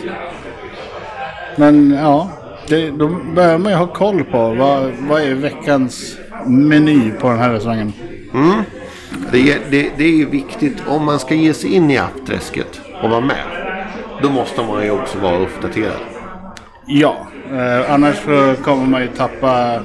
Men 1.55 1.91
ja, 1.91 2.29
det, 2.67 2.89
då 2.91 3.07
behöver 3.07 3.57
man 3.57 3.71
ju 3.71 3.77
ha 3.77 3.87
koll 3.87 4.23
på 4.23 4.53
vad, 4.53 4.91
vad 4.99 5.21
är 5.21 5.33
veckans 5.33 6.17
meny 6.45 7.11
på 7.11 7.29
den 7.29 7.39
här 7.39 7.49
restaurangen. 7.49 7.93
Det 9.31 9.51
är, 9.51 9.59
det, 9.69 9.91
det 9.97 10.21
är 10.21 10.25
viktigt 10.25 10.83
om 10.87 11.05
man 11.05 11.19
ska 11.19 11.35
ge 11.35 11.53
sig 11.53 11.73
in 11.73 11.91
i 11.91 11.97
appträsket 11.97 12.81
och 13.03 13.09
vara 13.09 13.21
med. 13.21 13.43
Då 14.21 14.29
måste 14.29 14.63
man 14.63 14.83
ju 14.83 14.91
också 14.91 15.19
vara 15.19 15.37
uppdaterad. 15.37 15.99
Ja, 16.85 17.27
eh, 17.51 17.93
annars 17.93 18.15
så 18.15 18.55
kommer 18.63 18.85
man 18.85 19.01
ju 19.01 19.07
tappa 19.07 19.79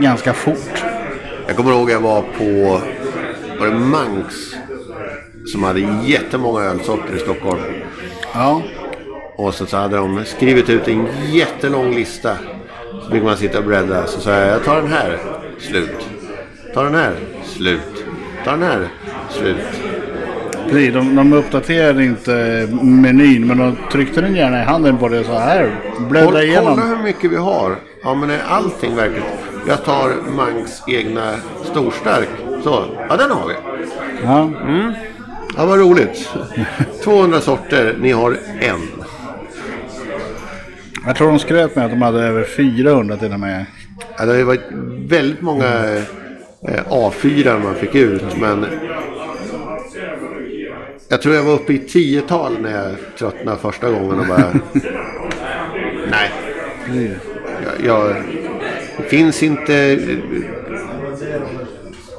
ganska 0.00 0.32
fort. 0.32 0.84
Jag 1.46 1.56
kommer 1.56 1.72
ihåg 1.72 1.90
jag 1.90 2.00
var 2.00 2.22
på 2.22 2.80
var 3.58 3.66
det 3.66 3.74
Mangs 3.74 4.56
som 5.52 5.62
hade 5.62 5.80
jättemånga 6.04 6.60
ölsorter 6.60 7.16
i 7.16 7.18
Stockholm. 7.18 7.60
Ja, 8.34 8.62
Och 9.36 9.54
så, 9.54 9.66
så 9.66 9.76
hade 9.76 9.96
de 9.96 10.24
skrivit 10.24 10.70
ut 10.70 10.88
en 10.88 11.06
jättelång 11.28 11.94
lista. 11.94 12.36
Så 13.04 13.10
fick 13.10 13.22
man 13.22 13.36
sitta 13.36 13.58
och 13.58 13.64
bläddra. 13.64 14.06
Så 14.06 14.20
sa 14.20 14.30
jag, 14.30 14.48
jag 14.48 14.64
tar 14.64 14.76
den 14.76 14.92
här. 14.92 15.18
Slut. 15.58 16.08
Ta 16.74 16.82
den 16.82 16.94
här. 16.94 17.12
Slut. 17.44 18.04
Ta 18.44 18.50
den 18.50 18.62
här. 18.62 18.88
Slut. 19.30 19.56
precis. 20.70 20.94
De, 20.94 21.14
de 21.16 21.32
uppdaterade 21.32 22.04
inte 22.04 22.68
menyn 22.82 23.46
men 23.46 23.58
de 23.58 23.76
tryckte 23.92 24.20
den 24.20 24.34
gärna 24.34 24.60
i 24.62 24.64
handen 24.64 24.98
på 24.98 25.08
det 25.08 25.24
sa 25.24 25.38
här, 25.38 25.76
bläddra 25.98 26.26
Kolla, 26.26 26.26
kolla 26.26 26.42
igenom. 26.42 26.82
hur 26.88 27.02
mycket 27.04 27.30
vi 27.30 27.36
har. 27.36 27.76
Ja 28.02 28.14
men 28.14 28.30
är 28.30 28.42
allting 28.48 28.96
verkligen. 28.96 29.28
Jag 29.68 29.84
tar 29.84 30.12
Mangs 30.36 30.82
egna 30.86 31.34
storstark. 31.64 32.28
Så, 32.64 32.84
ja 33.08 33.16
den 33.16 33.30
har 33.30 33.48
vi. 33.48 33.54
Ja, 34.24 34.50
Ja 35.56 35.66
vad 35.66 35.78
roligt. 35.78 36.28
200 37.04 37.40
sorter, 37.40 37.96
ni 38.00 38.12
har 38.12 38.36
en. 38.60 38.80
jag 41.06 41.16
tror 41.16 41.28
de 41.28 41.38
skröt 41.38 41.76
med 41.76 41.84
att 41.84 41.90
de 41.90 42.02
hade 42.02 42.22
över 42.22 42.44
400 42.44 43.16
till 43.16 43.32
och 43.32 43.40
med. 43.40 43.64
Ja, 44.18 44.24
det 44.24 44.30
har 44.30 44.38
ju 44.38 44.44
varit 44.44 44.66
väldigt 45.08 45.40
många 45.40 45.66
eh, 46.68 46.84
A4 46.88 47.62
man 47.62 47.74
fick 47.74 47.94
ut 47.94 48.24
men 48.40 48.66
jag 51.08 51.22
tror 51.22 51.34
jag 51.34 51.42
var 51.42 51.52
uppe 51.52 51.72
i 51.72 51.78
tiotal 51.78 52.60
när 52.60 52.86
jag 52.86 52.96
tröttnade 53.18 53.58
första 53.58 53.90
gången 53.90 54.20
och 54.20 54.26
bara 54.26 54.52
nej. 56.10 56.30
Jag, 57.86 58.16
det 58.96 59.02
finns 59.02 59.42
inte 59.42 59.98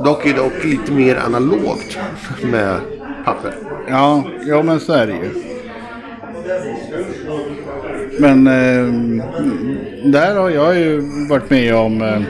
dock 0.03 0.25
är 0.25 0.33
dock 0.33 0.63
lite 0.63 0.91
mer 0.91 1.15
analogt 1.15 1.97
med 2.43 2.79
papper. 3.25 3.53
Ja, 3.87 4.23
ja 4.47 4.63
men 4.63 4.79
så 4.79 4.93
är 4.93 5.07
det 5.07 5.13
ju. 5.13 5.29
Men 8.19 8.47
eh, 8.47 8.93
där 10.11 10.35
har 10.35 10.49
jag 10.49 10.79
ju 10.79 11.01
varit 11.29 11.49
med 11.49 11.75
om 11.75 12.01
eh, 12.01 12.21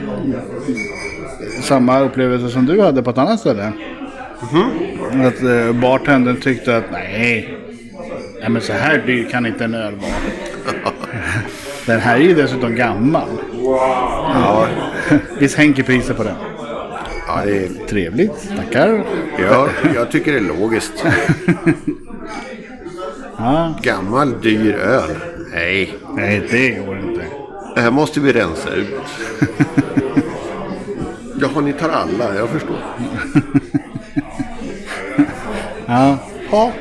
samma 1.62 2.00
upplevelse 2.00 2.50
som 2.50 2.66
du 2.66 2.82
hade 2.82 3.04
på 3.04 3.10
ett 3.10 3.18
annat 3.18 3.40
ställe. 3.40 3.72
Att 5.12 5.44
eh, 5.44 5.82
bartendern 5.82 6.36
tyckte 6.36 6.78
att 6.78 6.92
nej, 6.92 7.58
nej 8.40 8.50
men 8.50 8.62
så 8.62 8.74
här 8.74 9.04
dyr 9.06 9.30
kan 9.32 9.46
inte 9.46 9.64
en 9.64 9.74
öl 9.74 9.96
vara. 9.96 10.92
Den 11.92 12.00
här 12.00 12.16
är 12.16 12.20
ju 12.20 12.34
dessutom 12.36 12.76
gammal. 12.76 13.28
Ja, 14.34 14.68
Vi 15.40 15.50
sänker 15.50 15.84
priset 15.84 16.18
på 16.18 16.24
den. 16.24 16.36
ja 17.28 17.42
det 17.46 17.58
är, 17.66 17.88
Trevligt, 17.88 18.50
tackar. 18.58 19.04
jag, 19.40 19.70
jag 19.96 20.12
tycker 20.12 20.32
det 20.32 20.38
är 20.38 20.60
logiskt. 20.60 21.06
Ja, 23.38 23.74
Gammal 23.82 24.42
dyr 24.42 24.74
öl. 24.76 25.10
Nej, 25.54 25.94
nej, 26.16 26.48
det 26.52 26.70
går 26.70 26.98
inte. 27.00 27.22
Det 27.76 27.82
här 27.82 27.92
måste 27.92 28.20
vi 28.20 28.34
rensa 28.34 28.70
ut. 28.70 29.00
Jaha, 31.42 31.62
ni 31.62 31.74
tar 31.74 31.90
alla. 31.90 32.36
Jag 32.36 32.50
förstår. 32.50 32.76
Ja, 35.86 36.18
Ja, 36.52 36.72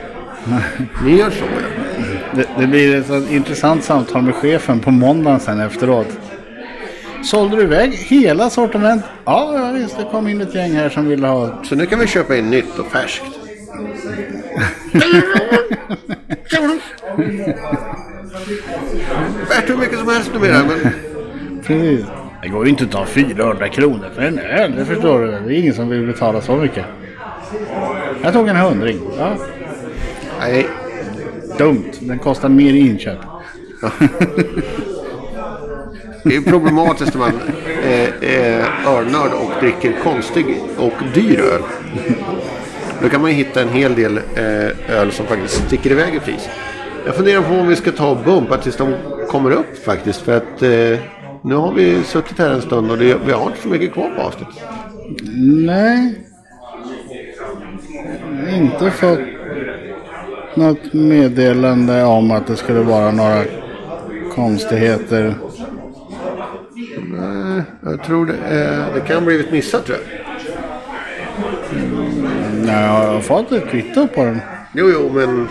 ni 1.04 1.16
gör 1.18 1.30
så. 1.30 1.44
Det, 2.34 2.46
det 2.58 2.66
blir 2.66 2.96
ett 2.96 3.06
sånt 3.06 3.30
intressant 3.30 3.84
samtal 3.84 4.22
med 4.22 4.34
chefen 4.34 4.80
på 4.80 4.90
måndagen 4.90 5.40
sen 5.40 5.60
efteråt. 5.60 6.18
Sålde 7.24 7.56
du 7.56 7.62
iväg 7.62 7.92
hela 7.92 8.50
sortiment? 8.50 9.02
Ja, 9.24 9.52
ja 9.54 9.72
visst. 9.72 9.98
Det 9.98 10.04
kom 10.10 10.28
in 10.28 10.40
ett 10.40 10.54
gäng 10.54 10.72
här 10.72 10.88
som 10.88 11.08
ville 11.08 11.26
ha... 11.26 11.64
Så 11.64 11.74
nu 11.74 11.86
kan 11.86 11.98
vi 11.98 12.06
köpa 12.06 12.36
in 12.36 12.50
nytt 12.50 12.78
och 12.78 12.86
färskt. 12.86 13.24
Värt 19.48 19.70
hur 19.70 19.76
mycket 19.76 19.98
som 19.98 20.08
helst 20.08 20.30
numera. 20.34 20.64
Men 20.64 20.92
Precis. 21.62 22.06
Det 22.42 22.48
går 22.48 22.64
ju 22.64 22.70
inte 22.70 22.84
att 22.84 22.90
ta 22.90 23.06
400 23.06 23.68
kronor 23.68 24.10
för 24.14 24.22
en 24.22 24.38
öl. 24.38 24.74
Det 24.76 24.84
förstår 24.84 25.20
du. 25.20 25.26
Det 25.26 25.54
är 25.54 25.58
ingen 25.58 25.74
som 25.74 25.88
vill 25.88 26.06
betala 26.06 26.40
så 26.40 26.56
mycket. 26.56 26.84
Jag 28.22 28.32
tog 28.32 28.48
en 28.48 28.56
hundring. 28.56 29.00
Ja, 29.18 29.36
nej, 30.40 30.66
dumt. 31.60 31.92
Den 32.00 32.18
kostar 32.18 32.48
mer 32.48 32.72
i 32.72 32.78
inköp. 32.78 33.18
det 36.24 36.36
är 36.36 36.40
problematiskt 36.40 37.14
när 37.14 37.20
man 37.20 37.32
eh, 37.82 38.08
är 38.20 38.64
ölnörd 38.86 39.32
och 39.32 39.50
dricker 39.60 39.94
konstig 40.02 40.46
och 40.78 40.92
dyr 41.14 41.40
öl. 41.40 41.62
Då 43.02 43.08
kan 43.08 43.22
man 43.22 43.30
hitta 43.30 43.62
en 43.62 43.68
hel 43.68 43.94
del 43.94 44.16
eh, 44.16 44.96
öl 44.98 45.12
som 45.12 45.26
faktiskt 45.26 45.66
sticker 45.66 45.90
iväg 45.90 46.14
i 46.14 46.20
pris. 46.20 46.48
Jag 47.06 47.14
funderar 47.14 47.42
på 47.42 47.54
om 47.54 47.68
vi 47.68 47.76
ska 47.76 47.92
ta 47.92 48.10
och 48.10 48.24
bumpa 48.24 48.56
tills 48.56 48.76
de 48.76 48.94
kommer 49.28 49.50
upp 49.50 49.84
faktiskt. 49.84 50.20
För 50.20 50.36
att 50.36 50.62
eh, 50.62 50.98
nu 51.42 51.54
har 51.54 51.72
vi 51.72 52.02
suttit 52.02 52.38
här 52.38 52.50
en 52.50 52.62
stund 52.62 52.90
och 52.90 52.98
det, 52.98 53.16
vi 53.26 53.32
har 53.32 53.46
inte 53.46 53.62
så 53.62 53.68
mycket 53.68 53.92
kvar 53.92 54.10
på 54.10 54.22
avsnittet. 54.22 54.64
Nej. 55.66 56.26
Inte 58.50 58.90
fått 58.90 59.39
något 60.56 60.92
meddelande 60.92 62.04
om 62.04 62.30
att 62.30 62.46
det 62.46 62.56
skulle 62.56 62.80
vara 62.80 63.10
några 63.10 63.44
konstigheter. 64.34 65.34
Nej, 66.96 67.62
jag 67.82 68.02
tror 68.04 68.26
det, 68.26 68.36
är, 68.48 68.94
det 68.94 69.00
kan 69.00 69.16
ha 69.16 69.24
blivit 69.24 69.52
missat 69.52 69.86
tror 69.86 69.98
jag. 69.98 70.20
Nej, 72.64 72.84
jag 72.84 73.12
har 73.12 73.20
fått 73.20 73.52
ett 73.52 73.68
kvitto 73.68 74.06
på 74.06 74.24
den. 74.24 74.40
Jo, 74.74 74.90
jo, 74.92 75.10
men 75.14 75.48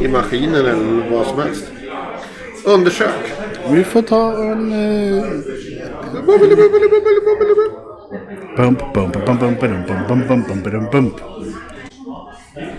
i 0.00 0.08
maskinen 0.08 0.54
eller 0.54 1.10
vad 1.10 1.26
som 1.26 1.38
helst. 1.38 1.72
Undersök. 2.66 3.32
Vi 3.70 3.84
får 3.84 4.02
ta 4.02 4.32
en... 4.32 4.72
Eh, 4.72 5.24
bump, 8.56 8.94
bump, 8.94 9.12
bump, 9.26 9.40
bump, 9.40 9.60
bump, 9.60 9.60
bump, 9.60 9.88
bump, 10.08 10.48
bump, 10.48 10.64
bump, 10.64 10.92
bump. 10.92 11.14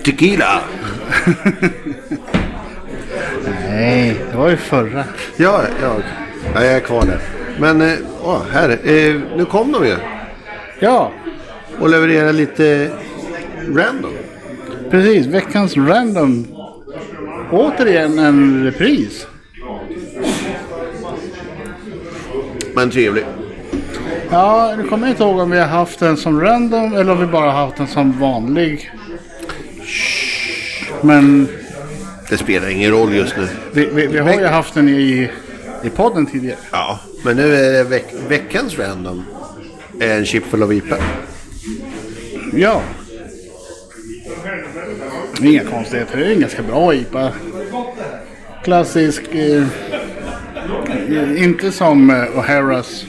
Tequila. 0.05 0.61
Nej, 3.69 4.15
det 4.31 4.37
var 4.37 4.49
ju 4.49 4.57
förra. 4.57 5.03
Ja, 5.37 5.61
ja, 5.81 5.93
ja, 6.53 6.63
jag 6.63 6.73
är 6.73 6.79
kvar 6.79 7.05
där. 7.05 7.19
Men, 7.59 7.81
eh, 7.81 7.97
åh, 8.23 8.41
här. 8.51 8.69
Eh, 8.69 9.15
nu 9.37 9.45
kom 9.45 9.71
de 9.71 9.85
ju 9.85 9.95
Ja, 10.79 11.11
och 11.79 11.89
levererar 11.89 12.33
lite 12.33 12.89
random. 13.75 14.11
precis. 14.91 15.25
Veckans 15.25 15.77
random. 15.77 16.47
Återigen 17.51 18.19
en 18.19 18.63
repris. 18.63 19.27
Men 22.75 22.89
trevlig. 22.91 23.25
Ja, 24.31 24.73
nu 24.77 24.83
kommer 24.87 25.07
jag 25.07 25.13
inte 25.13 25.23
ihåg 25.23 25.39
om 25.39 25.51
vi 25.51 25.59
har 25.59 25.67
haft 25.67 25.99
den 25.99 26.17
som 26.17 26.41
random 26.41 26.93
eller 26.95 27.11
om 27.11 27.19
vi 27.19 27.25
bara 27.27 27.51
har 27.51 27.65
haft 27.65 27.77
den 27.77 27.87
som 27.87 28.19
vanlig. 28.19 28.91
Men 31.05 31.47
Det 32.29 32.37
spelar 32.37 32.69
ingen 32.69 32.91
roll 32.91 33.15
just 33.15 33.37
nu. 33.37 33.47
vi, 33.73 33.85
vi, 33.93 34.07
vi 34.07 34.17
har 34.19 34.33
ju 34.33 34.45
haft 34.45 34.73
den 34.73 34.89
i, 34.89 35.29
i 35.83 35.89
podden 35.89 36.25
tidigare. 36.25 36.57
Ja, 36.71 36.99
men 37.25 37.35
nu 37.37 37.55
är 37.55 37.71
det 37.73 37.83
veck 37.83 38.05
veckans 38.27 38.79
random. 38.79 39.23
En 39.99 40.25
chip 40.25 40.45
full 40.45 40.63
av 40.63 40.73
IPA. 40.73 40.97
Ja. 42.53 42.81
Inga 45.41 45.63
konstigheter. 45.63 46.17
Det 46.17 46.25
är 46.25 46.31
en 46.31 46.39
ganska 46.39 46.61
bra 46.61 46.93
IPA. 46.93 47.31
Klassisk. 48.63 49.23
Eh, 49.31 49.63
inte 51.43 51.71
som 51.71 52.09
eh, 52.09 52.15
O'Haras. 52.15 53.05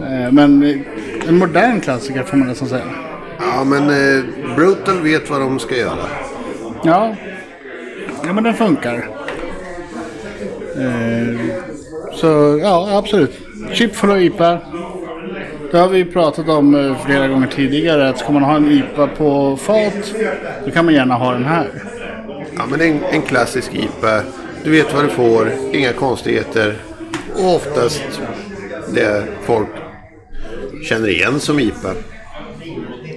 Eh, 0.00 0.32
men 0.32 0.62
eh, 0.62 1.28
en 1.28 1.38
modern 1.38 1.80
klassiker 1.80 2.22
får 2.22 2.36
man 2.36 2.48
nästan 2.48 2.68
säga. 2.68 2.84
Ja, 3.38 3.64
men 3.64 3.82
eh, 3.90 4.24
Brutal 4.56 5.00
vet 5.02 5.30
vad 5.30 5.40
de 5.40 5.58
ska 5.58 5.76
göra. 5.76 6.06
Ja. 6.84 7.14
Ja 8.24 8.32
men 8.32 8.44
den 8.44 8.54
funkar. 8.54 9.08
Eh, 10.76 11.40
så 12.12 12.58
ja 12.62 12.98
absolut. 12.98 13.38
Chip 13.72 14.04
av 14.04 14.22
IPA. 14.22 14.58
Det 15.70 15.78
har 15.78 15.88
vi 15.88 16.04
pratat 16.04 16.48
om 16.48 16.74
eh, 16.74 17.04
flera 17.04 17.28
gånger 17.28 17.46
tidigare. 17.46 18.08
Att 18.08 18.18
ska 18.18 18.32
man 18.32 18.42
ha 18.42 18.56
en 18.56 18.70
IPA 18.72 19.06
på 19.06 19.56
fat. 19.56 20.14
Då 20.64 20.70
kan 20.70 20.84
man 20.84 20.94
gärna 20.94 21.14
ha 21.14 21.32
den 21.32 21.44
här. 21.44 21.68
Ja, 22.56 22.62
men 22.70 22.80
en, 22.80 23.00
en 23.10 23.22
klassisk 23.22 23.74
IPA. 23.74 24.22
Du 24.64 24.70
vet 24.70 24.94
vad 24.94 25.04
du 25.04 25.08
får, 25.08 25.52
inga 25.72 25.92
konstigheter. 25.92 26.74
Och 27.34 27.54
oftast 27.54 28.02
det 28.94 29.24
folk 29.42 29.68
känner 30.88 31.08
igen 31.08 31.40
som 31.40 31.60
IPA. 31.60 31.92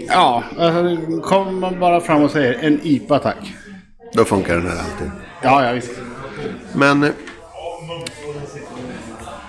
Ja, 0.08 0.44
alltså, 0.60 0.98
kommer 1.22 1.52
man 1.52 1.80
bara 1.80 2.02
fram 2.02 2.24
och 2.24 2.32
säger 2.32 2.54
en 2.62 2.80
IPA 2.84 3.20
tack. 3.20 3.54
Då 4.14 4.26
funkar 4.26 4.56
den 4.56 4.68
här 4.68 4.78
alltid. 4.78 5.12
Ja, 5.42 5.66
ja 5.66 5.72
visst. 5.74 5.92
Men 6.74 7.04
eh, 7.04 7.10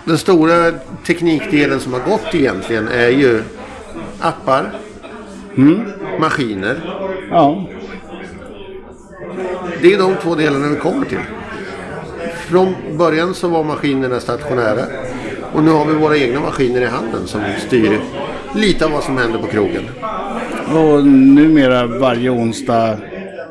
den 0.05 0.19
stora 0.19 0.73
teknikdelen 1.07 1.81
som 1.81 1.93
har 1.93 2.01
gått 2.01 2.35
egentligen 2.35 2.89
är 2.89 3.09
ju 3.09 3.43
appar, 4.21 4.71
maskiner. 6.21 6.81
Ja, 7.31 7.67
Det 9.83 9.93
är 9.93 9.99
de 9.99 10.15
två 10.23 10.35
delarna 10.35 10.69
vi 10.69 10.77
kommer 10.77 11.07
till. 11.07 11.19
Från 12.37 12.75
början 12.99 13.35
så 13.35 13.49
var 13.49 13.65
maskinerna 13.65 14.21
stationära. 14.21 14.85
Och 15.53 15.63
nu 15.63 15.71
har 15.71 15.85
vi 15.85 15.95
våra 15.95 16.17
egna 16.17 16.41
maskiner 16.41 16.81
i 16.81 16.87
handen 16.87 17.27
som 17.27 17.43
styr 17.67 18.01
lite 18.55 18.85
av 18.85 18.91
vad 18.91 19.05
som 19.05 19.17
händer 19.19 19.39
på 19.39 19.47
krogen. 19.47 19.89
Och 20.73 21.07
numera 21.07 21.87
varje 21.87 22.31
onsdag 22.31 22.97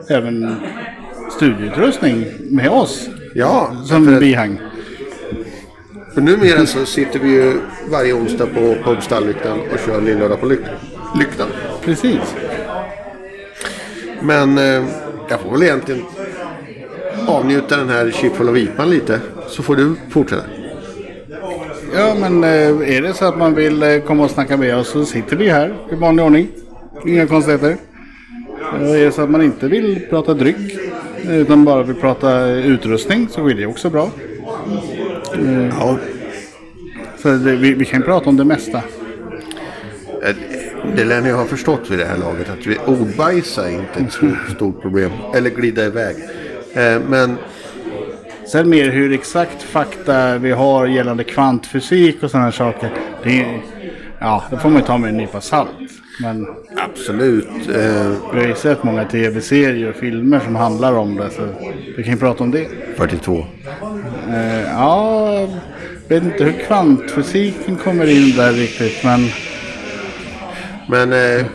även 0.09 0.55
studieutrustning 1.31 2.25
med 2.49 2.69
oss 2.69 3.09
Ja, 3.35 3.71
som 3.85 4.05
för, 4.07 4.19
bihang. 4.19 4.59
för 6.13 6.21
numera 6.21 6.65
så 6.65 6.85
sitter 6.85 7.19
vi 7.19 7.29
ju 7.31 7.53
varje 7.91 8.13
onsdag 8.13 8.45
på 8.45 8.59
pub 8.83 8.97
och 9.73 9.79
kör 9.85 10.01
Lillördag 10.01 10.39
på 10.39 10.45
lyk- 10.45 10.69
Lyktan. 11.19 11.47
Precis. 11.85 12.35
Men 14.21 14.57
eh, 14.57 14.83
jag 15.29 15.39
får 15.39 15.51
väl 15.51 15.63
egentligen 15.63 16.01
avnjuta 17.27 17.77
den 17.77 17.89
här 17.89 18.11
chipfull 18.11 18.49
av 18.49 18.57
IPan 18.57 18.89
lite. 18.89 19.19
Så 19.47 19.63
får 19.63 19.75
du 19.75 19.95
fortsätta. 20.09 20.43
Ja, 21.95 22.15
men 22.19 22.43
eh, 22.43 22.95
är 22.97 23.01
det 23.01 23.13
så 23.13 23.25
att 23.25 23.37
man 23.37 23.55
vill 23.55 23.83
eh, 23.83 23.99
komma 23.99 24.23
och 24.23 24.31
snacka 24.31 24.57
med 24.57 24.75
oss 24.77 24.89
så 24.89 25.05
sitter 25.05 25.35
vi 25.35 25.49
här 25.49 25.73
i 25.91 25.95
vanlig 25.95 26.25
ordning. 26.25 26.47
Inga 27.05 27.27
konstigheter. 27.27 27.77
Och 28.73 28.95
Är 28.95 29.05
det 29.05 29.11
så 29.11 29.21
att 29.21 29.29
man 29.29 29.41
inte 29.41 29.67
vill 29.67 30.05
prata 30.09 30.33
dryck 30.33 30.77
utan 31.29 31.65
bara 31.65 31.83
vill 31.83 31.95
prata 31.95 32.49
eh, 32.49 32.65
utrustning 32.67 33.27
så 33.29 33.47
är 33.49 33.53
det 33.53 33.65
också 33.65 33.89
bra. 33.89 34.09
Ja, 35.79 35.97
Så 37.17 37.29
det, 37.29 37.55
vi, 37.55 37.73
vi 37.73 37.85
kan 37.85 38.01
prata 38.01 38.29
om 38.29 38.37
det 38.37 38.45
mesta. 38.45 38.77
eh, 40.23 40.35
det 40.95 41.03
lär 41.05 41.21
ni 41.21 41.31
ha 41.31 41.45
förstått 41.45 41.91
vid 41.91 41.99
det 41.99 42.05
här 42.05 42.17
laget. 42.17 42.49
Att 42.49 42.65
vi 42.67 42.77
ordbajsa 42.85 43.69
är 43.69 43.73
inte 43.73 43.99
ett 43.99 44.11
så 44.13 44.31
stort 44.55 44.81
problem. 44.81 45.11
Eller 45.35 45.49
glida 45.49 45.85
iväg. 45.85 46.15
Eh, 46.73 47.01
Men 47.09 47.37
Sen 48.47 48.69
mer 48.69 48.91
hur 48.91 49.13
exakt 49.13 49.63
fakta 49.63 50.37
vi 50.37 50.51
har 50.51 50.87
gällande 50.87 51.23
kvantfysik 51.23 52.23
och 52.23 52.31
sådana 52.31 52.51
saker. 52.51 52.89
Det, 53.23 53.45
ja, 54.19 54.43
det 54.51 54.57
får 54.57 54.69
man 54.69 54.79
ju 54.81 54.85
ta 54.87 54.97
med 54.97 55.09
en 55.09 55.17
nypa 55.17 55.41
salt. 55.41 55.69
Men 56.21 56.47
absolut. 56.77 57.47
eh, 57.75 58.11
vi 58.33 58.39
har 58.39 58.47
ju 58.47 58.55
sett 58.55 58.83
många 58.83 59.05
tv-serier 59.05 59.89
och 59.89 59.95
filmer 59.95 60.39
som 60.39 60.55
handlar 60.55 60.93
om 60.93 61.15
det. 61.15 61.29
Så 61.29 61.47
vi 61.97 62.03
kan 62.03 62.13
ju 62.13 62.19
prata 62.19 62.43
om 62.43 62.51
det. 62.51 62.67
42. 62.95 63.45
Eh, 64.29 64.61
ja, 64.61 65.33
jag 65.39 65.49
vet 66.07 66.23
inte 66.23 66.43
hur 66.43 66.65
kvantfysiken 66.65 67.75
kommer 67.75 68.09
in 68.09 68.35
där 68.37 68.53
riktigt. 68.53 69.03
Men 69.03 69.27
Men 70.89 71.13
eh, 71.13 71.45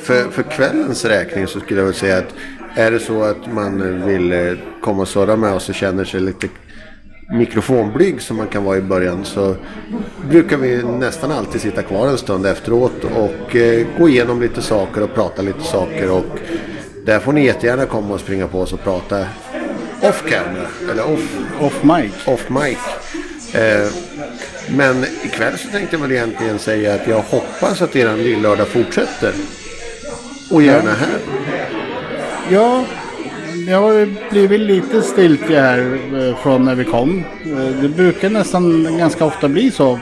för, 0.00 0.30
för 0.30 0.42
kvällens 0.42 1.04
räkning 1.04 1.46
så 1.46 1.60
skulle 1.60 1.80
jag 1.80 1.86
väl 1.86 1.94
säga 1.94 2.18
att 2.18 2.34
är 2.74 2.90
det 2.90 3.00
så 3.00 3.22
att 3.22 3.52
man 3.52 4.04
vill 4.06 4.56
komma 4.82 5.02
och 5.02 5.08
surra 5.08 5.36
med 5.36 5.52
oss 5.52 5.68
och 5.68 5.74
känner 5.74 6.04
sig 6.04 6.20
lite 6.20 6.48
mikrofonblyg 7.32 8.22
som 8.22 8.36
man 8.36 8.46
kan 8.46 8.64
vara 8.64 8.76
i 8.76 8.80
början 8.80 9.24
så 9.24 9.56
brukar 10.28 10.56
vi 10.56 10.82
nästan 10.82 11.32
alltid 11.32 11.60
sitta 11.60 11.82
kvar 11.82 12.08
en 12.08 12.18
stund 12.18 12.46
efteråt 12.46 13.04
och 13.04 13.56
eh, 13.56 13.86
gå 13.98 14.08
igenom 14.08 14.40
lite 14.40 14.62
saker 14.62 15.02
och 15.02 15.14
prata 15.14 15.42
lite 15.42 15.62
saker 15.62 16.10
och 16.10 16.24
där 17.04 17.18
får 17.18 17.32
ni 17.32 17.44
jättegärna 17.44 17.86
komma 17.86 18.14
och 18.14 18.20
springa 18.20 18.46
på 18.48 18.60
oss 18.60 18.72
och 18.72 18.84
prata 18.84 19.26
off 20.02 20.24
camera. 20.28 20.66
Eller 20.90 21.12
off, 21.12 21.36
Off 21.60 21.82
mic. 21.82 22.12
off 22.26 22.48
mic. 22.48 22.78
Eh, 23.54 23.88
men 24.76 25.04
ikväll 25.24 25.58
så 25.58 25.68
tänkte 25.68 25.96
jag 25.96 26.00
väl 26.02 26.12
egentligen 26.12 26.58
säga 26.58 26.94
att 26.94 27.06
jag 27.08 27.22
hoppas 27.22 27.82
att 27.82 27.96
eran 27.96 28.22
lillördag 28.22 28.68
fortsätter. 28.68 29.32
Och 30.50 30.62
gärna 30.62 30.90
här. 30.90 31.18
Ja, 32.50 32.84
det 33.66 33.72
har 33.72 33.92
ju 33.92 34.14
blivit 34.30 34.60
lite 34.60 35.02
stiltje 35.02 35.60
här 35.60 35.98
eh, 36.28 36.36
från 36.42 36.64
när 36.64 36.74
vi 36.74 36.84
kom. 36.84 37.24
Eh, 37.46 37.82
Det 37.82 37.88
brukar 37.88 38.30
nästan 38.30 38.96
ganska 38.98 39.24
ofta 39.24 39.48
bli 39.48 39.70
så. 39.70 39.98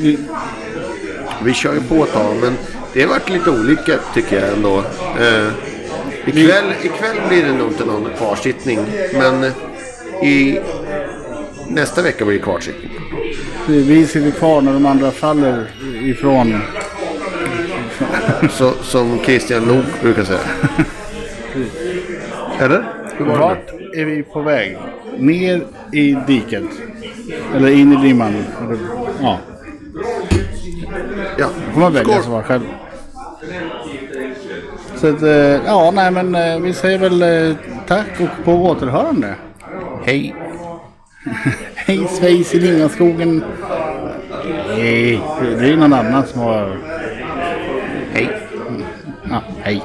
Vi- 0.00 0.18
Vi 1.44 1.54
kör 1.54 1.74
ju 1.74 1.80
på 1.80 2.04
ett 2.04 2.12
tag 2.12 2.36
men 2.42 2.56
det 2.92 3.00
har 3.02 3.08
varit 3.08 3.30
lite 3.30 3.50
olika 3.50 3.92
tycker 4.14 4.40
jag 4.40 4.52
ändå. 4.56 4.78
Eh, 5.20 5.46
ikväll, 6.26 6.64
ikväll 6.82 7.16
blir 7.28 7.44
det 7.44 7.52
nog 7.52 7.68
inte 7.68 7.84
någon 7.84 8.08
kvarsittning. 8.18 8.78
Men 9.12 9.44
i 10.28 10.60
nästa 11.68 12.02
vecka 12.02 12.24
blir 12.24 12.36
det 12.36 12.42
kvarsittning. 12.44 12.90
Vi 13.68 14.06
sitter 14.06 14.30
kvar 14.30 14.60
när 14.62 14.72
de 14.72 14.86
andra 14.86 15.10
faller 15.10 15.66
ifrån. 16.04 16.60
Så, 18.50 18.72
som 18.82 19.18
Christian 19.24 19.64
Lok 19.64 20.02
brukar 20.02 20.24
säga. 20.24 20.40
Eller? 22.60 22.84
Vart 23.18 23.70
är 23.96 24.04
vi 24.04 24.22
på 24.22 24.40
väg? 24.40 24.76
Ner 25.18 25.62
i 25.92 26.16
diket? 26.26 26.64
Eller 27.54 27.68
in 27.70 27.92
i 27.92 27.96
dimman? 28.08 28.34
Eller- 28.64 28.78
Ja, 29.22 29.38
Ja. 31.38 31.46
det 31.66 31.72
får 31.72 31.80
man 31.80 31.92
välja 31.92 32.22
svar 32.22 32.42
själv. 32.42 32.62
Så 34.96 35.06
att, 35.08 35.22
eh, 35.22 35.30
ja, 35.66 35.90
nej 35.94 36.10
men 36.10 36.34
eh, 36.34 36.58
vi 36.60 36.72
säger 36.74 36.98
väl 36.98 37.22
eh, 37.22 37.56
tack 37.86 38.20
och 38.20 38.44
på 38.44 38.52
återhörande. 38.52 39.34
Hej. 40.04 40.34
Hej 41.74 42.06
svejs 42.08 42.54
i 42.54 42.60
Lingaskogen. 42.60 43.44
Nej, 44.68 45.20
det 45.58 45.68
är 45.70 45.76
någon 45.76 45.92
annan 45.92 46.26
som 46.26 46.40
har... 46.40 46.76
Hej. 48.12 48.28
Ja, 49.30 49.42
hej. 49.62 49.82